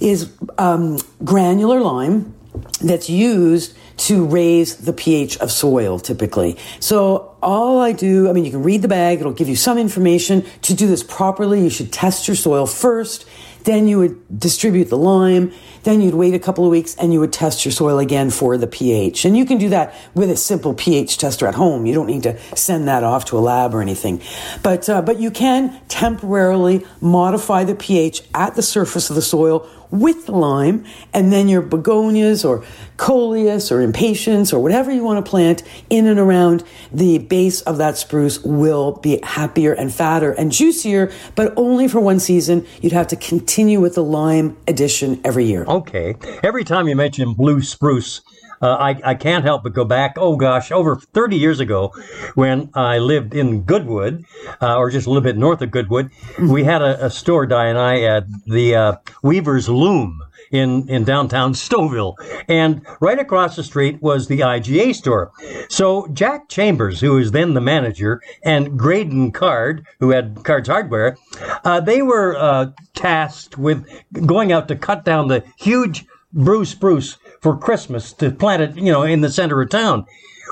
is 0.00 0.30
um, 0.58 0.98
granular 1.24 1.80
lime 1.80 2.34
that's 2.82 3.08
used 3.08 3.74
to 3.96 4.24
raise 4.26 4.76
the 4.76 4.92
pH 4.92 5.38
of 5.38 5.50
soil 5.50 5.98
typically. 5.98 6.56
So 6.80 7.36
all 7.42 7.80
I 7.80 7.92
do, 7.92 8.28
I 8.28 8.32
mean, 8.32 8.44
you 8.44 8.50
can 8.50 8.62
read 8.62 8.82
the 8.82 8.88
bag, 8.88 9.20
it'll 9.20 9.32
give 9.32 9.48
you 9.48 9.56
some 9.56 9.78
information. 9.78 10.44
To 10.62 10.74
do 10.74 10.86
this 10.86 11.02
properly, 11.02 11.62
you 11.62 11.70
should 11.70 11.92
test 11.92 12.26
your 12.26 12.36
soil 12.36 12.66
first. 12.66 13.26
Then 13.64 13.88
you 13.88 13.98
would 13.98 14.38
distribute 14.38 14.84
the 14.90 14.98
lime. 14.98 15.52
Then 15.84 16.02
you'd 16.02 16.14
wait 16.14 16.34
a 16.34 16.38
couple 16.38 16.64
of 16.64 16.70
weeks 16.70 16.94
and 16.96 17.12
you 17.12 17.20
would 17.20 17.32
test 17.32 17.64
your 17.64 17.72
soil 17.72 17.98
again 17.98 18.30
for 18.30 18.58
the 18.58 18.66
pH. 18.66 19.24
And 19.24 19.36
you 19.36 19.46
can 19.46 19.56
do 19.56 19.70
that 19.70 19.94
with 20.14 20.30
a 20.30 20.36
simple 20.36 20.74
pH 20.74 21.16
tester 21.16 21.46
at 21.46 21.54
home. 21.54 21.86
You 21.86 21.94
don't 21.94 22.06
need 22.06 22.24
to 22.24 22.38
send 22.54 22.88
that 22.88 23.04
off 23.04 23.24
to 23.26 23.38
a 23.38 23.40
lab 23.40 23.74
or 23.74 23.80
anything. 23.80 24.20
But, 24.62 24.88
uh, 24.88 25.00
but 25.00 25.18
you 25.18 25.30
can 25.30 25.80
temporarily 25.88 26.86
modify 27.00 27.64
the 27.64 27.74
pH 27.74 28.22
at 28.34 28.54
the 28.54 28.62
surface 28.62 29.08
of 29.08 29.16
the 29.16 29.22
soil 29.22 29.66
with 29.94 30.28
lime, 30.28 30.84
and 31.12 31.32
then 31.32 31.48
your 31.48 31.62
begonias 31.62 32.44
or 32.44 32.64
coleus 32.96 33.70
or 33.70 33.80
impatiens 33.80 34.52
or 34.52 34.60
whatever 34.60 34.92
you 34.92 35.02
want 35.02 35.24
to 35.24 35.28
plant 35.28 35.62
in 35.88 36.06
and 36.06 36.18
around 36.18 36.64
the 36.92 37.18
base 37.18 37.60
of 37.62 37.78
that 37.78 37.96
spruce 37.96 38.42
will 38.44 38.92
be 38.92 39.20
happier 39.22 39.72
and 39.72 39.94
fatter 39.94 40.32
and 40.32 40.52
juicier, 40.52 41.12
but 41.34 41.52
only 41.56 41.88
for 41.88 42.00
one 42.00 42.18
season. 42.18 42.66
You'd 42.82 42.92
have 42.92 43.08
to 43.08 43.16
continue 43.16 43.80
with 43.80 43.94
the 43.94 44.04
lime 44.04 44.56
addition 44.66 45.20
every 45.24 45.44
year. 45.44 45.64
Okay. 45.64 46.16
Every 46.42 46.64
time 46.64 46.88
you 46.88 46.96
mention 46.96 47.32
blue 47.32 47.62
spruce, 47.62 48.20
uh, 48.60 48.74
I, 48.74 49.00
I 49.04 49.14
can't 49.14 49.44
help 49.44 49.62
but 49.62 49.72
go 49.72 49.84
back, 49.84 50.14
oh 50.16 50.36
gosh, 50.36 50.70
over 50.70 50.96
30 50.96 51.36
years 51.36 51.60
ago 51.60 51.92
when 52.34 52.70
I 52.74 52.98
lived 52.98 53.34
in 53.34 53.62
Goodwood, 53.62 54.24
uh, 54.60 54.76
or 54.76 54.90
just 54.90 55.06
a 55.06 55.10
little 55.10 55.22
bit 55.22 55.36
north 55.36 55.62
of 55.62 55.70
Goodwood. 55.70 56.10
We 56.38 56.64
had 56.64 56.82
a, 56.82 57.06
a 57.06 57.10
store, 57.10 57.46
Di 57.46 57.66
and 57.66 57.78
I, 57.78 58.02
at 58.02 58.26
the 58.46 58.74
uh, 58.74 58.96
Weaver's 59.22 59.68
Loom 59.68 60.20
in, 60.50 60.88
in 60.88 61.04
downtown 61.04 61.52
Stouffville. 61.52 62.14
And 62.48 62.82
right 63.00 63.18
across 63.18 63.56
the 63.56 63.64
street 63.64 64.00
was 64.02 64.28
the 64.28 64.40
IGA 64.40 64.94
store. 64.94 65.32
So 65.68 66.06
Jack 66.08 66.48
Chambers, 66.48 67.00
who 67.00 67.12
was 67.12 67.32
then 67.32 67.54
the 67.54 67.60
manager, 67.60 68.22
and 68.44 68.78
Graydon 68.78 69.32
Card, 69.32 69.86
who 70.00 70.10
had 70.10 70.44
Card's 70.44 70.68
Hardware, 70.68 71.16
uh, 71.64 71.80
they 71.80 72.02
were 72.02 72.36
uh, 72.36 72.70
tasked 72.94 73.58
with 73.58 73.86
going 74.26 74.52
out 74.52 74.68
to 74.68 74.76
cut 74.76 75.04
down 75.04 75.28
the 75.28 75.44
huge 75.58 76.06
Bruce 76.32 76.70
spruce 76.70 77.16
for 77.44 77.58
Christmas 77.58 78.14
to 78.14 78.30
plant 78.30 78.62
it, 78.62 78.76
you 78.78 78.90
know, 78.90 79.02
in 79.02 79.20
the 79.20 79.30
center 79.30 79.60
of 79.60 79.68
town. 79.68 80.06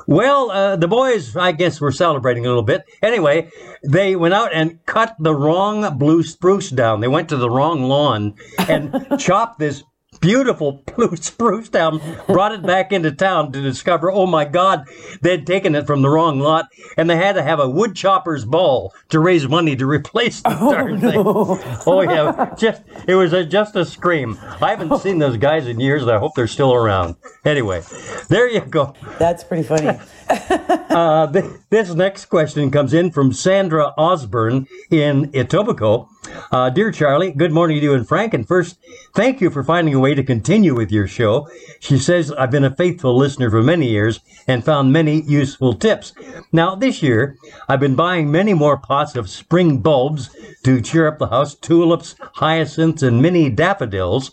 Well, 0.06 0.50
uh, 0.50 0.76
the 0.76 0.88
boys, 0.88 1.34
I 1.34 1.52
guess, 1.52 1.80
were 1.80 1.90
celebrating 1.90 2.44
a 2.44 2.48
little 2.48 2.62
bit. 2.62 2.84
Anyway, 3.02 3.50
they 3.82 4.14
went 4.14 4.34
out 4.34 4.52
and 4.52 4.84
cut 4.84 5.16
the 5.18 5.34
wrong 5.34 5.96
blue 5.96 6.22
spruce 6.22 6.68
down. 6.68 7.00
They 7.00 7.08
went 7.08 7.30
to 7.30 7.38
the 7.38 7.48
wrong 7.48 7.84
lawn 7.84 8.34
and 8.68 9.06
chopped 9.18 9.58
this 9.58 9.82
beautiful 10.22 10.82
blue 10.96 11.14
spruce 11.16 11.68
down, 11.68 12.00
brought 12.26 12.52
it 12.52 12.62
back 12.62 12.92
into 12.92 13.12
town 13.12 13.52
to 13.52 13.60
discover, 13.60 14.10
oh 14.10 14.24
my 14.26 14.46
God, 14.46 14.86
they'd 15.20 15.46
taken 15.46 15.74
it 15.74 15.86
from 15.86 16.00
the 16.00 16.08
wrong 16.08 16.38
lot, 16.40 16.68
and 16.96 17.10
they 17.10 17.16
had 17.16 17.34
to 17.34 17.42
have 17.42 17.60
a 17.60 17.68
wood 17.68 17.94
chopper's 17.94 18.46
ball 18.46 18.94
to 19.10 19.20
raise 19.20 19.46
money 19.46 19.76
to 19.76 19.84
replace 19.86 20.40
the 20.40 20.56
Oh, 20.58 20.72
darn 20.72 21.00
no. 21.00 21.56
thing. 21.56 21.82
Oh 21.86 22.00
yeah, 22.00 22.54
just 22.56 22.82
it 23.06 23.16
was 23.16 23.32
a, 23.34 23.44
just 23.44 23.76
a 23.76 23.84
scream. 23.84 24.38
I 24.62 24.70
haven't 24.70 24.96
seen 25.00 25.18
those 25.18 25.36
guys 25.36 25.66
in 25.66 25.78
years. 25.80 26.06
I 26.08 26.18
hope 26.18 26.34
they're 26.36 26.46
still 26.46 26.72
around. 26.72 27.16
Anyway, 27.44 27.82
there 28.28 28.48
you 28.48 28.60
go. 28.60 28.94
That's 29.18 29.44
pretty 29.44 29.64
funny. 29.64 29.98
Uh, 30.92 31.26
th- 31.32 31.46
this 31.70 31.94
next 31.94 32.26
question 32.26 32.70
comes 32.70 32.92
in 32.92 33.10
from 33.10 33.32
Sandra 33.32 33.94
Osborne 33.96 34.66
in 34.90 35.30
Etobicoke. 35.32 36.06
Uh, 36.50 36.68
Dear 36.68 36.92
Charlie, 36.92 37.32
good 37.32 37.50
morning 37.50 37.78
to 37.78 37.82
you 37.82 37.94
and 37.94 38.06
Frank. 38.06 38.34
And 38.34 38.46
first, 38.46 38.78
thank 39.14 39.40
you 39.40 39.48
for 39.48 39.64
finding 39.64 39.94
a 39.94 39.98
way 39.98 40.11
to 40.14 40.22
continue 40.22 40.74
with 40.74 40.92
your 40.92 41.06
show. 41.06 41.48
She 41.80 41.98
says, 41.98 42.32
I've 42.32 42.50
been 42.50 42.64
a 42.64 42.74
faithful 42.74 43.16
listener 43.16 43.50
for 43.50 43.62
many 43.62 43.88
years 43.88 44.20
and 44.46 44.64
found 44.64 44.92
many 44.92 45.22
useful 45.22 45.74
tips. 45.74 46.12
Now, 46.52 46.74
this 46.74 47.02
year, 47.02 47.36
I've 47.68 47.80
been 47.80 47.94
buying 47.94 48.30
many 48.30 48.54
more 48.54 48.76
pots 48.76 49.16
of 49.16 49.30
spring 49.30 49.78
bulbs 49.78 50.30
to 50.64 50.80
cheer 50.80 51.08
up 51.08 51.18
the 51.18 51.28
house 51.28 51.54
tulips, 51.54 52.14
hyacinths, 52.34 53.02
and 53.02 53.20
mini 53.20 53.50
daffodils 53.50 54.30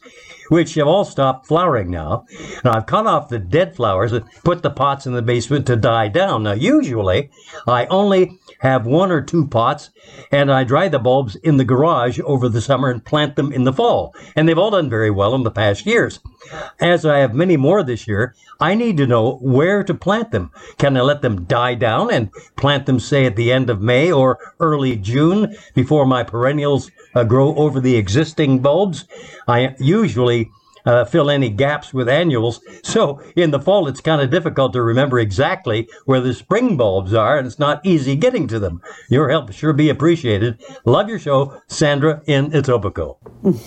which 0.50 0.76
have 0.76 0.88
all 0.88 1.06
stopped 1.06 1.48
flowering 1.48 1.90
now. 1.90 2.26
And 2.64 2.68
I've 2.68 2.86
cut 2.86 3.08
off 3.08 3.30
the 3.30 3.40
dead 3.40 3.76
flowers 3.76 4.12
and 4.12 4.26
put 4.44 4.62
the 4.62 4.70
pots 4.70 5.08
in 5.08 5.14
the 5.14 5.22
basement 5.22 5.66
to 5.68 5.76
die 5.76 6.10
down. 6.10 6.44
Now, 6.44 6.54
usually, 6.54 7.32
I 7.66 7.86
only 7.88 8.38
have 8.60 8.86
one 8.86 9.12
or 9.12 9.22
two 9.22 9.48
pots, 9.48 9.90
and 10.32 10.52
I 10.52 10.64
dry 10.64 10.90
the 10.90 11.00
bulbs 11.00 11.36
in 11.38 11.58
the 11.58 11.64
garage 11.64 12.20
over 12.26 12.50
the 12.50 12.62
summer 12.62 12.90
and 12.90 13.04
plant 13.04 13.36
them 13.36 13.54
in 13.54 13.64
the 13.64 13.74
fall. 13.74 14.14
And 14.36 14.48
they've 14.48 14.58
all 14.58 14.72
done 14.72 14.90
very 14.90 15.12
well 15.12 15.34
in 15.36 15.44
the 15.44 15.52
past 15.52 15.86
years. 15.86 16.20
As 16.80 17.06
I 17.06 17.20
have 17.20 17.34
many 17.34 17.58
more 17.58 17.84
this 17.84 18.08
year, 18.08 18.36
I 18.60 18.76
need 18.76 18.98
to 18.98 19.08
know 19.08 19.38
where 19.38 19.84
to 19.84 19.94
plant 19.94 20.32
them. 20.32 20.52
Can 20.78 20.98
I 20.98 21.02
let 21.02 21.22
them 21.22 21.46
die 21.46 21.76
down 21.76 22.12
and 22.12 22.32
plant 22.58 22.86
them, 22.86 23.00
say, 23.00 23.26
at 23.26 23.36
the 23.36 23.52
end 23.52 23.70
of 23.70 23.82
May 23.82 24.12
or 24.12 24.40
early 24.60 24.96
June 24.98 25.56
before 25.74 26.06
my 26.06 26.24
perennials 26.24 26.92
uh, 27.16 27.24
grow 27.24 27.56
over 27.56 27.80
the 27.80 27.96
existing 27.96 28.60
bulbs? 28.60 29.06
I 29.48 29.76
usually 29.80 30.39
uh, 30.86 31.06
fill 31.06 31.30
any 31.30 31.50
gaps 31.50 31.94
with 31.94 32.10
annuals. 32.10 32.62
So 32.84 33.22
in 33.36 33.52
the 33.52 33.60
fall, 33.60 33.88
it's 33.88 34.02
kind 34.02 34.22
of 34.22 34.30
difficult 34.30 34.74
to 34.74 34.82
remember 34.82 35.20
exactly 35.20 35.88
where 36.06 36.22
the 36.22 36.34
spring 36.34 36.78
bulbs 36.78 37.14
are, 37.14 37.38
and 37.38 37.48
it's 37.48 37.60
not 37.60 37.86
easy 37.86 38.16
getting 38.16 38.48
to 38.48 38.60
them. 38.60 38.82
Your 39.10 39.30
help 39.30 39.52
sure 39.52 39.74
be 39.74 39.90
appreciated. 39.90 40.62
Love 40.86 41.10
your 41.10 41.20
show, 41.20 41.62
Sandra 41.68 42.22
in 42.26 42.52
Etobicoke. 42.52 43.18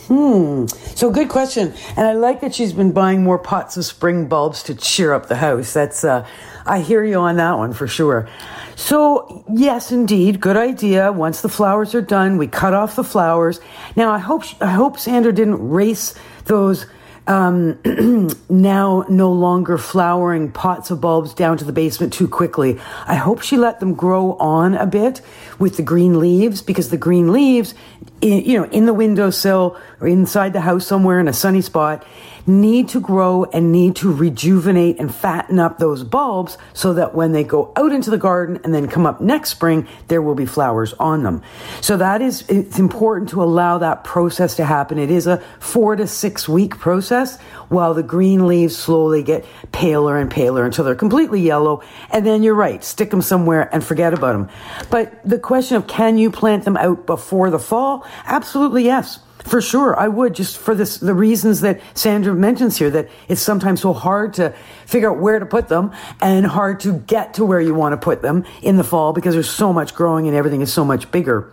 Hmm. 0.06 0.66
So 0.94 1.10
good 1.10 1.28
question, 1.28 1.72
and 1.96 2.06
I 2.06 2.12
like 2.12 2.40
that 2.40 2.54
she's 2.54 2.72
been 2.72 2.92
buying 2.92 3.22
more 3.22 3.38
pots 3.38 3.76
of 3.76 3.84
spring 3.84 4.28
bulbs 4.28 4.62
to 4.64 4.74
cheer 4.74 5.12
up 5.12 5.26
the 5.26 5.36
house. 5.36 5.72
That's 5.72 6.04
uh, 6.04 6.26
I 6.66 6.80
hear 6.80 7.04
you 7.04 7.18
on 7.18 7.36
that 7.36 7.58
one 7.58 7.72
for 7.72 7.86
sure. 7.86 8.28
So, 8.76 9.44
yes, 9.52 9.92
indeed, 9.92 10.40
good 10.40 10.56
idea. 10.56 11.12
Once 11.12 11.40
the 11.40 11.48
flowers 11.48 11.94
are 11.94 12.02
done, 12.02 12.36
we 12.38 12.46
cut 12.46 12.74
off 12.74 12.96
the 12.96 13.04
flowers. 13.04 13.60
Now, 13.96 14.10
I 14.10 14.18
hope 14.18 14.44
I 14.60 14.70
hope 14.70 14.98
Sandra 14.98 15.32
didn't 15.32 15.68
race 15.68 16.14
those 16.44 16.86
um, 17.26 17.78
now 18.48 19.04
no 19.08 19.32
longer 19.32 19.78
flowering 19.78 20.50
pots 20.50 20.90
of 20.90 21.00
bulbs 21.00 21.34
down 21.34 21.58
to 21.58 21.64
the 21.64 21.72
basement 21.72 22.12
too 22.12 22.28
quickly. 22.28 22.78
I 23.06 23.14
hope 23.14 23.42
she 23.42 23.56
let 23.56 23.80
them 23.80 23.94
grow 23.94 24.32
on 24.34 24.74
a 24.74 24.86
bit 24.86 25.20
with 25.58 25.76
the 25.76 25.82
green 25.82 26.18
leaves 26.18 26.62
because 26.62 26.90
the 26.90 26.96
green 26.96 27.32
leaves, 27.32 27.74
you 28.22 28.58
know, 28.58 28.64
in 28.70 28.86
the 28.86 28.94
windowsill 28.94 29.76
or 30.00 30.08
inside 30.08 30.52
the 30.52 30.60
house 30.60 30.86
somewhere 30.86 31.18
in 31.20 31.28
a 31.28 31.32
sunny 31.32 31.60
spot, 31.60 32.04
need 32.46 32.88
to 32.88 33.00
grow 33.00 33.44
and 33.44 33.70
need 33.70 33.96
to 33.96 34.12
rejuvenate 34.12 34.98
and 34.98 35.14
fatten 35.14 35.58
up 35.58 35.78
those 35.78 36.02
bulbs 36.02 36.58
so 36.72 36.94
that 36.94 37.14
when 37.14 37.32
they 37.32 37.44
go 37.44 37.72
out 37.76 37.92
into 37.92 38.10
the 38.10 38.18
garden 38.18 38.60
and 38.64 38.74
then 38.74 38.88
come 38.88 39.06
up 39.06 39.20
next 39.20 39.50
spring, 39.50 39.86
there 40.08 40.20
will 40.20 40.34
be 40.34 40.46
flowers 40.46 40.92
on 40.94 41.22
them. 41.22 41.42
So 41.80 41.96
that 41.96 42.20
is, 42.20 42.44
it's 42.48 42.78
important 42.78 43.30
to 43.30 43.42
allow 43.42 43.78
that 43.78 44.04
process 44.04 44.56
to 44.56 44.64
happen. 44.64 44.98
It 44.98 45.10
is 45.10 45.26
a 45.26 45.38
four 45.60 45.94
to 45.96 46.06
six 46.06 46.48
week 46.48 46.78
process 46.78 47.38
while 47.68 47.94
the 47.94 48.02
green 48.02 48.46
leaves 48.46 48.76
slowly 48.76 49.22
get 49.22 49.44
paler 49.70 50.18
and 50.18 50.30
paler 50.30 50.64
until 50.64 50.84
they're 50.84 50.94
completely 50.94 51.40
yellow. 51.40 51.82
And 52.10 52.26
then 52.26 52.42
you're 52.42 52.54
right, 52.54 52.82
stick 52.82 53.10
them 53.10 53.22
somewhere 53.22 53.72
and 53.72 53.84
forget 53.84 54.12
about 54.12 54.32
them. 54.32 54.48
But 54.90 55.22
the 55.24 55.38
question 55.38 55.76
of 55.76 55.86
can 55.86 56.18
you 56.18 56.30
plant 56.30 56.64
them 56.64 56.76
out 56.76 57.06
before 57.06 57.50
the 57.50 57.58
fall? 57.58 58.04
Absolutely 58.24 58.84
yes. 58.84 59.20
For 59.44 59.60
sure, 59.60 59.98
I 59.98 60.06
would 60.06 60.34
just 60.34 60.56
for 60.56 60.74
this 60.74 60.98
the 60.98 61.14
reasons 61.14 61.62
that 61.62 61.80
Sandra 61.94 62.32
mentions 62.32 62.76
here 62.76 62.90
that 62.90 63.08
it's 63.28 63.40
sometimes 63.40 63.80
so 63.80 63.92
hard 63.92 64.34
to 64.34 64.54
figure 64.86 65.10
out 65.10 65.18
where 65.18 65.40
to 65.40 65.46
put 65.46 65.68
them 65.68 65.90
and 66.20 66.46
hard 66.46 66.78
to 66.80 66.98
get 67.00 67.34
to 67.34 67.44
where 67.44 67.60
you 67.60 67.74
want 67.74 67.92
to 67.92 67.96
put 67.96 68.22
them 68.22 68.44
in 68.62 68.76
the 68.76 68.84
fall 68.84 69.12
because 69.12 69.34
there's 69.34 69.50
so 69.50 69.72
much 69.72 69.96
growing 69.96 70.28
and 70.28 70.36
everything 70.36 70.60
is 70.60 70.72
so 70.72 70.84
much 70.84 71.10
bigger. 71.10 71.52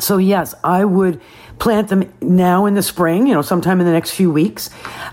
So 0.00 0.16
yes, 0.18 0.54
I 0.64 0.84
would 0.84 1.20
plant 1.58 1.88
them 1.88 2.12
now 2.20 2.66
in 2.66 2.74
the 2.74 2.82
spring, 2.82 3.26
you 3.28 3.34
know, 3.34 3.42
sometime 3.42 3.78
in 3.78 3.86
the 3.86 3.92
next 3.92 4.10
few 4.12 4.32
weeks, 4.32 4.70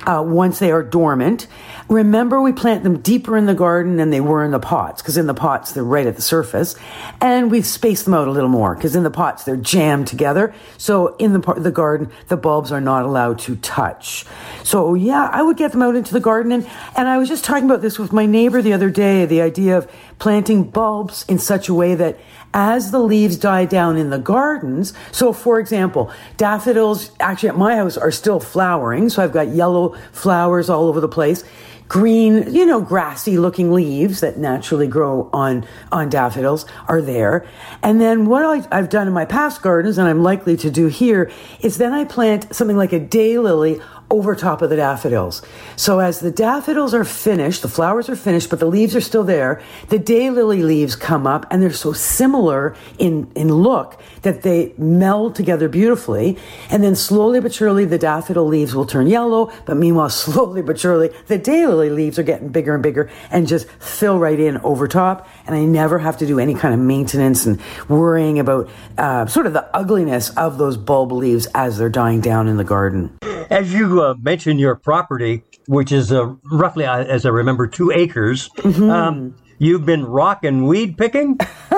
uh, 0.08 0.24
once 0.26 0.58
they 0.58 0.72
are 0.72 0.82
dormant. 0.82 1.48
Remember, 1.90 2.40
we 2.40 2.52
plant 2.52 2.84
them 2.84 3.00
deeper 3.00 3.36
in 3.36 3.48
the 3.48 3.56
garden 3.56 3.98
than 3.98 4.12
they 4.12 4.22
were 4.22 4.44
in 4.44 4.52
the 4.52 4.60
pots, 4.60 5.02
because 5.02 5.18
in 5.18 5.26
the 5.26 5.34
pots 5.34 5.72
they're 5.72 5.84
right 5.84 6.06
at 6.06 6.16
the 6.16 6.22
surface, 6.22 6.76
and 7.20 7.50
we've 7.50 7.66
spaced 7.66 8.06
them 8.06 8.14
out 8.14 8.28
a 8.28 8.32
little 8.32 8.50
more, 8.50 8.76
because 8.76 8.96
in 8.96 9.02
the 9.02 9.10
pots 9.10 9.44
they're 9.44 9.58
jammed 9.58 10.06
together. 10.06 10.54
So 10.78 11.16
in 11.16 11.34
the 11.34 11.40
the 11.58 11.72
garden, 11.72 12.12
the 12.28 12.38
bulbs 12.38 12.72
are 12.72 12.80
not 12.80 13.06
allowed 13.06 13.40
to 13.40 13.56
touch. 13.56 14.24
So 14.62 14.94
yeah, 14.94 15.32
I 15.34 15.42
would 15.42 15.58
get 15.58 15.72
them 15.72 15.82
out 15.82 15.96
into 15.96 16.14
the 16.14 16.20
garden, 16.20 16.52
and 16.52 16.70
and 16.96 17.08
I 17.08 17.18
was 17.18 17.28
just 17.28 17.44
talking 17.44 17.66
about 17.66 17.82
this 17.82 17.98
with 17.98 18.14
my 18.14 18.28
neighbor 18.28 18.62
the 18.62 18.74
other 18.74 18.92
day, 18.92 19.26
the 19.26 19.42
idea 19.42 19.76
of 19.76 19.92
planting 20.20 20.66
bulbs 20.66 21.26
in 21.28 21.40
such 21.40 21.70
a 21.70 21.74
way 21.74 21.96
that 21.96 22.20
as 22.54 22.92
the 22.92 23.00
leaves 23.00 23.36
die 23.36 23.66
down 23.66 23.98
in 23.98 24.12
the 24.12 24.20
gardens, 24.20 24.94
so 25.12 25.34
for 25.34 25.60
example, 25.60 26.12
daffodils 26.38 27.12
actually 27.20 27.50
at 27.50 27.58
my 27.58 27.76
house 27.76 27.98
are 27.98 28.12
still 28.12 28.40
flowering, 28.40 29.10
so 29.10 29.24
I've 29.24 29.34
got 29.34 29.48
yellow 29.48 29.96
flowers 30.12 30.70
all 30.70 30.86
over 30.86 31.00
the 31.00 31.08
place. 31.08 31.44
Green, 31.90 32.54
you 32.54 32.68
know, 32.68 32.82
grassy 32.82 33.40
looking 33.40 33.74
leaves 33.74 34.22
that 34.22 34.38
naturally 34.38 34.86
grow 34.86 35.28
on, 35.34 35.66
on 35.92 36.08
daffodils 36.08 36.66
are 36.88 37.02
there. 37.02 37.48
And 37.82 38.00
then 38.00 38.28
what 38.28 38.68
I've 38.72 38.90
done 38.90 39.08
in 39.08 39.14
my 39.14 39.26
past 39.26 39.64
gardens 39.64 39.98
and 39.98 40.08
I'm 40.08 40.22
likely 40.22 40.56
to 40.58 40.70
do 40.70 40.86
here 40.86 41.32
is 41.62 41.80
then 41.80 41.92
I 41.92 42.06
plant 42.06 42.56
something 42.56 42.78
like 42.78 42.94
a 42.94 43.00
daylily 43.00 43.82
over 44.12 44.36
top 44.36 44.62
of 44.62 44.70
the 44.70 44.76
daffodils. 44.76 45.42
So 45.76 46.00
as 46.00 46.20
the 46.20 46.32
daffodils 46.32 46.94
are 46.94 47.04
finished, 47.04 47.62
the 47.62 47.68
flowers 47.68 48.10
are 48.10 48.16
finished, 48.16 48.50
but 48.50 48.60
the 48.60 48.66
leaves 48.66 48.96
are 48.96 49.02
still 49.02 49.24
there, 49.24 49.62
the 49.90 50.00
daylily 50.00 50.64
leaves 50.64 50.96
come 50.96 51.28
up 51.28 51.46
and 51.52 51.62
they're 51.62 51.72
so 51.72 51.94
similar 51.94 52.76
in, 52.98 53.32
in 53.36 53.54
look 53.54 54.02
that 54.24 54.42
they 54.42 54.74
meld 54.78 55.36
together 55.36 55.70
beautifully. 55.70 56.38
And 56.72 56.84
then 56.84 56.96
slowly 56.96 57.40
but 57.40 57.54
surely 57.54 57.86
the 57.86 58.00
daffodil 58.00 58.48
leaves 58.48 58.74
will 58.74 58.86
turn 58.86 59.08
yellow, 59.08 59.52
but 59.66 59.78
meanwhile, 59.78 60.10
slowly 60.20 60.62
but 60.62 60.80
surely 60.80 61.10
the 61.28 61.38
daylily 61.38 61.79
leaves 61.88 62.20
are 62.20 62.24
getting 62.24 62.50
bigger 62.50 62.74
and 62.74 62.84
bigger 62.84 63.10
and 63.32 63.48
just 63.48 63.70
fill 63.70 64.20
right 64.20 64.40
in 64.40 64.58
over 64.58 64.88
top. 64.88 65.28
And 65.46 65.56
I 65.56 65.64
never 65.64 66.00
have 66.00 66.18
to 66.18 66.26
do 66.26 66.40
any 66.40 66.56
kind 66.56 66.74
of 66.74 66.80
maintenance 66.80 67.46
and 67.46 67.62
worrying 67.88 68.40
about 68.40 68.70
uh, 68.98 69.28
sort 69.28 69.46
of 69.46 69.54
the 69.54 69.66
ugliness 69.74 70.32
of 70.32 70.58
those 70.58 70.76
bulb 70.76 71.12
leaves 71.12 71.48
as 71.54 71.78
they're 71.78 71.90
dying 71.90 72.22
down 72.22 72.48
in 72.48 72.58
the 72.58 72.64
garden. 72.64 73.18
As 73.50 73.74
you 73.74 74.02
uh, 74.02 74.16
mentioned, 74.20 74.60
your 74.60 74.76
property, 74.76 75.44
which 75.68 75.92
is 75.92 76.12
uh, 76.12 76.34
roughly, 76.52 76.86
uh, 76.86 77.04
as 77.04 77.26
I 77.26 77.30
remember, 77.30 77.68
two 77.68 77.92
acres. 77.92 78.50
Mm-hmm. 78.58 78.90
Um, 78.90 79.36
You've 79.62 79.86
been 79.86 80.06
rock 80.06 80.46
and 80.46 80.66
weed 80.66 80.98
picking? 80.98 81.38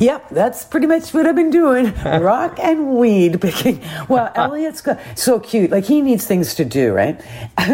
yep, 0.00 0.28
that's 0.28 0.64
pretty 0.64 0.88
much 0.88 1.14
what 1.14 1.24
I've 1.24 1.36
been 1.36 1.50
doing. 1.50 1.94
rock 2.04 2.58
and 2.58 2.96
weed 2.96 3.40
picking. 3.40 3.80
Well, 4.08 4.32
Elliot's 4.34 4.82
so 5.14 5.38
cute. 5.38 5.70
Like 5.70 5.84
he 5.84 6.00
needs 6.00 6.26
things 6.26 6.56
to 6.56 6.64
do, 6.64 6.92
right? 6.92 7.22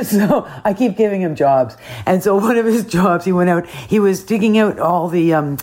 so 0.02 0.46
I 0.66 0.74
keep 0.74 0.98
giving 0.98 1.22
him 1.22 1.34
jobs. 1.34 1.78
And 2.04 2.22
so 2.22 2.36
one 2.36 2.58
of 2.58 2.66
his 2.66 2.84
jobs, 2.84 3.24
he 3.24 3.32
went 3.32 3.48
out, 3.48 3.66
he 3.66 3.98
was 3.98 4.22
digging 4.22 4.58
out 4.58 4.78
all 4.78 5.08
the 5.08 5.32
um, 5.32 5.56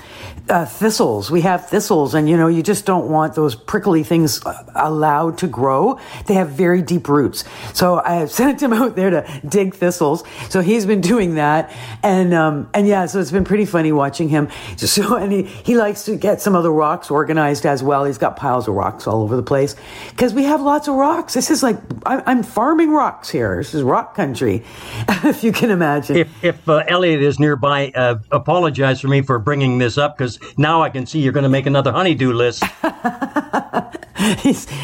uh, 0.50 0.66
thistles. 0.66 1.30
We 1.30 1.42
have 1.42 1.70
thistles, 1.70 2.14
and 2.14 2.30
you 2.30 2.38
know, 2.38 2.48
you 2.48 2.64
just 2.64 2.86
don't 2.86 3.10
want 3.10 3.36
those 3.36 3.56
prickly 3.56 4.04
things 4.04 4.42
allowed 4.76 5.38
to 5.40 5.48
grow. 5.48 6.00
They 6.26 6.36
have 6.36 6.50
very 6.50 6.82
deep 6.82 7.08
roots. 7.08 7.44
So 7.74 8.02
I 8.04 8.26
sent 8.38 8.62
him 8.62 8.74
out 8.74 8.96
there 8.96 9.10
to 9.10 9.42
dig 9.48 9.76
thistles. 9.76 10.24
So 10.50 10.62
he's 10.62 10.86
been 10.86 11.02
doing 11.02 11.36
that. 11.36 11.74
And, 12.04 12.34
um, 12.34 12.70
and 12.74 12.88
yeah, 12.88 13.06
so 13.06 13.20
it's 13.20 13.32
been 13.32 13.44
pretty 13.44 13.66
funny 13.66 13.92
watching 13.92 14.30
him. 14.30 14.50
So, 14.88 15.16
and 15.16 15.32
he, 15.32 15.44
he 15.44 15.76
likes 15.76 16.06
to 16.06 16.16
get 16.16 16.40
some 16.40 16.56
of 16.56 16.64
the 16.64 16.72
rocks 16.72 17.12
organized 17.12 17.66
as 17.66 17.84
well. 17.84 18.06
He's 18.06 18.18
got 18.18 18.38
piles 18.38 18.68
of 18.68 18.76
rocks 18.76 19.06
all 19.06 19.22
over 19.22 19.36
the 19.36 19.44
place 19.44 19.76
because 20.12 20.34
we 20.34 20.44
have 20.44 20.62
lots 20.62 20.88
of 20.88 20.96
rocks. 20.96 21.34
This 21.34 21.52
is 21.52 21.62
like, 21.62 21.78
I, 22.06 22.32
am 22.32 22.42
farming 22.42 22.92
rocks 22.92 23.30
here. 23.30 23.58
This 23.58 23.74
is 23.74 23.84
rock 23.84 24.16
country, 24.16 24.64
if 25.10 25.44
you 25.44 25.52
can 25.52 25.72
imagine. 25.72 26.18
If, 26.18 26.44
if 26.44 26.70
uh, 26.70 26.84
Elliot 26.88 27.22
is 27.22 27.38
nearby, 27.40 27.92
uh, 27.96 28.20
apologize 28.32 29.02
for 29.02 29.10
me 29.10 29.22
for 29.22 29.40
bringing 29.40 29.78
this 29.78 29.98
up 29.98 30.18
because 30.18 30.37
now 30.58 30.82
I 30.82 30.90
can 30.90 31.06
see 31.06 31.20
you're 31.20 31.34
going 31.34 31.44
to 31.44 31.50
make 31.50 31.66
another 31.66 31.92
honeydew 31.92 32.34
list. 32.34 32.64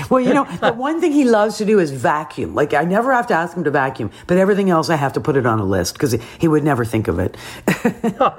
well, 0.10 0.20
you 0.20 0.34
know, 0.34 0.46
the 0.62 0.74
one 0.76 1.02
thing 1.02 1.12
he 1.12 1.26
loves 1.26 1.58
to 1.58 1.66
do 1.66 1.80
is 1.80 1.92
vacuum. 1.92 2.56
Like, 2.56 2.74
I 2.74 2.84
never 2.84 3.14
have 3.14 3.28
to 3.28 3.34
ask 3.34 3.56
him 3.56 3.64
to 3.64 3.72
vacuum, 3.72 4.12
but 4.28 4.38
everything 4.38 4.70
else 4.70 4.90
I 4.90 4.96
have 4.96 5.14
to 5.14 5.22
put 5.22 5.36
it 5.36 5.46
on 5.46 5.60
a 5.60 5.66
list 5.66 5.94
because 5.94 6.16
he 6.40 6.48
would 6.48 6.64
never 6.64 6.86
think 6.86 7.08
of 7.08 7.20
it. 7.20 7.38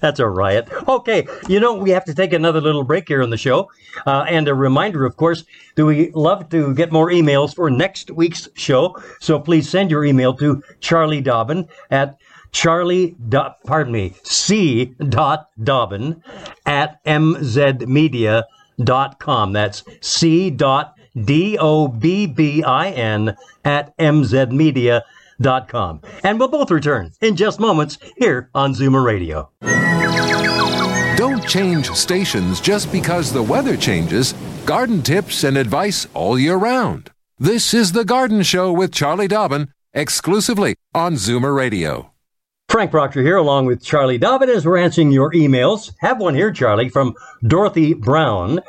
That's 0.00 0.18
a 0.18 0.26
riot. 0.26 0.68
Okay, 0.88 1.26
you 1.46 1.60
know, 1.60 1.74
we 1.74 1.90
have 1.90 2.06
to 2.06 2.14
take 2.14 2.32
another 2.32 2.60
little 2.60 2.84
break 2.84 3.06
here 3.06 3.22
on 3.22 3.30
the 3.30 3.36
show. 3.36 3.70
Uh, 4.06 4.24
and 4.28 4.48
a 4.48 4.54
reminder, 4.54 5.04
of 5.04 5.16
course, 5.16 5.44
do 5.76 5.86
we 5.86 6.10
love 6.12 6.48
to 6.50 6.74
get 6.74 6.90
more 6.90 7.10
emails 7.10 7.54
for 7.54 7.70
next 7.70 8.10
week's 8.10 8.48
show? 8.54 8.96
So 9.20 9.38
please 9.38 9.68
send 9.68 9.90
your 9.90 10.04
email 10.04 10.32
to 10.34 10.62
Charlie 10.80 11.20
Dobbin 11.20 11.68
at 11.90 12.18
Charlie, 12.52 13.16
dot, 13.28 13.58
pardon 13.64 13.92
me, 13.92 14.14
C. 14.22 14.94
Dot 15.08 15.50
Dobbin 15.62 16.22
at 16.66 17.02
mzmedia.com. 17.04 18.42
That's 19.52 19.82
C. 20.00 20.50
Dot 20.50 20.94
D 21.16 21.58
O 21.58 21.88
B 21.88 22.26
B 22.26 22.62
I 22.62 22.90
N 22.90 23.36
at 23.64 23.96
mzmedia.com 23.98 25.02
com. 25.68 26.00
And 26.22 26.38
we'll 26.38 26.48
both 26.48 26.70
return 26.70 27.12
in 27.20 27.36
just 27.36 27.60
moments 27.60 27.98
here 28.16 28.50
on 28.54 28.74
Zoomer 28.74 29.04
Radio. 29.04 29.50
Don't 31.16 31.46
change 31.46 31.90
stations 31.90 32.60
just 32.60 32.90
because 32.92 33.32
the 33.32 33.42
weather 33.42 33.76
changes. 33.76 34.34
Garden 34.66 35.02
tips 35.02 35.44
and 35.44 35.56
advice 35.56 36.06
all 36.14 36.38
year 36.38 36.56
round. 36.56 37.10
This 37.38 37.72
is 37.72 37.92
The 37.92 38.04
Garden 38.04 38.42
Show 38.42 38.72
with 38.72 38.92
Charlie 38.92 39.28
Dobbin, 39.28 39.68
exclusively 39.94 40.76
on 40.94 41.14
Zoomer 41.14 41.54
Radio. 41.56 42.09
Frank 42.70 42.92
Proctor 42.92 43.20
here, 43.22 43.36
along 43.36 43.66
with 43.66 43.82
Charlie 43.82 44.16
David, 44.16 44.48
as 44.48 44.64
we're 44.64 44.76
answering 44.76 45.10
your 45.10 45.32
emails. 45.32 45.92
Have 45.98 46.20
one 46.20 46.36
here, 46.36 46.52
Charlie, 46.52 46.88
from 46.88 47.16
Dorothy 47.44 47.94
Brown. 47.94 48.60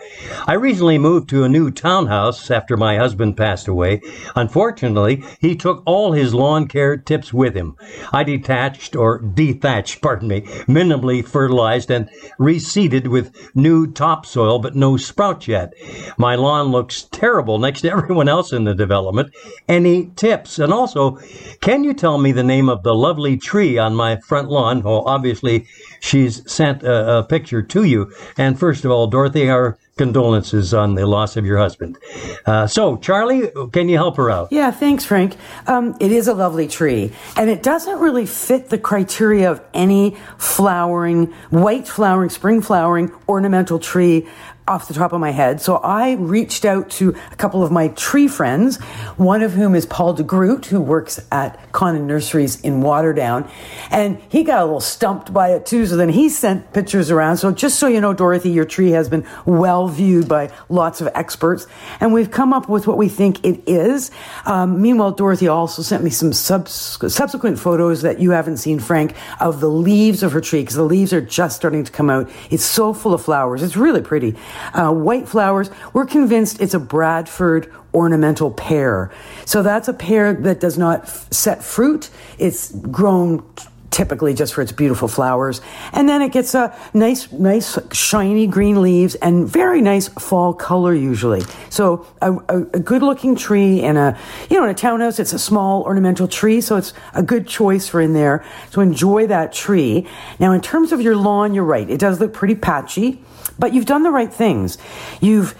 I 0.48 0.54
recently 0.54 0.98
moved 0.98 1.30
to 1.30 1.44
a 1.44 1.50
new 1.50 1.70
townhouse 1.70 2.50
after 2.50 2.76
my 2.76 2.98
husband 2.98 3.38
passed 3.38 3.68
away. 3.68 4.02
Unfortunately, 4.36 5.24
he 5.40 5.56
took 5.56 5.84
all 5.86 6.14
his 6.14 6.34
lawn 6.34 6.68
care 6.68 6.98
tips 6.98 7.32
with 7.32 7.54
him. 7.54 7.76
I 8.12 8.24
detached 8.24 8.96
or 8.96 9.20
dethatched, 9.22 10.02
pardon 10.02 10.30
me, 10.30 10.42
minimally 10.68 11.24
fertilized 11.24 11.92
and 11.92 12.10
reseeded 12.40 13.08
with 13.08 13.56
new 13.56 13.86
topsoil, 13.86 14.58
but 14.58 14.76
no 14.76 14.98
sprouts 14.98 15.48
yet. 15.48 15.74
My 16.18 16.34
lawn 16.34 16.72
looks 16.72 17.04
terrible 17.04 17.60
next 17.60 17.82
to 17.82 17.92
everyone 17.92 18.28
else 18.28 18.52
in 18.52 18.64
the 18.64 18.74
development. 18.74 19.32
Any 19.70 20.08
tips? 20.16 20.58
And 20.58 20.74
also, 20.74 21.20
can 21.60 21.84
you 21.84 21.94
tell 21.94 22.18
me 22.18 22.32
the 22.32 22.44
name 22.44 22.68
of 22.68 22.82
the 22.82 22.96
lovely 22.96 23.38
tree 23.38 23.78
on 23.78 23.91
my 23.96 24.18
front 24.18 24.50
lawn? 24.50 24.82
Well, 24.82 25.04
obviously, 25.08 25.68
she's 26.00 26.50
sent 26.52 26.84
a, 26.84 27.20
a 27.20 27.24
picture 27.24 27.62
to 27.62 27.84
you. 27.84 28.12
And 28.38 28.60
first 28.60 28.86
of 28.86 28.92
all, 28.92 29.08
Dorothy, 29.08 29.50
our 29.50 29.78
condolences 29.98 30.74
on 30.74 30.96
the 30.96 31.06
loss 31.06 31.38
of 31.38 31.46
your 31.46 31.58
husband. 31.58 31.98
Uh, 32.46 32.66
so, 32.66 32.98
Charlie, 32.98 33.52
can 33.72 33.88
you 33.88 33.98
help 33.98 34.18
her 34.18 34.32
out? 34.32 34.52
Yeah, 34.52 34.72
thanks, 34.72 35.06
Frank. 35.06 35.36
Um, 35.68 35.96
it 36.00 36.12
is 36.12 36.28
a 36.28 36.34
lovely 36.34 36.68
tree, 36.68 37.12
and 37.36 37.50
it 37.50 37.62
doesn't 37.62 38.00
really 38.00 38.26
fit 38.26 38.70
the 38.70 38.80
criteria 38.80 39.52
of 39.52 39.62
any 39.74 40.18
flowering, 40.40 41.28
white 41.52 41.88
flowering, 41.88 42.30
spring 42.30 42.62
flowering, 42.62 43.12
ornamental 43.28 43.78
tree 43.78 44.28
off 44.72 44.88
the 44.88 44.94
top 44.94 45.12
of 45.12 45.20
my 45.20 45.32
head. 45.32 45.60
So 45.60 45.76
I 45.76 46.14
reached 46.14 46.64
out 46.64 46.90
to 46.92 47.14
a 47.30 47.36
couple 47.36 47.62
of 47.62 47.74
my 47.74 47.90
tree 47.90 48.30
friends, 48.30 48.78
one 49.18 49.42
of 49.42 49.52
whom 49.52 49.76
is 49.76 49.86
Paul 49.86 50.14
de 50.14 50.24
Groot, 50.24 50.66
who 50.68 50.80
works 50.80 51.20
at 51.30 51.60
Connon 51.74 52.08
Nurseries 52.08 52.62
in 52.62 52.82
Waterdown. 52.82 53.50
And 53.92 54.18
he 54.30 54.44
got 54.46 54.62
a 54.62 54.64
little 54.64 54.80
stumped 54.80 55.34
by 55.34 55.50
it 55.50 55.66
too. 55.66 55.86
So 55.86 55.98
then 55.98 56.08
he 56.08 56.30
sent 56.30 56.72
pictures 56.72 57.12
around. 57.12 57.36
So 57.36 57.52
just 57.52 57.80
so 57.80 57.88
you 57.88 58.00
know, 58.00 58.14
Dorothy, 58.14 58.50
your 58.52 58.64
tree 58.64 58.92
has 58.92 59.10
been 59.10 59.28
well 59.46 59.90
viewed 59.90 60.30
by 60.30 60.52
lots 60.70 61.02
of 61.02 61.10
experts. 61.16 61.68
And 62.00 62.14
we've 62.14 62.32
come 62.32 62.54
up 62.54 62.70
with 62.70 62.88
what 62.88 62.98
we 62.98 63.10
think 63.10 63.46
it 63.46 63.62
is. 63.68 64.10
Um, 64.46 64.82
meanwhile, 64.82 65.12
Dorothy 65.12 65.50
also 65.50 65.82
sent 65.82 66.02
me 66.02 66.12
some 66.12 66.32
subs- 66.32 66.98
subsequent 67.14 67.60
photos 67.60 68.04
that 68.04 68.22
you 68.22 68.32
haven't 68.32 68.58
seen, 68.58 68.80
Frank, 68.80 69.16
of 69.42 69.60
the 69.60 69.70
leaves 69.70 70.24
of 70.24 70.32
her 70.32 70.40
tree 70.40 70.62
because 70.62 70.76
the 70.76 70.84
leaves 70.84 71.12
are 71.12 71.20
just 71.20 71.58
starting 71.58 71.84
to 71.84 71.92
come 71.92 72.10
out. 72.10 72.30
It's 72.50 72.64
so 72.64 72.94
full 72.94 73.14
of 73.14 73.22
flowers. 73.22 73.62
It's 73.62 73.76
really 73.76 74.02
pretty 74.02 74.38
uh, 74.74 74.92
white 74.92 75.28
flowers. 75.28 75.70
We're 75.94 76.06
convinced 76.06 76.62
it's 76.62 76.74
a 76.74 76.80
Bradford 76.80 77.72
ornamental 77.94 78.52
pear. 78.52 79.12
So 79.46 79.64
that's 79.64 79.88
a 79.88 79.94
pear 79.94 80.34
that 80.34 80.60
does 80.60 80.78
not 80.78 81.04
f- 81.04 81.28
set 81.32 81.64
fruit. 81.64 82.10
It's 82.38 82.72
grown 82.72 83.44
typically 83.92 84.34
just 84.34 84.54
for 84.54 84.62
its 84.62 84.72
beautiful 84.72 85.08
flowers. 85.08 85.62
And 85.92 86.08
then 86.10 86.22
it 86.22 86.32
gets 86.32 86.56
a 86.56 86.76
nice, 86.94 87.32
nice 87.32 87.78
shiny 87.92 88.48
green 88.48 88.82
leaves 88.82 89.16
and 89.16 89.48
very 89.48 89.82
nice 89.82 90.08
fall 90.08 90.54
color 90.54 90.94
usually. 90.94 91.42
So 91.70 92.08
a, 92.22 92.34
a, 92.34 92.62
a, 92.74 92.80
good 92.80 93.04
looking 93.04 93.36
tree 93.36 93.82
in 93.82 93.98
a, 93.98 94.18
you 94.50 94.58
know, 94.58 94.64
in 94.64 94.70
a 94.70 94.74
townhouse, 94.74 95.20
it's 95.20 95.34
a 95.34 95.40
small 95.40 95.84
ornamental 95.84 96.28
tree. 96.28 96.62
So 96.62 96.78
it's 96.78 96.94
a 97.14 97.22
good 97.22 97.48
choice 97.48 97.88
for 97.90 98.02
in 98.02 98.14
there. 98.14 98.46
So 98.72 98.82
enjoy 98.82 99.28
that 99.28 99.54
tree. 99.54 100.08
Now, 100.40 100.54
in 100.54 100.62
terms 100.62 100.92
of 100.92 101.02
your 101.02 101.16
lawn, 101.16 101.54
you're 101.54 101.64
right. 101.66 101.88
It 101.90 102.00
does 102.00 102.20
look 102.20 102.34
pretty 102.34 102.56
patchy. 102.56 103.22
But 103.60 103.74
you've 103.74 103.86
done 103.86 104.04
the 104.04 104.12
right 104.12 104.34
things. 104.34 104.78
You've 105.20 105.56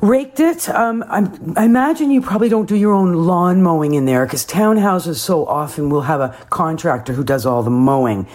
raked 0.00 0.38
it. 0.38 0.68
Um, 0.68 1.04
i 1.08 1.64
imagine 1.64 2.10
you 2.10 2.20
probably 2.20 2.48
don't 2.48 2.68
do 2.68 2.76
your 2.76 2.92
own 2.92 3.14
lawn 3.14 3.62
mowing 3.62 3.94
in 3.94 4.04
there 4.04 4.24
because 4.26 4.46
townhouses 4.46 5.16
so 5.16 5.44
often 5.46 5.90
will 5.90 6.02
have 6.02 6.20
a 6.20 6.36
contractor 6.50 7.12
who 7.12 7.24
does 7.24 7.44
all 7.44 7.62
the 7.62 7.70
mowing. 7.70 8.26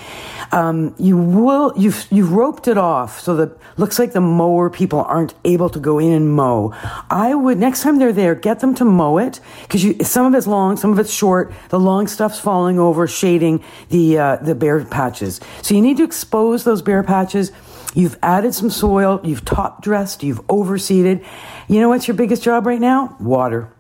Um, 0.52 0.94
you 1.00 1.18
will 1.18 1.74
you've 1.78 2.06
you've 2.12 2.32
roped 2.32 2.68
it 2.68 2.78
off 2.78 3.20
so 3.20 3.36
that 3.38 3.58
looks 3.78 3.98
like 3.98 4.12
the 4.12 4.22
mower 4.22 4.70
people 4.70 5.02
aren't 5.02 5.34
able 5.46 5.70
to 5.70 5.80
go 5.80 6.00
in 6.00 6.12
and 6.12 6.36
mow. 6.36 6.74
I 7.10 7.34
would 7.34 7.58
next 7.58 7.82
time 7.82 7.98
they're 7.98 8.14
there, 8.14 8.36
get 8.36 8.60
them 8.60 8.76
to 8.76 8.86
mow 8.86 9.18
it 9.18 9.40
because 9.64 10.08
some 10.08 10.26
of 10.26 10.36
it's 10.36 10.48
long, 10.48 10.78
some 10.78 10.92
of 10.92 11.00
it's 11.00 11.14
short. 11.14 11.54
The 11.70 11.80
long 11.80 12.08
stuff's 12.08 12.40
falling 12.40 12.78
over, 12.78 13.08
shading 13.08 13.64
the 13.90 14.20
uh, 14.20 14.36
the 14.38 14.54
bare 14.54 14.84
patches. 14.84 15.40
So 15.62 15.76
you 15.76 15.82
need 15.82 15.98
to 15.98 16.04
expose 16.04 16.66
those 16.66 16.82
bare 16.82 17.04
patches 17.04 17.52
You've 17.96 18.18
added 18.24 18.54
some 18.56 18.70
soil, 18.70 19.20
you've 19.24 19.46
top 19.46 19.82
dressed, 19.82 20.24
you've 20.24 20.46
overseeded. 20.48 21.24
You 21.68 21.80
know 21.80 21.90
what's 21.90 22.08
your 22.08 22.18
biggest 22.18 22.44
job 22.44 22.66
right 22.66 22.82
now? 22.82 23.16
Water. 23.20 23.72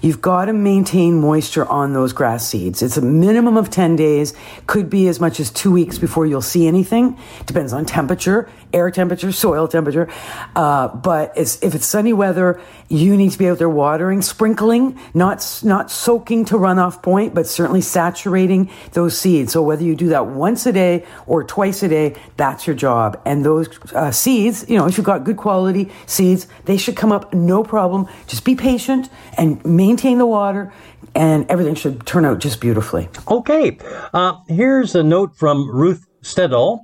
You've 0.00 0.20
got 0.20 0.46
to 0.46 0.52
maintain 0.52 1.20
moisture 1.20 1.66
on 1.66 1.92
those 1.92 2.12
grass 2.12 2.46
seeds. 2.46 2.82
It's 2.82 2.96
a 2.96 3.02
minimum 3.02 3.56
of 3.56 3.70
10 3.70 3.96
days, 3.96 4.32
could 4.66 4.88
be 4.88 5.08
as 5.08 5.20
much 5.20 5.40
as 5.40 5.50
two 5.50 5.72
weeks 5.72 5.98
before 5.98 6.26
you'll 6.26 6.40
see 6.40 6.66
anything. 6.66 7.18
Depends 7.46 7.72
on 7.72 7.84
temperature, 7.84 8.48
air 8.72 8.90
temperature, 8.90 9.32
soil 9.32 9.68
temperature. 9.68 10.08
Uh, 10.54 10.88
but 10.88 11.32
it's, 11.36 11.62
if 11.62 11.74
it's 11.74 11.86
sunny 11.86 12.12
weather, 12.12 12.60
you 12.88 13.16
need 13.16 13.32
to 13.32 13.38
be 13.38 13.48
out 13.48 13.58
there 13.58 13.68
watering, 13.68 14.22
sprinkling, 14.22 14.98
not, 15.14 15.60
not 15.62 15.90
soaking 15.90 16.44
to 16.46 16.54
runoff 16.54 17.02
point, 17.02 17.34
but 17.34 17.46
certainly 17.46 17.80
saturating 17.80 18.70
those 18.92 19.18
seeds. 19.18 19.52
So 19.52 19.62
whether 19.62 19.82
you 19.82 19.94
do 19.94 20.08
that 20.08 20.26
once 20.26 20.66
a 20.66 20.72
day 20.72 21.04
or 21.26 21.44
twice 21.44 21.82
a 21.82 21.88
day, 21.88 22.16
that's 22.36 22.66
your 22.66 22.76
job. 22.76 23.20
And 23.24 23.44
those 23.44 23.68
uh, 23.92 24.10
seeds, 24.10 24.64
you 24.68 24.76
know, 24.76 24.86
if 24.86 24.96
you've 24.96 25.06
got 25.06 25.24
good 25.24 25.36
quality 25.36 25.90
seeds, 26.06 26.46
they 26.64 26.76
should 26.76 26.96
come 26.96 27.12
up 27.12 27.34
no 27.34 27.62
problem. 27.62 28.06
Just 28.26 28.44
be 28.44 28.54
patient 28.54 29.08
and 29.36 29.64
maintain 29.64 30.18
the 30.18 30.26
water, 30.26 30.72
and 31.14 31.46
everything 31.50 31.74
should 31.74 32.06
turn 32.06 32.24
out 32.24 32.38
just 32.38 32.60
beautifully. 32.60 33.08
Okay. 33.28 33.78
Uh, 34.12 34.38
here's 34.48 34.94
a 34.94 35.02
note 35.02 35.36
from 35.36 35.70
Ruth 35.70 36.06
Stedall. 36.22 36.80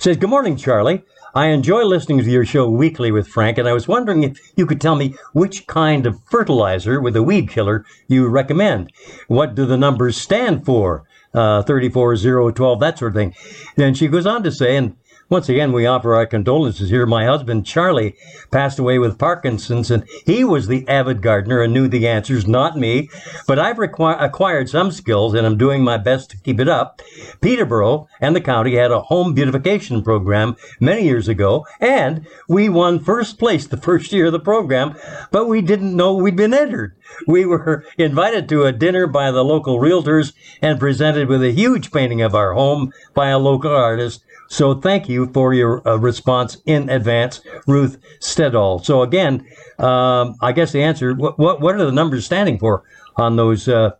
says, 0.00 0.16
Good 0.16 0.30
morning, 0.30 0.56
Charlie. 0.56 1.02
I 1.38 1.50
enjoy 1.50 1.84
listening 1.84 2.18
to 2.18 2.28
your 2.28 2.44
show 2.44 2.68
weekly 2.68 3.12
with 3.12 3.28
Frank, 3.28 3.58
and 3.58 3.68
I 3.68 3.72
was 3.72 3.86
wondering 3.86 4.24
if 4.24 4.40
you 4.56 4.66
could 4.66 4.80
tell 4.80 4.96
me 4.96 5.14
which 5.34 5.68
kind 5.68 6.04
of 6.04 6.20
fertilizer 6.24 7.00
with 7.00 7.14
a 7.14 7.22
weed 7.22 7.48
killer 7.48 7.84
you 8.08 8.26
recommend. 8.26 8.92
What 9.28 9.54
do 9.54 9.64
the 9.64 9.76
numbers 9.76 10.16
stand 10.16 10.66
for? 10.66 11.04
Uh, 11.32 11.62
34, 11.62 12.16
12, 12.50 12.80
that 12.80 12.98
sort 12.98 13.12
of 13.12 13.14
thing. 13.14 13.36
Then 13.76 13.94
she 13.94 14.08
goes 14.08 14.26
on 14.26 14.42
to 14.42 14.50
say, 14.50 14.76
and 14.76 14.96
once 15.30 15.48
again, 15.48 15.72
we 15.72 15.84
offer 15.84 16.14
our 16.14 16.26
condolences 16.26 16.88
here. 16.88 17.04
My 17.04 17.26
husband, 17.26 17.66
Charlie, 17.66 18.16
passed 18.50 18.78
away 18.78 18.98
with 18.98 19.18
Parkinson's, 19.18 19.90
and 19.90 20.04
he 20.24 20.42
was 20.42 20.66
the 20.66 20.88
avid 20.88 21.20
gardener 21.20 21.60
and 21.60 21.74
knew 21.74 21.86
the 21.86 22.08
answers, 22.08 22.46
not 22.46 22.78
me. 22.78 23.10
But 23.46 23.58
I've 23.58 23.76
requ- 23.76 24.22
acquired 24.22 24.70
some 24.70 24.90
skills, 24.90 25.34
and 25.34 25.46
I'm 25.46 25.58
doing 25.58 25.84
my 25.84 25.98
best 25.98 26.30
to 26.30 26.38
keep 26.38 26.58
it 26.58 26.68
up. 26.68 27.02
Peterborough 27.42 28.08
and 28.20 28.34
the 28.34 28.40
county 28.40 28.76
had 28.76 28.90
a 28.90 29.02
home 29.02 29.34
beautification 29.34 30.02
program 30.02 30.56
many 30.80 31.04
years 31.04 31.28
ago, 31.28 31.66
and 31.78 32.26
we 32.48 32.70
won 32.70 32.98
first 32.98 33.38
place 33.38 33.66
the 33.66 33.76
first 33.76 34.12
year 34.12 34.26
of 34.26 34.32
the 34.32 34.40
program, 34.40 34.96
but 35.30 35.46
we 35.46 35.60
didn't 35.60 35.94
know 35.94 36.14
we'd 36.14 36.36
been 36.36 36.54
entered. 36.54 36.94
We 37.26 37.44
were 37.44 37.84
invited 37.98 38.48
to 38.48 38.64
a 38.64 38.72
dinner 38.72 39.06
by 39.06 39.30
the 39.30 39.44
local 39.44 39.78
realtors 39.78 40.32
and 40.62 40.80
presented 40.80 41.28
with 41.28 41.42
a 41.42 41.52
huge 41.52 41.90
painting 41.90 42.22
of 42.22 42.34
our 42.34 42.54
home 42.54 42.92
by 43.14 43.28
a 43.28 43.38
local 43.38 43.74
artist 43.74 44.24
so 44.48 44.74
thank 44.74 45.08
you 45.08 45.26
for 45.26 45.52
your 45.54 45.86
uh, 45.86 45.96
response 45.96 46.56
in 46.66 46.88
advance, 46.88 47.40
Ruth 47.66 47.98
Stedall. 48.20 48.84
So 48.84 49.02
again, 49.02 49.46
um, 49.78 50.36
I 50.40 50.52
guess 50.52 50.72
the 50.72 50.82
answer, 50.82 51.14
what, 51.14 51.38
what, 51.38 51.60
what 51.60 51.74
are 51.74 51.84
the 51.84 51.92
numbers 51.92 52.24
standing 52.24 52.58
for 52.58 52.82
on 53.16 53.36
those 53.36 53.68
uh, 53.68 53.92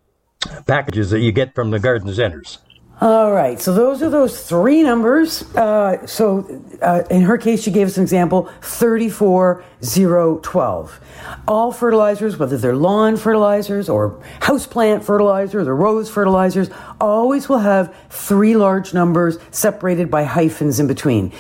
packages 0.67 1.11
that 1.11 1.21
you 1.21 1.33
get 1.33 1.55
from 1.55 1.71
the 1.71 1.79
garden 1.79 2.13
centers? 2.13 2.59
All 3.01 3.31
right, 3.31 3.61
so 3.61 3.73
those 3.73 4.03
are 4.03 4.11
those 4.11 4.43
three 4.43 4.83
numbers. 4.83 5.45
Uh, 5.55 6.05
so 6.05 6.61
uh, 6.83 7.05
in 7.09 7.23
her 7.23 7.39
case, 7.39 7.63
she 7.63 7.71
gave 7.71 7.87
us 7.87 7.97
an 7.97 8.03
example 8.03 8.51
34012. 8.63 11.01
All 11.47 11.71
fertilizers, 11.71 12.39
whether 12.39 12.57
they're 12.57 12.75
lawn 12.75 13.17
fertilizers 13.17 13.89
or 13.89 14.21
houseplant 14.41 15.05
fertilizers 15.05 15.69
or 15.69 15.77
rose 15.77 16.11
fertilizers, 16.11 16.71
always 17.01 17.49
will 17.49 17.59
have 17.59 17.95
three 18.11 18.57
large 18.57 18.93
numbers 18.93 19.39
separated 19.53 20.11
by 20.11 20.25
hyphens 20.25 20.81
in 20.81 20.89
between. 20.89 21.31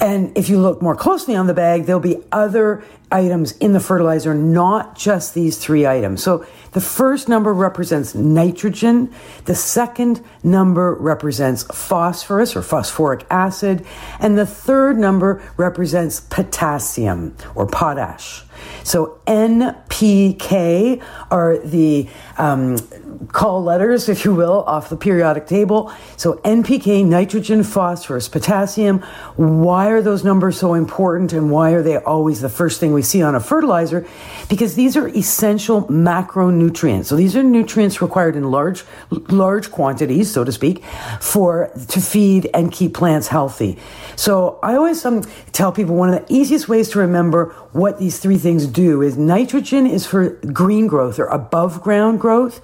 And 0.00 0.36
if 0.36 0.50
you 0.50 0.60
look 0.60 0.82
more 0.82 0.94
closely 0.94 1.34
on 1.34 1.46
the 1.46 1.54
bag, 1.54 1.86
there'll 1.86 2.00
be 2.00 2.22
other 2.32 2.84
items 3.10 3.52
in 3.52 3.72
the 3.72 3.80
fertilizer, 3.80 4.34
not 4.34 4.94
just 4.94 5.32
these 5.32 5.56
three 5.56 5.86
items. 5.86 6.22
So 6.22 6.44
the 6.72 6.80
first 6.80 7.28
number 7.28 7.52
represents 7.52 8.14
nitrogen. 8.14 9.12
The 9.46 9.54
second 9.54 10.24
number 10.42 10.94
represents 10.94 11.62
phosphorus 11.64 12.54
or 12.56 12.62
phosphoric 12.62 13.26
acid. 13.30 13.86
And 14.20 14.36
the 14.36 14.46
third 14.46 14.98
number 14.98 15.42
represents 15.56 16.20
potassium 16.20 17.36
or 17.54 17.66
potash. 17.66 18.44
So 18.84 19.20
NPK 19.26 21.02
are 21.30 21.58
the 21.58 22.08
um, 22.36 22.78
call 23.32 23.62
letters, 23.62 24.08
if 24.08 24.24
you 24.24 24.34
will, 24.34 24.62
off 24.64 24.88
the 24.88 24.96
periodic 24.96 25.46
table. 25.46 25.92
So 26.16 26.34
NPK, 26.44 27.04
nitrogen, 27.04 27.62
phosphorus, 27.62 28.28
potassium. 28.28 29.00
Why 29.36 29.88
are 29.88 30.02
those 30.02 30.24
numbers 30.24 30.58
so 30.58 30.74
important 30.74 31.32
and 31.32 31.50
why 31.50 31.72
are 31.72 31.82
they 31.82 31.96
always 31.96 32.40
the 32.40 32.48
first 32.48 32.80
thing 32.80 32.92
we 32.92 33.02
see 33.02 33.22
on 33.22 33.34
a 33.34 33.40
fertilizer? 33.40 34.06
Because 34.48 34.74
these 34.74 34.96
are 34.96 35.08
essential 35.08 35.84
macronutrients. 35.84 37.06
So 37.06 37.16
these 37.16 37.36
are 37.36 37.42
nutrients 37.42 38.00
required 38.00 38.36
in 38.36 38.50
large, 38.50 38.84
large 39.10 39.70
quantities, 39.70 40.30
so 40.30 40.44
to 40.44 40.52
speak, 40.52 40.84
for 41.20 41.70
to 41.88 42.00
feed 42.00 42.48
and 42.54 42.72
keep 42.72 42.94
plants 42.94 43.28
healthy. 43.28 43.78
So 44.16 44.58
I 44.62 44.74
always 44.74 45.04
um, 45.04 45.22
tell 45.52 45.72
people 45.72 45.94
one 45.94 46.12
of 46.12 46.26
the 46.26 46.32
easiest 46.32 46.68
ways 46.68 46.88
to 46.90 46.98
remember 47.00 47.54
what 47.72 47.98
these 47.98 48.18
three 48.18 48.38
things 48.38 48.47
do 48.56 49.02
is 49.02 49.16
nitrogen 49.16 49.86
is 49.86 50.06
for 50.06 50.30
green 50.30 50.86
growth 50.86 51.18
or 51.18 51.26
above 51.26 51.82
ground 51.82 52.20
growth. 52.20 52.60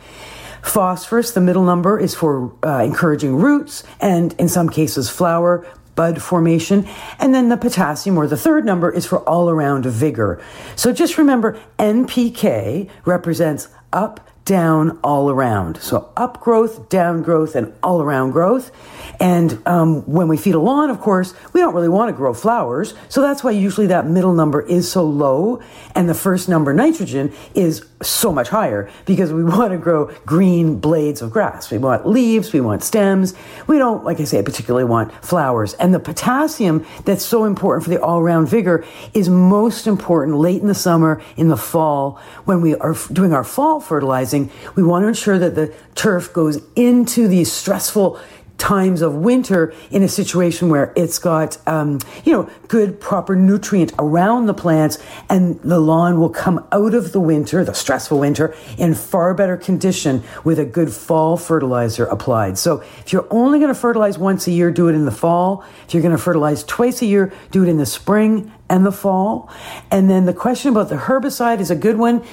Phosphorus, 0.62 1.32
the 1.32 1.40
middle 1.40 1.64
number, 1.64 1.98
is 1.98 2.14
for 2.14 2.54
uh, 2.64 2.78
encouraging 2.82 3.36
roots 3.36 3.84
and 4.00 4.32
in 4.38 4.48
some 4.48 4.70
cases 4.70 5.10
flower 5.10 5.66
bud 5.94 6.20
formation. 6.22 6.86
And 7.18 7.34
then 7.34 7.48
the 7.48 7.56
potassium, 7.56 8.16
or 8.16 8.26
the 8.26 8.36
third 8.36 8.64
number, 8.64 8.90
is 8.90 9.06
for 9.06 9.18
all 9.28 9.50
around 9.50 9.86
vigor. 9.86 10.42
So 10.76 10.92
just 10.92 11.18
remember 11.18 11.60
NPK 11.78 12.90
represents 13.04 13.68
up, 13.92 14.28
down, 14.44 14.98
all 15.04 15.30
around. 15.30 15.80
So 15.80 16.10
up 16.16 16.40
growth, 16.40 16.88
down 16.88 17.22
growth, 17.22 17.54
and 17.54 17.72
all 17.82 18.02
around 18.02 18.32
growth. 18.32 18.72
And 19.20 19.60
um, 19.66 20.02
when 20.02 20.28
we 20.28 20.36
feed 20.36 20.54
a 20.54 20.58
lawn, 20.58 20.90
of 20.90 21.00
course, 21.00 21.34
we 21.52 21.60
don't 21.60 21.74
really 21.74 21.88
want 21.88 22.08
to 22.08 22.12
grow 22.12 22.34
flowers. 22.34 22.94
So 23.08 23.20
that's 23.20 23.44
why 23.44 23.52
usually 23.52 23.86
that 23.88 24.06
middle 24.06 24.34
number 24.34 24.60
is 24.62 24.90
so 24.90 25.04
low 25.04 25.62
and 25.94 26.08
the 26.08 26.14
first 26.14 26.48
number, 26.48 26.74
nitrogen, 26.74 27.32
is 27.54 27.86
so 28.02 28.32
much 28.32 28.48
higher 28.48 28.90
because 29.06 29.32
we 29.32 29.44
want 29.54 29.72
to 29.72 29.78
grow 29.78 30.06
green 30.26 30.78
blades 30.78 31.22
of 31.22 31.30
grass. 31.30 31.70
We 31.70 31.78
want 31.78 32.06
leaves, 32.06 32.52
we 32.52 32.60
want 32.60 32.82
stems. 32.82 33.34
We 33.66 33.78
don't, 33.78 34.04
like 34.04 34.20
I 34.20 34.24
say, 34.24 34.42
particularly 34.42 34.84
want 34.84 35.12
flowers. 35.24 35.74
And 35.74 35.94
the 35.94 36.00
potassium 36.00 36.84
that's 37.04 37.24
so 37.24 37.44
important 37.44 37.84
for 37.84 37.90
the 37.90 38.02
all 38.02 38.22
round 38.22 38.48
vigor 38.48 38.84
is 39.12 39.28
most 39.28 39.86
important 39.86 40.36
late 40.36 40.60
in 40.60 40.68
the 40.68 40.74
summer, 40.74 41.22
in 41.36 41.48
the 41.48 41.56
fall, 41.56 42.20
when 42.44 42.60
we 42.60 42.74
are 42.76 42.94
doing 43.12 43.32
our 43.32 43.44
fall 43.44 43.80
fertilizing. 43.80 44.50
We 44.74 44.82
want 44.82 45.04
to 45.04 45.08
ensure 45.08 45.38
that 45.38 45.54
the 45.54 45.74
turf 45.94 46.32
goes 46.32 46.60
into 46.76 47.28
these 47.28 47.52
stressful 47.52 48.20
times 48.58 49.02
of 49.02 49.14
winter 49.14 49.74
in 49.90 50.02
a 50.02 50.08
situation 50.08 50.68
where 50.68 50.92
it's 50.96 51.18
got, 51.18 51.58
um, 51.66 51.98
you 52.24 52.32
know, 52.32 52.48
good, 52.68 53.00
proper 53.00 53.36
nutrient 53.36 53.92
around 53.98 54.46
the 54.46 54.54
plants 54.54 54.98
and 55.28 55.60
the 55.60 55.78
lawn 55.78 56.18
will 56.18 56.30
come 56.30 56.64
out 56.72 56.94
of 56.94 57.12
the 57.12 57.20
winter, 57.20 57.64
the 57.64 57.74
stressful 57.74 58.18
winter, 58.18 58.54
in 58.78 58.94
far 58.94 59.34
better 59.34 59.56
condition 59.56 60.22
with 60.44 60.58
a 60.58 60.64
good 60.64 60.92
fall 60.92 61.36
fertilizer 61.36 62.04
applied. 62.06 62.56
So 62.56 62.82
if 63.00 63.12
you're 63.12 63.26
only 63.30 63.58
going 63.58 63.72
to 63.72 63.78
fertilize 63.78 64.18
once 64.18 64.46
a 64.46 64.50
year, 64.50 64.70
do 64.70 64.88
it 64.88 64.94
in 64.94 65.04
the 65.04 65.10
fall. 65.10 65.64
If 65.86 65.94
you're 65.94 66.02
going 66.02 66.16
to 66.16 66.22
fertilize 66.22 66.64
twice 66.64 67.02
a 67.02 67.06
year, 67.06 67.32
do 67.50 67.62
it 67.64 67.68
in 67.68 67.76
the 67.76 67.86
spring 67.86 68.52
and 68.74 68.84
the 68.84 68.90
fall. 68.90 69.48
And 69.92 70.10
then 70.10 70.26
the 70.26 70.34
question 70.34 70.72
about 70.72 70.88
the 70.88 70.96
herbicide 70.96 71.60
is 71.60 71.70
a 71.70 71.76
good 71.76 71.96
one. 71.96 72.24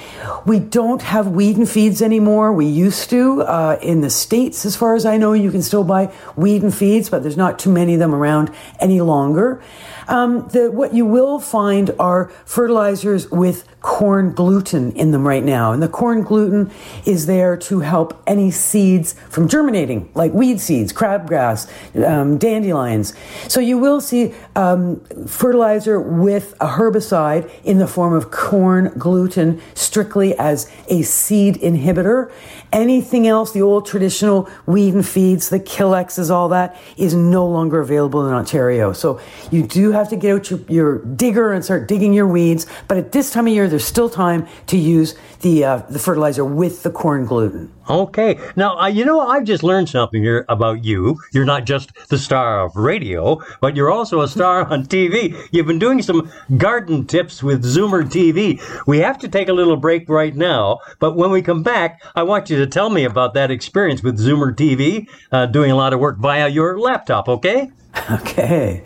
We 0.43 0.57
don't 0.57 1.03
have 1.03 1.27
weed 1.27 1.55
and 1.55 1.69
feeds 1.69 2.01
anymore. 2.01 2.51
We 2.51 2.65
used 2.65 3.11
to. 3.11 3.43
Uh, 3.43 3.77
in 3.81 4.01
the 4.01 4.09
States, 4.09 4.65
as 4.65 4.75
far 4.75 4.95
as 4.95 5.05
I 5.05 5.17
know, 5.17 5.33
you 5.33 5.51
can 5.51 5.61
still 5.61 5.83
buy 5.83 6.11
weed 6.35 6.63
and 6.63 6.73
feeds, 6.73 7.11
but 7.11 7.21
there's 7.21 7.37
not 7.37 7.59
too 7.59 7.71
many 7.71 7.93
of 7.93 7.99
them 7.99 8.15
around 8.15 8.51
any 8.79 9.01
longer. 9.01 9.61
Um, 10.07 10.47
the, 10.47 10.71
what 10.71 10.95
you 10.95 11.05
will 11.05 11.39
find 11.39 11.91
are 11.99 12.31
fertilizers 12.45 13.29
with 13.29 13.67
corn 13.81 14.31
gluten 14.31 14.91
in 14.91 15.11
them 15.11 15.27
right 15.27 15.43
now. 15.43 15.71
And 15.71 15.81
the 15.81 15.87
corn 15.87 16.21
gluten 16.21 16.71
is 17.05 17.25
there 17.25 17.57
to 17.57 17.79
help 17.79 18.21
any 18.27 18.51
seeds 18.51 19.13
from 19.29 19.47
germinating, 19.47 20.09
like 20.13 20.33
weed 20.33 20.59
seeds, 20.59 20.93
crabgrass, 20.93 21.67
um, 22.05 22.37
dandelions. 22.37 23.13
So 23.47 23.59
you 23.59 23.79
will 23.79 23.99
see 23.99 24.33
um, 24.55 24.99
fertilizer 25.27 25.99
with 25.99 26.53
a 26.61 26.67
herbicide 26.67 27.49
in 27.63 27.79
the 27.79 27.87
form 27.87 28.13
of 28.13 28.29
corn 28.29 28.93
gluten 28.97 29.61
strictly 29.73 30.37
as 30.37 30.71
a 30.87 31.01
seed 31.01 31.55
inhibitor. 31.55 32.31
Anything 32.71 33.27
else, 33.27 33.51
the 33.51 33.63
old 33.63 33.85
traditional 33.85 34.49
weed 34.65 34.93
and 34.93 35.05
feeds, 35.05 35.49
the 35.49 35.59
Killexes, 35.59 36.29
all 36.29 36.49
that, 36.49 36.79
is 36.97 37.13
no 37.13 37.45
longer 37.47 37.81
available 37.81 38.27
in 38.27 38.33
Ontario. 38.33 38.93
So 38.93 39.19
you 39.49 39.63
do 39.63 39.91
have 39.91 40.07
to 40.09 40.15
get 40.15 40.35
out 40.35 40.51
your, 40.51 40.59
your 40.69 40.99
digger 40.99 41.51
and 41.51 41.65
start 41.65 41.87
digging 41.87 42.13
your 42.13 42.27
weeds. 42.27 42.67
But 42.87 42.97
at 42.97 43.11
this 43.11 43.31
time 43.31 43.47
of 43.47 43.53
year, 43.53 43.67
there's 43.71 43.85
still 43.85 44.09
time 44.09 44.47
to 44.67 44.77
use 44.77 45.15
the 45.41 45.65
uh, 45.65 45.77
the 45.89 45.99
fertilizer 45.99 46.45
with 46.45 46.83
the 46.83 46.91
corn 46.91 47.25
gluten. 47.25 47.71
Okay. 47.89 48.39
Now, 48.55 48.77
uh, 48.79 48.87
you 48.87 49.03
know, 49.03 49.19
I've 49.21 49.43
just 49.43 49.63
learned 49.63 49.89
something 49.89 50.21
here 50.21 50.45
about 50.47 50.85
you. 50.85 51.17
You're 51.33 51.45
not 51.45 51.65
just 51.65 51.91
the 52.09 52.17
star 52.17 52.61
of 52.63 52.75
radio, 52.75 53.41
but 53.59 53.75
you're 53.75 53.91
also 53.91 54.21
a 54.21 54.27
star 54.27 54.65
on 54.71 54.85
TV. 54.85 55.35
You've 55.51 55.67
been 55.67 55.79
doing 55.79 56.01
some 56.01 56.31
garden 56.57 57.05
tips 57.05 57.41
with 57.41 57.63
Zoomer 57.65 58.03
TV. 58.03 58.61
We 58.87 58.99
have 58.99 59.17
to 59.19 59.27
take 59.27 59.49
a 59.49 59.53
little 59.53 59.77
break 59.77 60.07
right 60.07 60.35
now, 60.35 60.79
but 60.99 61.17
when 61.17 61.31
we 61.31 61.41
come 61.41 61.63
back, 61.63 62.01
I 62.15 62.23
want 62.23 62.49
you 62.49 62.57
to 62.57 62.67
tell 62.67 62.89
me 62.89 63.03
about 63.03 63.33
that 63.33 63.51
experience 63.51 64.03
with 64.03 64.19
Zoomer 64.19 64.55
TV, 64.55 65.09
uh, 65.31 65.47
doing 65.47 65.71
a 65.71 65.75
lot 65.75 65.93
of 65.93 65.99
work 65.99 66.17
via 66.19 66.47
your 66.47 66.79
laptop, 66.79 67.27
okay? 67.27 67.71
Okay. 68.11 68.83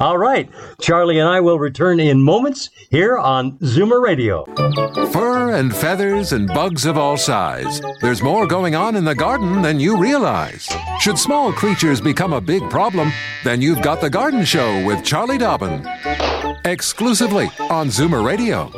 All 0.00 0.18
right. 0.18 0.50
Charlie 0.80 1.18
and 1.18 1.28
I 1.28 1.40
will 1.40 1.58
return 1.58 1.98
in 2.00 2.20
moments 2.20 2.68
here 2.90 3.16
on 3.16 3.52
Zoomer 3.58 4.02
Radio. 4.02 4.44
Fur 5.12 5.54
and 5.54 5.74
feathers 5.74 6.32
and 6.32 6.48
bugs 6.48 6.84
of 6.84 6.98
all 6.98 7.16
size. 7.16 7.80
There's 8.00 8.22
more 8.22 8.46
going 8.46 8.74
on 8.74 8.96
in 8.96 9.04
the 9.04 9.14
garden 9.14 9.62
than 9.62 9.80
you 9.80 9.96
realize. 9.98 10.68
Should 11.00 11.18
small 11.18 11.52
creatures 11.52 12.00
become 12.00 12.32
a 12.32 12.40
big 12.40 12.68
problem, 12.68 13.12
then 13.44 13.62
you've 13.62 13.82
got 13.82 14.00
The 14.00 14.10
Garden 14.10 14.44
Show 14.44 14.84
with 14.84 15.04
Charlie 15.04 15.38
Dobbin. 15.38 15.86
Exclusively 16.64 17.46
on 17.70 17.88
Zoomer 17.88 18.24
Radio. 18.24 18.70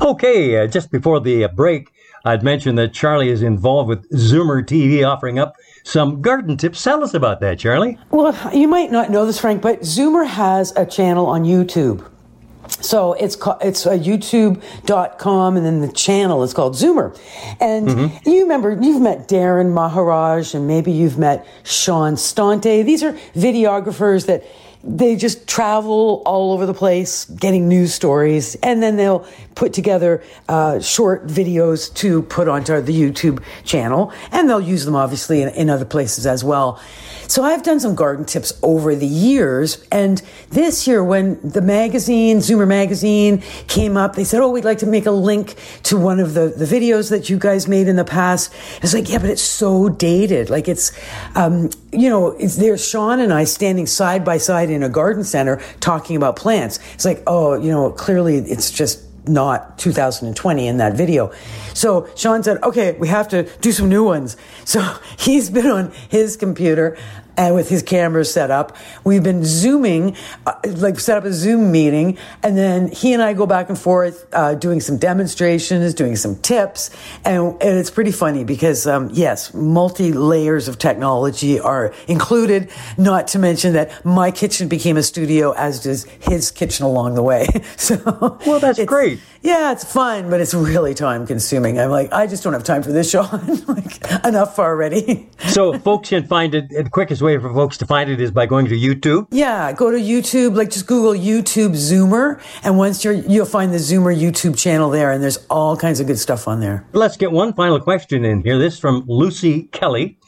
Okay, 0.00 0.56
uh, 0.58 0.66
just 0.66 0.90
before 0.90 1.20
the 1.20 1.44
uh, 1.44 1.48
break, 1.48 1.90
I'd 2.24 2.42
mentioned 2.42 2.78
that 2.78 2.92
Charlie 2.92 3.28
is 3.28 3.42
involved 3.42 3.88
with 3.88 4.10
Zoomer 4.10 4.62
TV 4.64 5.06
offering 5.06 5.38
up 5.38 5.54
some 5.84 6.22
garden 6.22 6.56
tips. 6.56 6.82
Tell 6.82 7.04
us 7.04 7.14
about 7.14 7.40
that, 7.40 7.58
Charlie. 7.60 7.98
Well, 8.10 8.36
you 8.52 8.66
might 8.66 8.90
not 8.90 9.10
know 9.10 9.24
this, 9.26 9.38
Frank, 9.38 9.62
but 9.62 9.80
Zoomer 9.82 10.26
has 10.26 10.72
a 10.76 10.84
channel 10.84 11.26
on 11.26 11.44
YouTube. 11.44 12.04
So 12.68 13.12
it's 13.12 13.36
it's 13.60 13.84
a 13.86 13.92
uh, 13.92 13.98
YouTube.com, 13.98 15.56
and 15.56 15.66
then 15.66 15.82
the 15.82 15.92
channel 15.92 16.42
is 16.42 16.54
called 16.54 16.74
Zoomer. 16.74 17.16
And 17.60 17.88
mm-hmm. 17.88 18.28
you 18.28 18.42
remember 18.42 18.78
you've 18.80 19.02
met 19.02 19.28
Darren 19.28 19.72
Maharaj, 19.72 20.54
and 20.54 20.66
maybe 20.66 20.90
you've 20.90 21.18
met 21.18 21.46
Sean 21.62 22.14
Stante. 22.14 22.84
These 22.84 23.02
are 23.02 23.12
videographers 23.34 24.26
that 24.26 24.44
they 24.86 25.16
just 25.16 25.48
travel 25.48 26.22
all 26.26 26.52
over 26.52 26.66
the 26.66 26.74
place 26.74 27.24
getting 27.24 27.68
news 27.68 27.94
stories 27.94 28.54
and 28.56 28.82
then 28.82 28.96
they'll 28.96 29.26
put 29.54 29.72
together 29.72 30.22
uh, 30.48 30.78
short 30.80 31.26
videos 31.26 31.92
to 31.94 32.22
put 32.22 32.48
onto 32.48 32.80
the 32.80 32.92
youtube 32.92 33.42
channel 33.64 34.12
and 34.30 34.48
they'll 34.48 34.60
use 34.60 34.84
them 34.84 34.94
obviously 34.94 35.42
in, 35.42 35.48
in 35.50 35.70
other 35.70 35.86
places 35.86 36.26
as 36.26 36.44
well 36.44 36.80
so 37.28 37.42
I've 37.42 37.62
done 37.62 37.80
some 37.80 37.94
garden 37.94 38.24
tips 38.24 38.52
over 38.62 38.94
the 38.94 39.06
years. 39.06 39.84
And 39.90 40.20
this 40.50 40.86
year, 40.86 41.02
when 41.02 41.40
the 41.42 41.62
magazine, 41.62 42.38
Zoomer 42.38 42.68
magazine, 42.68 43.42
came 43.66 43.96
up, 43.96 44.14
they 44.14 44.24
said, 44.24 44.40
Oh, 44.40 44.50
we'd 44.50 44.64
like 44.64 44.78
to 44.78 44.86
make 44.86 45.06
a 45.06 45.10
link 45.10 45.56
to 45.84 45.96
one 45.96 46.20
of 46.20 46.34
the, 46.34 46.48
the 46.48 46.64
videos 46.64 47.10
that 47.10 47.30
you 47.30 47.38
guys 47.38 47.66
made 47.66 47.88
in 47.88 47.96
the 47.96 48.04
past. 48.04 48.52
I 48.76 48.78
was 48.82 48.94
like, 48.94 49.08
Yeah, 49.08 49.18
but 49.18 49.30
it's 49.30 49.42
so 49.42 49.88
dated. 49.88 50.50
Like 50.50 50.68
it's, 50.68 50.92
um, 51.34 51.70
you 51.92 52.10
know, 52.10 52.28
it's 52.32 52.56
there's 52.56 52.86
Sean 52.86 53.20
and 53.20 53.32
I 53.32 53.44
standing 53.44 53.86
side 53.86 54.24
by 54.24 54.38
side 54.38 54.70
in 54.74 54.82
a 54.82 54.88
garden 54.88 55.24
center 55.24 55.62
talking 55.80 56.16
about 56.16 56.36
plants. 56.36 56.78
It's 56.94 57.04
like, 57.04 57.22
oh, 57.26 57.54
you 57.54 57.70
know, 57.70 57.90
clearly 57.90 58.36
it's 58.36 58.70
just 58.70 59.04
not 59.26 59.78
2020 59.78 60.66
in 60.66 60.76
that 60.78 60.94
video. 60.94 61.32
So 61.72 62.08
Sean 62.14 62.42
said, 62.42 62.62
okay, 62.62 62.92
we 62.98 63.08
have 63.08 63.28
to 63.28 63.44
do 63.60 63.72
some 63.72 63.88
new 63.88 64.04
ones. 64.04 64.36
So 64.64 64.80
he's 65.18 65.50
been 65.50 65.66
on 65.66 65.92
his 66.08 66.36
computer 66.36 66.98
and 67.36 67.54
with 67.54 67.68
his 67.68 67.82
camera 67.82 68.24
set 68.24 68.50
up. 68.50 68.76
We've 69.04 69.22
been 69.22 69.44
zooming, 69.44 70.16
uh, 70.46 70.54
like 70.64 70.98
set 71.00 71.18
up 71.18 71.24
a 71.24 71.32
Zoom 71.32 71.72
meeting, 71.72 72.18
and 72.42 72.56
then 72.56 72.88
he 72.88 73.12
and 73.12 73.22
I 73.22 73.34
go 73.34 73.46
back 73.46 73.68
and 73.68 73.78
forth 73.78 74.26
uh, 74.32 74.54
doing 74.54 74.80
some 74.80 74.98
demonstrations, 74.98 75.94
doing 75.94 76.16
some 76.16 76.36
tips, 76.36 76.90
and, 77.24 77.52
and 77.62 77.78
it's 77.78 77.90
pretty 77.90 78.12
funny 78.12 78.44
because 78.44 78.86
um, 78.86 79.10
yes, 79.12 79.52
multi 79.54 80.12
layers 80.12 80.68
of 80.68 80.78
technology 80.78 81.60
are 81.60 81.92
included. 82.08 82.70
Not 82.96 83.28
to 83.28 83.38
mention 83.38 83.74
that 83.74 84.04
my 84.04 84.30
kitchen 84.30 84.68
became 84.68 84.96
a 84.96 85.02
studio, 85.02 85.52
as 85.52 85.82
does 85.82 86.04
his 86.20 86.50
kitchen 86.50 86.84
along 86.84 87.14
the 87.14 87.22
way. 87.22 87.46
so 87.76 88.38
well, 88.46 88.60
that's 88.60 88.82
great. 88.84 89.20
Yeah, 89.42 89.72
it's 89.72 89.84
fun, 89.84 90.30
but 90.30 90.40
it's 90.40 90.54
really 90.54 90.94
time 90.94 91.26
consuming. 91.26 91.78
I'm 91.78 91.90
like, 91.90 92.12
I 92.12 92.26
just 92.26 92.42
don't 92.42 92.54
have 92.54 92.64
time 92.64 92.82
for 92.82 92.92
this, 92.92 93.10
Sean. 93.10 93.62
like, 93.68 94.24
enough 94.24 94.58
already. 94.58 95.28
so 95.48 95.78
folks 95.78 96.08
can 96.08 96.26
find 96.26 96.54
it 96.54 96.70
the 96.70 96.88
quickest 96.88 97.20
way 97.24 97.38
for 97.38 97.52
folks 97.52 97.78
to 97.78 97.86
find 97.86 98.10
it 98.10 98.20
is 98.20 98.30
by 98.30 98.46
going 98.46 98.66
to 98.66 98.78
YouTube. 98.78 99.26
Yeah, 99.30 99.72
go 99.72 99.90
to 99.90 99.96
YouTube, 99.96 100.54
like 100.54 100.70
just 100.70 100.86
Google 100.86 101.12
YouTube 101.12 101.70
Zoomer, 101.70 102.40
and 102.62 102.78
once 102.78 103.04
you're, 103.04 103.14
you'll 103.14 103.46
find 103.46 103.72
the 103.72 103.78
Zoomer 103.78 104.14
YouTube 104.16 104.56
channel 104.56 104.90
there, 104.90 105.10
and 105.10 105.22
there's 105.22 105.38
all 105.48 105.76
kinds 105.76 106.00
of 106.00 106.06
good 106.06 106.18
stuff 106.18 106.46
on 106.46 106.60
there. 106.60 106.86
Let's 106.92 107.16
get 107.16 107.32
one 107.32 107.54
final 107.54 107.80
question 107.80 108.24
in 108.24 108.42
here. 108.42 108.58
This 108.58 108.78
from 108.78 109.04
Lucy 109.06 109.64
Kelly 109.64 110.18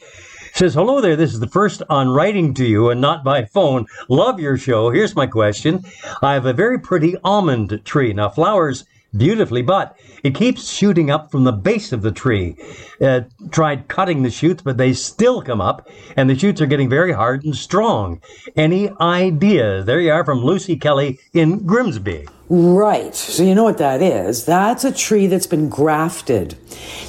says, 0.53 0.73
Hello 0.73 0.99
there. 1.01 1.15
This 1.15 1.33
is 1.33 1.39
the 1.39 1.47
first 1.47 1.83
on 1.87 2.09
writing 2.09 2.55
to 2.55 2.65
you 2.65 2.89
and 2.89 2.99
not 2.99 3.23
by 3.23 3.45
phone. 3.45 3.85
Love 4.09 4.39
your 4.39 4.57
show. 4.57 4.89
Here's 4.89 5.15
my 5.15 5.27
question. 5.27 5.85
I 6.23 6.33
have 6.33 6.47
a 6.47 6.53
very 6.53 6.79
pretty 6.79 7.15
almond 7.23 7.81
tree. 7.85 8.11
Now, 8.11 8.29
flowers 8.29 8.83
beautifully, 9.17 9.61
but 9.61 9.97
it 10.23 10.35
keeps 10.35 10.69
shooting 10.69 11.09
up 11.09 11.31
from 11.31 11.43
the 11.43 11.51
base 11.51 11.91
of 11.91 12.01
the 12.01 12.11
tree. 12.11 12.55
Uh, 13.01 13.21
tried 13.51 13.87
cutting 13.87 14.23
the 14.23 14.31
shoots, 14.31 14.61
but 14.61 14.77
they 14.77 14.93
still 14.93 15.41
come 15.41 15.61
up, 15.61 15.89
and 16.15 16.29
the 16.29 16.37
shoots 16.37 16.61
are 16.61 16.65
getting 16.65 16.89
very 16.89 17.13
hard 17.13 17.43
and 17.43 17.55
strong. 17.55 18.21
Any 18.55 18.89
ideas? 18.99 19.85
There 19.85 19.99
you 19.99 20.11
are 20.11 20.25
from 20.25 20.43
Lucy 20.43 20.75
Kelly 20.75 21.19
in 21.33 21.65
Grimsby. 21.65 22.27
Right. 22.49 23.13
So 23.13 23.43
you 23.43 23.55
know 23.55 23.63
what 23.63 23.77
that 23.79 24.01
is. 24.01 24.45
That's 24.45 24.85
a 24.85 24.91
tree 24.91 25.27
that's 25.27 25.47
been 25.47 25.69
grafted. 25.69 26.57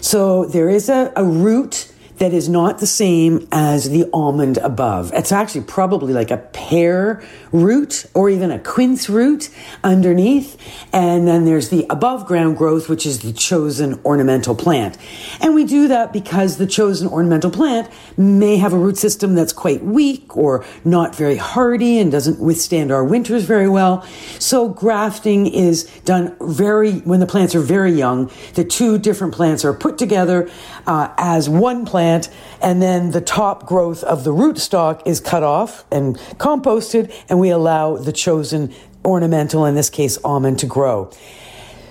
So 0.01 0.45
there 0.47 0.69
is 0.69 0.89
a, 0.89 1.13
a 1.15 1.25
root 1.25 1.93
that 2.19 2.33
is 2.33 2.49
not 2.49 2.79
the 2.79 2.87
same 2.87 3.47
as 3.53 3.91
the 3.91 4.09
almond 4.13 4.59
above. 4.59 5.13
It's 5.15 5.33
actually 5.33 5.63
probably 5.63 6.13
like 6.13 6.31
a 6.31 6.37
pear 6.37 7.23
root 7.53 8.07
or 8.13 8.29
even 8.29 8.51
a 8.51 8.59
quince 8.59 9.09
root 9.09 9.51
underneath. 9.85 10.57
And 10.93 11.27
then 11.27 11.45
there's 11.45 11.69
the 11.69 11.87
above 11.89 12.27
ground 12.27 12.57
growth, 12.57 12.89
which 12.89 13.07
is 13.07 13.21
the 13.21 13.33
chosen 13.33 14.01
ornamental 14.05 14.55
plant. 14.55 14.99
And 15.41 15.55
we 15.55 15.65
do 15.65 15.89
that 15.89 16.13
because 16.13 16.57
the 16.57 16.67
chosen 16.67 17.09
ornamental 17.09 17.51
plant 17.51 17.89
may 18.17 18.57
have 18.57 18.73
a 18.73 18.79
root 18.79 18.97
system 18.97 19.35
that's 19.35 19.53
quite 19.53 19.83
weak 19.85 20.37
or 20.37 20.65
not 20.85 21.15
very 21.15 21.37
hardy 21.37 21.99
and 21.99 22.11
doesn't 22.11 22.41
withstand 22.41 22.91
our 22.91 23.05
winters 23.05 23.45
very 23.45 23.69
well. 23.69 24.05
So 24.41 24.69
grafting 24.69 25.47
is 25.47 25.85
done 26.05 26.37
very, 26.41 26.95
when 27.01 27.21
the 27.21 27.27
plants 27.27 27.55
are 27.55 27.61
very 27.61 27.93
young, 27.93 28.31
the 28.55 28.65
two 28.65 28.99
different 28.99 29.35
plants 29.35 29.65
are 29.65 29.73
put 29.73 29.99
together 29.99 30.51
uh, 30.87 31.13
as 31.17 31.49
one 31.49 31.87
plant 31.87 32.08
plant, 32.09 32.29
and 32.61 32.81
then 32.81 33.11
the 33.11 33.21
top 33.21 33.67
growth 33.67 34.03
of 34.05 34.25
the 34.25 34.31
rootstock 34.31 35.03
is 35.07 35.21
cut 35.21 35.43
off 35.43 35.85
and 35.93 36.17
composted, 36.39 37.13
and 37.29 37.39
we 37.39 37.51
allow 37.51 37.97
the 37.97 38.13
chosen 38.13 38.73
ornamental, 39.05 39.65
in 39.67 39.75
this 39.75 39.91
case, 39.91 40.19
almond, 40.25 40.59
to 40.59 40.67
grow. 40.67 41.11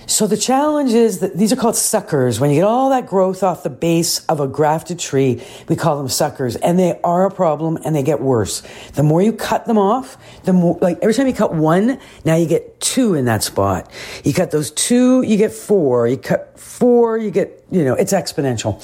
So 0.09 0.25
the 0.25 0.37
challenge 0.37 0.93
is 0.93 1.19
that 1.19 1.37
these 1.37 1.51
are 1.51 1.57
called 1.57 1.75
suckers. 1.75 2.39
When 2.39 2.49
you 2.49 2.57
get 2.57 2.63
all 2.63 2.91
that 2.91 3.07
growth 3.07 3.43
off 3.43 3.63
the 3.63 3.69
base 3.69 4.25
of 4.27 4.39
a 4.39 4.47
grafted 4.47 4.99
tree, 4.99 5.43
we 5.67 5.75
call 5.75 5.97
them 5.97 6.07
suckers. 6.07 6.55
And 6.55 6.79
they 6.79 6.97
are 7.03 7.25
a 7.25 7.31
problem 7.31 7.77
and 7.83 7.93
they 7.93 8.03
get 8.03 8.21
worse. 8.21 8.63
The 8.93 9.03
more 9.03 9.21
you 9.21 9.33
cut 9.33 9.65
them 9.65 9.77
off, 9.77 10.17
the 10.45 10.53
more, 10.53 10.77
like 10.79 10.99
every 11.01 11.13
time 11.13 11.27
you 11.27 11.33
cut 11.33 11.53
one, 11.53 11.99
now 12.23 12.37
you 12.37 12.47
get 12.47 12.79
two 12.79 13.15
in 13.15 13.25
that 13.25 13.43
spot. 13.43 13.91
You 14.23 14.33
cut 14.33 14.49
those 14.49 14.71
two, 14.71 15.23
you 15.23 15.35
get 15.35 15.51
four. 15.51 16.07
You 16.07 16.15
cut 16.15 16.57
four, 16.57 17.17
you 17.17 17.29
get, 17.29 17.65
you 17.69 17.83
know, 17.83 17.95
it's 17.95 18.13
exponential. 18.13 18.79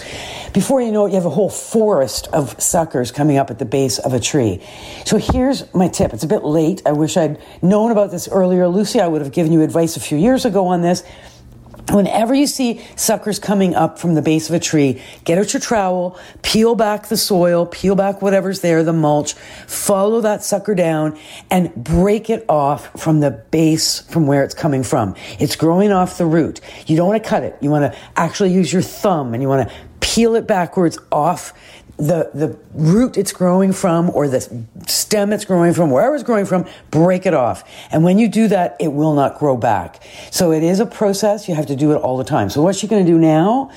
Before 0.54 0.82
you 0.82 0.92
know 0.92 1.06
it, 1.06 1.10
you 1.10 1.16
have 1.16 1.26
a 1.26 1.30
whole 1.30 1.50
forest 1.50 2.28
of 2.34 2.62
suckers 2.62 3.12
coming 3.12 3.38
up 3.38 3.50
at 3.50 3.58
the 3.58 3.66
base 3.66 3.98
of 3.98 4.14
a 4.14 4.20
tree. 4.20 4.62
So 5.06 5.18
here's 5.18 5.74
my 5.74 5.88
tip. 5.88 6.14
It's 6.14 6.24
a 6.24 6.28
bit 6.28 6.44
late. 6.44 6.82
I 6.86 6.92
wish 6.92 7.16
I'd 7.16 7.42
known 7.62 7.92
about 7.92 8.12
this 8.12 8.28
earlier. 8.28 8.68
Lucy, 8.68 9.00
I 9.00 9.08
would 9.08 9.22
have 9.22 9.32
given 9.32 9.54
you 9.54 9.62
advice 9.62 9.96
a 9.96 10.02
few 10.02 10.18
years 10.18 10.44
ago 10.44 10.68
on 10.68 10.82
this. 10.82 11.04
Whenever 11.90 12.34
you 12.34 12.48
see 12.48 12.82
suckers 12.96 13.40
coming 13.40 13.76
up 13.76 14.00
from 14.00 14.16
the 14.16 14.22
base 14.22 14.50
of 14.50 14.56
a 14.56 14.60
tree, 14.60 15.02
get 15.26 15.38
out 15.38 15.54
your 15.54 15.60
trowel, 15.60 16.18
peel 16.42 16.76
back 16.76 17.08
the 17.08 17.18
soil, 17.18 17.66
peel 17.66 17.96
back 17.96 18.22
whatever's 18.22 18.62
there, 18.62 18.84
the 18.84 18.94
mulch, 18.94 19.34
follow 19.68 20.22
that 20.22 20.44
sucker 20.44 20.76
down 20.76 21.18
and 21.52 21.74
break 21.76 22.30
it 22.30 22.46
off 22.48 23.00
from 23.00 23.20
the 23.20 23.32
base 23.32 24.00
from 24.00 24.28
where 24.28 24.44
it's 24.44 24.56
coming 24.56 24.84
from. 24.84 25.16
It's 25.40 25.56
growing 25.56 25.92
off 25.92 26.18
the 26.18 26.26
root. 26.26 26.62
You 26.88 26.96
don't 26.96 27.08
want 27.08 27.22
to 27.22 27.30
cut 27.30 27.44
it. 27.44 27.58
You 27.62 27.70
want 27.70 27.92
to 27.92 28.00
actually 28.16 28.54
use 28.54 28.72
your 28.72 28.82
thumb 28.82 29.34
and 29.34 29.44
you 29.44 29.50
want 29.50 29.68
to 29.68 29.76
peel 30.14 30.36
it 30.36 30.46
backwards 30.46 31.00
off 31.12 31.54
the 31.98 32.30
the 32.36 32.56
root 32.74 33.18
it's 33.18 33.32
growing 33.32 33.74
from 33.74 34.12
or 34.12 34.28
the 34.28 34.42
stem 34.88 35.34
it's 35.34 35.46
growing 35.46 35.74
from 35.74 35.90
wherever 35.90 36.14
it's 36.14 36.24
growing 36.24 36.46
from 36.46 36.66
break 36.92 37.26
it 37.26 37.34
off. 37.34 37.64
And 37.92 38.04
when 38.04 38.20
you 38.20 38.28
do 38.28 38.48
that 38.48 38.78
it 38.80 38.90
will 38.94 39.14
not 39.14 39.40
grow 39.40 39.58
back. 39.58 40.04
So 40.30 40.52
it 40.52 40.64
is 40.64 40.80
a 40.80 40.86
process. 40.86 41.48
You 41.48 41.56
have 41.56 41.66
to 41.68 41.76
do 41.76 41.92
it 41.94 41.96
all 41.96 42.18
the 42.18 42.24
time. 42.24 42.50
So 42.50 42.62
what 42.62 42.82
you're 42.82 42.90
going 42.90 43.06
to 43.06 43.12
do 43.12 43.18
now 43.18 43.72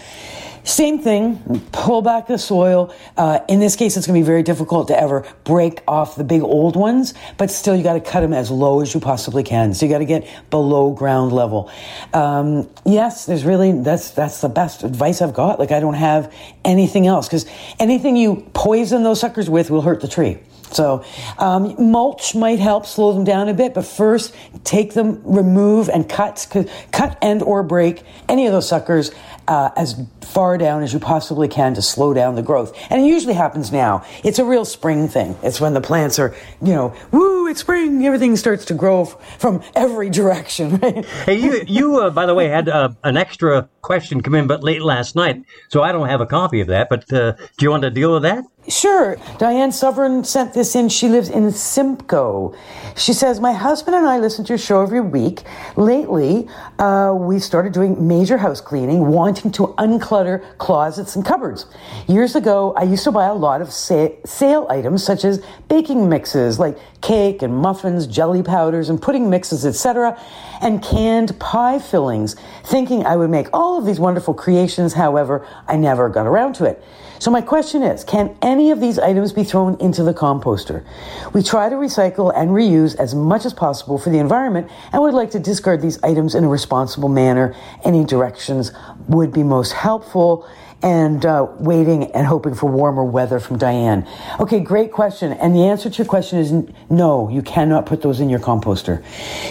same 0.66 0.98
thing, 0.98 1.62
pull 1.70 2.02
back 2.02 2.26
the 2.26 2.38
soil. 2.38 2.92
Uh, 3.16 3.38
in 3.48 3.60
this 3.60 3.76
case, 3.76 3.96
it's 3.96 4.06
going 4.06 4.20
to 4.20 4.24
be 4.24 4.26
very 4.26 4.42
difficult 4.42 4.88
to 4.88 5.00
ever 5.00 5.24
break 5.44 5.80
off 5.86 6.16
the 6.16 6.24
big 6.24 6.42
old 6.42 6.74
ones, 6.74 7.14
but 7.38 7.52
still 7.52 7.76
you 7.76 7.84
got 7.84 7.94
to 7.94 8.00
cut 8.00 8.20
them 8.20 8.32
as 8.32 8.50
low 8.50 8.80
as 8.80 8.92
you 8.92 8.98
possibly 8.98 9.44
can. 9.44 9.74
So 9.74 9.86
you 9.86 9.92
got 9.92 9.98
to 9.98 10.04
get 10.04 10.28
below 10.50 10.92
ground 10.92 11.32
level. 11.32 11.70
Um, 12.12 12.68
yes, 12.84 13.26
there's 13.26 13.44
really, 13.44 13.80
that's, 13.80 14.10
that's 14.10 14.40
the 14.40 14.48
best 14.48 14.82
advice 14.82 15.22
I've 15.22 15.34
got. 15.34 15.60
Like 15.60 15.70
I 15.70 15.78
don't 15.78 15.94
have 15.94 16.34
anything 16.64 17.06
else 17.06 17.28
because 17.28 17.46
anything 17.78 18.16
you 18.16 18.50
poison 18.52 19.04
those 19.04 19.20
suckers 19.20 19.48
with 19.48 19.70
will 19.70 19.82
hurt 19.82 20.00
the 20.00 20.08
tree. 20.08 20.40
So 20.72 21.04
um, 21.38 21.90
mulch 21.90 22.34
might 22.34 22.58
help 22.58 22.86
slow 22.86 23.12
them 23.12 23.24
down 23.24 23.48
a 23.48 23.54
bit, 23.54 23.72
but 23.72 23.86
first 23.86 24.34
take 24.64 24.94
them, 24.94 25.22
remove 25.24 25.88
and 25.88 26.08
cut, 26.08 26.46
cut 26.92 27.18
and 27.22 27.42
or 27.42 27.62
break 27.62 28.02
any 28.28 28.46
of 28.46 28.52
those 28.52 28.68
suckers 28.68 29.12
uh, 29.48 29.70
as 29.76 30.00
far 30.20 30.58
down 30.58 30.82
as 30.82 30.92
you 30.92 30.98
possibly 30.98 31.48
can 31.48 31.74
to 31.74 31.82
slow 31.82 32.12
down 32.12 32.34
the 32.34 32.42
growth. 32.42 32.76
And 32.90 33.00
it 33.02 33.06
usually 33.06 33.34
happens 33.34 33.72
now. 33.72 34.04
It's 34.24 34.38
a 34.38 34.44
real 34.44 34.64
spring 34.64 35.08
thing. 35.08 35.36
It's 35.42 35.60
when 35.60 35.74
the 35.74 35.80
plants 35.80 36.18
are, 36.18 36.34
you 36.62 36.74
know, 36.74 36.94
woo, 37.12 37.46
it's 37.46 37.60
spring. 37.60 38.04
Everything 38.04 38.36
starts 38.36 38.64
to 38.66 38.74
grow 38.74 39.02
f- 39.02 39.38
from 39.38 39.62
every 39.74 40.10
direction. 40.10 40.80
Right? 40.86 41.04
hey, 41.24 41.34
you, 41.38 41.64
you 41.66 42.00
uh, 42.00 42.10
by 42.10 42.26
the 42.26 42.34
way, 42.34 42.48
had 42.48 42.68
uh, 42.68 42.90
an 43.02 43.16
extra 43.16 43.68
question 43.80 44.20
come 44.20 44.34
in, 44.34 44.46
but 44.46 44.62
late 44.62 44.82
last 44.82 45.16
night, 45.16 45.42
so 45.68 45.82
I 45.82 45.90
don't 45.90 46.08
have 46.08 46.20
a 46.20 46.26
copy 46.26 46.60
of 46.60 46.68
that. 46.68 46.88
But 46.88 47.10
uh, 47.12 47.32
do 47.32 47.64
you 47.64 47.70
want 47.70 47.82
to 47.82 47.90
deal 47.90 48.12
with 48.12 48.22
that? 48.22 48.44
Sure. 48.68 49.16
Diane 49.38 49.70
Sovereign 49.70 50.24
sent 50.24 50.52
this 50.52 50.74
in. 50.74 50.88
She 50.88 51.08
lives 51.08 51.28
in 51.28 51.52
Simcoe. 51.52 52.52
She 52.96 53.12
says, 53.12 53.38
My 53.38 53.52
husband 53.52 53.94
and 53.94 54.06
I 54.06 54.18
listen 54.18 54.44
to 54.46 54.48
your 54.48 54.58
show 54.58 54.82
every 54.82 55.00
week. 55.00 55.42
Lately, 55.76 56.48
uh, 56.80 57.14
we 57.16 57.38
started 57.38 57.72
doing 57.72 58.08
major 58.08 58.38
house 58.38 58.60
cleaning, 58.60 59.06
wanting 59.06 59.52
to 59.52 59.68
unclutter 59.78 60.42
closets 60.58 61.14
and 61.14 61.24
cupboards. 61.24 61.66
Years 62.08 62.34
ago, 62.34 62.74
I 62.76 62.82
used 62.82 63.04
to 63.04 63.12
buy 63.12 63.26
a 63.26 63.34
lot 63.34 63.60
of 63.60 63.72
sa- 63.72 64.08
sale 64.24 64.66
items 64.68 65.04
such 65.04 65.24
as 65.24 65.44
baking 65.68 66.08
mixes 66.08 66.58
like 66.58 66.76
cake 67.02 67.42
and 67.42 67.54
muffins, 67.54 68.08
jelly 68.08 68.42
powders, 68.42 68.88
and 68.88 69.00
pudding 69.00 69.30
mixes, 69.30 69.64
etc., 69.64 70.18
and 70.60 70.82
canned 70.82 71.38
pie 71.38 71.78
fillings, 71.78 72.34
thinking 72.64 73.06
I 73.06 73.14
would 73.14 73.30
make 73.30 73.48
all 73.52 73.78
of 73.78 73.84
these 73.84 74.00
wonderful 74.00 74.34
creations. 74.34 74.94
However, 74.94 75.46
I 75.68 75.76
never 75.76 76.08
got 76.08 76.26
around 76.26 76.54
to 76.54 76.64
it. 76.64 76.82
So 77.18 77.30
my 77.30 77.40
question 77.40 77.82
is, 77.82 78.04
can 78.04 78.36
any 78.42 78.70
of 78.70 78.80
these 78.80 78.98
items 78.98 79.32
be 79.32 79.44
thrown 79.44 79.78
into 79.80 80.02
the 80.02 80.12
composter? 80.12 80.84
We 81.32 81.42
try 81.42 81.68
to 81.68 81.76
recycle 81.76 82.32
and 82.36 82.50
reuse 82.50 82.96
as 82.96 83.14
much 83.14 83.46
as 83.46 83.54
possible 83.54 83.98
for 83.98 84.10
the 84.10 84.18
environment 84.18 84.70
and 84.92 85.02
would 85.02 85.14
like 85.14 85.30
to 85.32 85.38
discard 85.38 85.80
these 85.80 86.02
items 86.02 86.34
in 86.34 86.44
a 86.44 86.48
responsible 86.48 87.08
manner. 87.08 87.54
Any 87.84 88.04
directions 88.04 88.72
would 89.08 89.32
be 89.32 89.42
most 89.42 89.72
helpful 89.72 90.48
and 90.82 91.24
uh, 91.24 91.46
waiting 91.58 92.12
and 92.12 92.26
hoping 92.26 92.54
for 92.54 92.70
warmer 92.70 93.04
weather 93.04 93.40
from 93.40 93.56
Diane. 93.58 94.06
Okay, 94.38 94.60
great 94.60 94.92
question. 94.92 95.32
And 95.32 95.54
the 95.54 95.64
answer 95.64 95.88
to 95.88 95.98
your 95.98 96.06
question 96.06 96.38
is 96.38 96.52
no, 96.90 97.28
you 97.28 97.42
cannot 97.42 97.86
put 97.86 98.02
those 98.02 98.20
in 98.20 98.28
your 98.28 98.38
composter. 98.38 99.02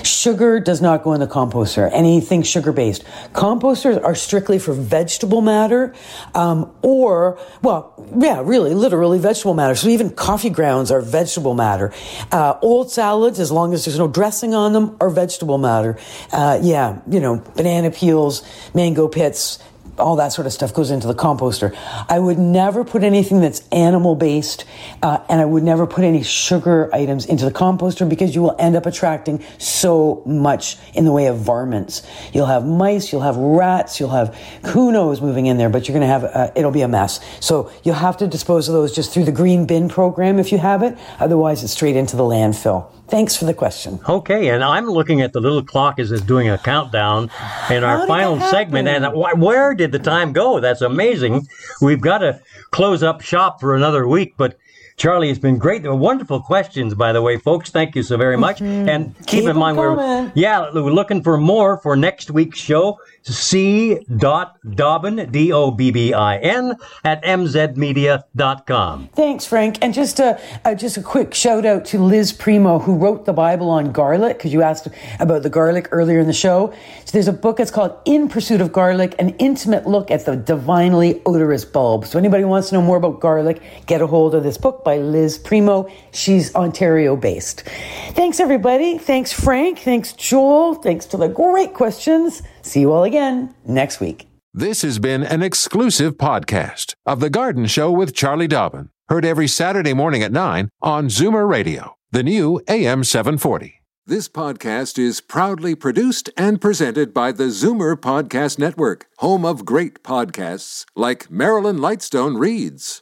Sugar 0.05 0.59
does 0.59 0.81
not 0.81 1.03
go 1.03 1.13
in 1.13 1.19
the 1.19 1.27
composter, 1.27 1.89
anything 1.91 2.43
sugar 2.43 2.71
based. 2.71 3.03
Composters 3.33 4.01
are 4.03 4.15
strictly 4.15 4.59
for 4.59 4.73
vegetable 4.73 5.41
matter 5.41 5.93
um, 6.35 6.71
or, 6.81 7.39
well, 7.61 7.93
yeah, 8.17 8.41
really, 8.43 8.73
literally 8.73 9.19
vegetable 9.19 9.55
matter. 9.55 9.75
So 9.75 9.87
even 9.87 10.11
coffee 10.11 10.51
grounds 10.51 10.91
are 10.91 11.01
vegetable 11.01 11.55
matter. 11.55 11.91
Uh, 12.31 12.57
old 12.61 12.91
salads, 12.91 13.39
as 13.39 13.51
long 13.51 13.73
as 13.73 13.85
there's 13.85 13.97
no 13.99 14.07
dressing 14.07 14.53
on 14.53 14.73
them, 14.73 14.95
are 15.01 15.09
vegetable 15.09 15.57
matter. 15.57 15.97
Uh, 16.31 16.59
yeah, 16.61 17.01
you 17.09 17.19
know, 17.19 17.43
banana 17.55 17.89
peels, 17.89 18.43
mango 18.73 19.07
pits, 19.07 19.59
all 19.97 20.15
that 20.17 20.29
sort 20.29 20.47
of 20.47 20.53
stuff 20.53 20.73
goes 20.73 20.91
into 20.91 21.07
the 21.07 21.13
composter. 21.13 21.75
I 22.09 22.19
would 22.19 22.37
never 22.37 22.83
put 22.83 23.03
anything 23.03 23.41
that's 23.41 23.67
animal 23.71 24.15
based, 24.15 24.65
uh, 25.01 25.19
and 25.29 25.41
I 25.41 25.45
would 25.45 25.63
never 25.63 25.87
put 25.87 26.03
any 26.03 26.23
sugar 26.23 26.89
items 26.93 27.25
into 27.25 27.45
the 27.45 27.51
composter 27.51 28.07
because 28.07 28.35
you 28.35 28.41
will 28.41 28.55
end 28.59 28.75
up 28.75 28.85
attracting 28.85 29.43
so 29.57 30.21
much 30.25 30.77
in 30.93 31.05
the 31.05 31.11
way 31.11 31.27
of 31.27 31.37
varmints. 31.37 32.01
You'll 32.33 32.45
have 32.47 32.65
mice, 32.65 33.11
you'll 33.11 33.21
have 33.21 33.37
rats, 33.37 33.99
you'll 33.99 34.09
have 34.09 34.35
who 34.65 34.91
knows 34.91 35.21
moving 35.21 35.45
in 35.45 35.57
there, 35.57 35.69
but 35.69 35.87
you're 35.87 35.97
going 35.97 36.07
to 36.07 36.13
have 36.13 36.23
uh, 36.23 36.51
it'll 36.55 36.71
be 36.71 36.81
a 36.81 36.87
mess. 36.87 37.19
So 37.39 37.71
you'll 37.83 37.95
have 37.95 38.17
to 38.17 38.27
dispose 38.27 38.67
of 38.67 38.73
those 38.73 38.93
just 38.93 39.13
through 39.13 39.25
the 39.25 39.31
green 39.31 39.65
bin 39.65 39.89
program 39.89 40.39
if 40.39 40.51
you 40.51 40.57
have 40.57 40.83
it. 40.83 40.97
Otherwise, 41.19 41.63
it's 41.63 41.73
straight 41.73 41.95
into 41.95 42.15
the 42.15 42.23
landfill. 42.23 42.91
Thanks 43.07 43.35
for 43.35 43.45
the 43.45 43.53
question. 43.53 43.99
Okay, 44.09 44.49
and 44.49 44.63
I'm 44.63 44.87
looking 44.87 45.21
at 45.21 45.31
the 45.31 45.39
little 45.39 45.63
clock 45.63 45.99
as 45.99 46.11
it's 46.11 46.23
doing 46.23 46.49
a 46.49 46.57
countdown 46.57 47.29
in 47.69 47.83
our 47.83 48.07
final 48.07 48.39
segment, 48.39 48.87
and 48.87 49.05
where 49.39 49.75
did 49.75 49.91
the 49.91 49.99
time 49.99 50.33
go? 50.33 50.59
That's 50.59 50.81
amazing. 50.81 51.47
We've 51.81 52.01
got 52.01 52.19
to 52.19 52.41
close 52.71 53.03
up 53.03 53.21
shop 53.21 53.61
for 53.61 53.75
another 53.75 54.07
week, 54.07 54.33
but 54.37 54.57
Charlie, 54.97 55.29
it's 55.29 55.39
been 55.39 55.57
great. 55.57 55.83
Wonderful 55.83 56.41
questions, 56.41 56.93
by 56.93 57.11
the 57.11 57.21
way, 57.21 57.37
folks. 57.37 57.69
Thank 57.69 57.95
you 57.95 58.03
so 58.03 58.15
very 58.15 58.37
much. 58.37 58.59
Mm-hmm. 58.59 58.87
And 58.87 59.17
keep, 59.19 59.41
Keep 59.41 59.49
in 59.49 59.57
mind, 59.57 59.77
we're 59.77 60.31
yeah, 60.35 60.69
we're 60.73 60.89
looking 60.89 61.21
for 61.21 61.37
more 61.37 61.77
for 61.79 61.97
next 61.97 62.31
week's 62.31 62.59
show. 62.59 62.97
C. 63.23 63.99
Dobbin, 64.15 65.31
D 65.31 65.51
O 65.51 65.71
B 65.71 65.91
B 65.91 66.13
I 66.13 66.37
N, 66.37 66.75
at 67.03 67.23
mzmedia.com. 67.23 69.09
Thanks, 69.13 69.45
Frank. 69.45 69.79
And 69.81 69.93
just 69.93 70.19
a, 70.19 70.39
uh, 70.63 70.75
just 70.75 70.95
a 70.95 71.01
quick 71.01 71.33
shout 71.33 71.65
out 71.65 71.85
to 71.85 71.99
Liz 71.99 72.31
Primeau, 72.31 72.79
who 72.79 72.95
wrote 72.97 73.25
the 73.25 73.33
Bible 73.33 73.69
on 73.69 73.91
garlic, 73.91 74.37
because 74.37 74.53
you 74.53 74.61
asked 74.61 74.87
about 75.19 75.43
the 75.43 75.49
garlic 75.49 75.89
earlier 75.91 76.19
in 76.19 76.27
the 76.27 76.33
show. 76.33 76.71
So 77.05 77.11
there's 77.11 77.27
a 77.27 77.33
book 77.33 77.57
that's 77.57 77.71
called 77.71 77.97
In 78.05 78.29
Pursuit 78.29 78.61
of 78.61 78.71
Garlic, 78.71 79.15
an 79.19 79.29
intimate 79.39 79.87
look 79.87 80.11
at 80.11 80.25
the 80.25 80.35
divinely 80.35 81.21
odorous 81.25 81.65
bulb. 81.65 82.05
So 82.05 82.19
anybody 82.19 82.43
who 82.43 82.49
wants 82.49 82.69
to 82.69 82.75
know 82.75 82.81
more 82.81 82.97
about 82.97 83.19
garlic, 83.19 83.61
get 83.87 84.01
a 84.01 84.07
hold 84.07 84.35
of 84.35 84.43
this 84.43 84.57
book 84.57 84.84
by 84.85 84.99
Liz 84.99 85.37
Primeau. 85.37 85.91
She's 86.13 86.55
Ontario 86.55 87.17
based. 87.17 87.63
Thanks, 88.11 88.39
everybody. 88.39 88.97
Thanks, 88.97 89.33
Frank. 89.33 89.79
Thanks, 89.79 90.13
Joel. 90.13 90.75
Thanks 90.75 91.05
to 91.07 91.17
the 91.17 91.27
great 91.27 91.73
questions. 91.73 92.41
See 92.61 92.79
you 92.79 92.93
all 92.93 93.03
again 93.03 93.53
next 93.65 93.99
week. 93.99 94.27
This 94.53 94.83
has 94.83 94.99
been 94.99 95.23
an 95.23 95.43
exclusive 95.43 96.13
podcast 96.13 96.93
of 97.05 97.19
The 97.19 97.29
Garden 97.29 97.65
Show 97.65 97.91
with 97.91 98.15
Charlie 98.15 98.47
Dobbin. 98.47 98.89
Heard 99.09 99.25
every 99.25 99.49
Saturday 99.49 99.93
morning 99.93 100.23
at 100.23 100.31
9 100.31 100.69
on 100.81 101.07
Zoomer 101.07 101.45
Radio, 101.45 101.97
the 102.11 102.23
new 102.23 102.61
AM 102.69 103.03
740. 103.03 103.81
This 104.07 104.29
podcast 104.29 104.99
is 104.99 105.19
proudly 105.19 105.73
produced 105.73 106.29
and 106.37 106.61
presented 106.61 107.11
by 107.11 107.31
the 107.31 107.45
Zoomer 107.45 107.95
Podcast 107.95 108.59
Network, 108.59 109.07
home 109.17 109.43
of 109.43 109.65
great 109.65 110.03
podcasts 110.03 110.85
like 110.95 111.31
Marilyn 111.31 111.77
Lightstone 111.77 112.39
Reads, 112.39 113.01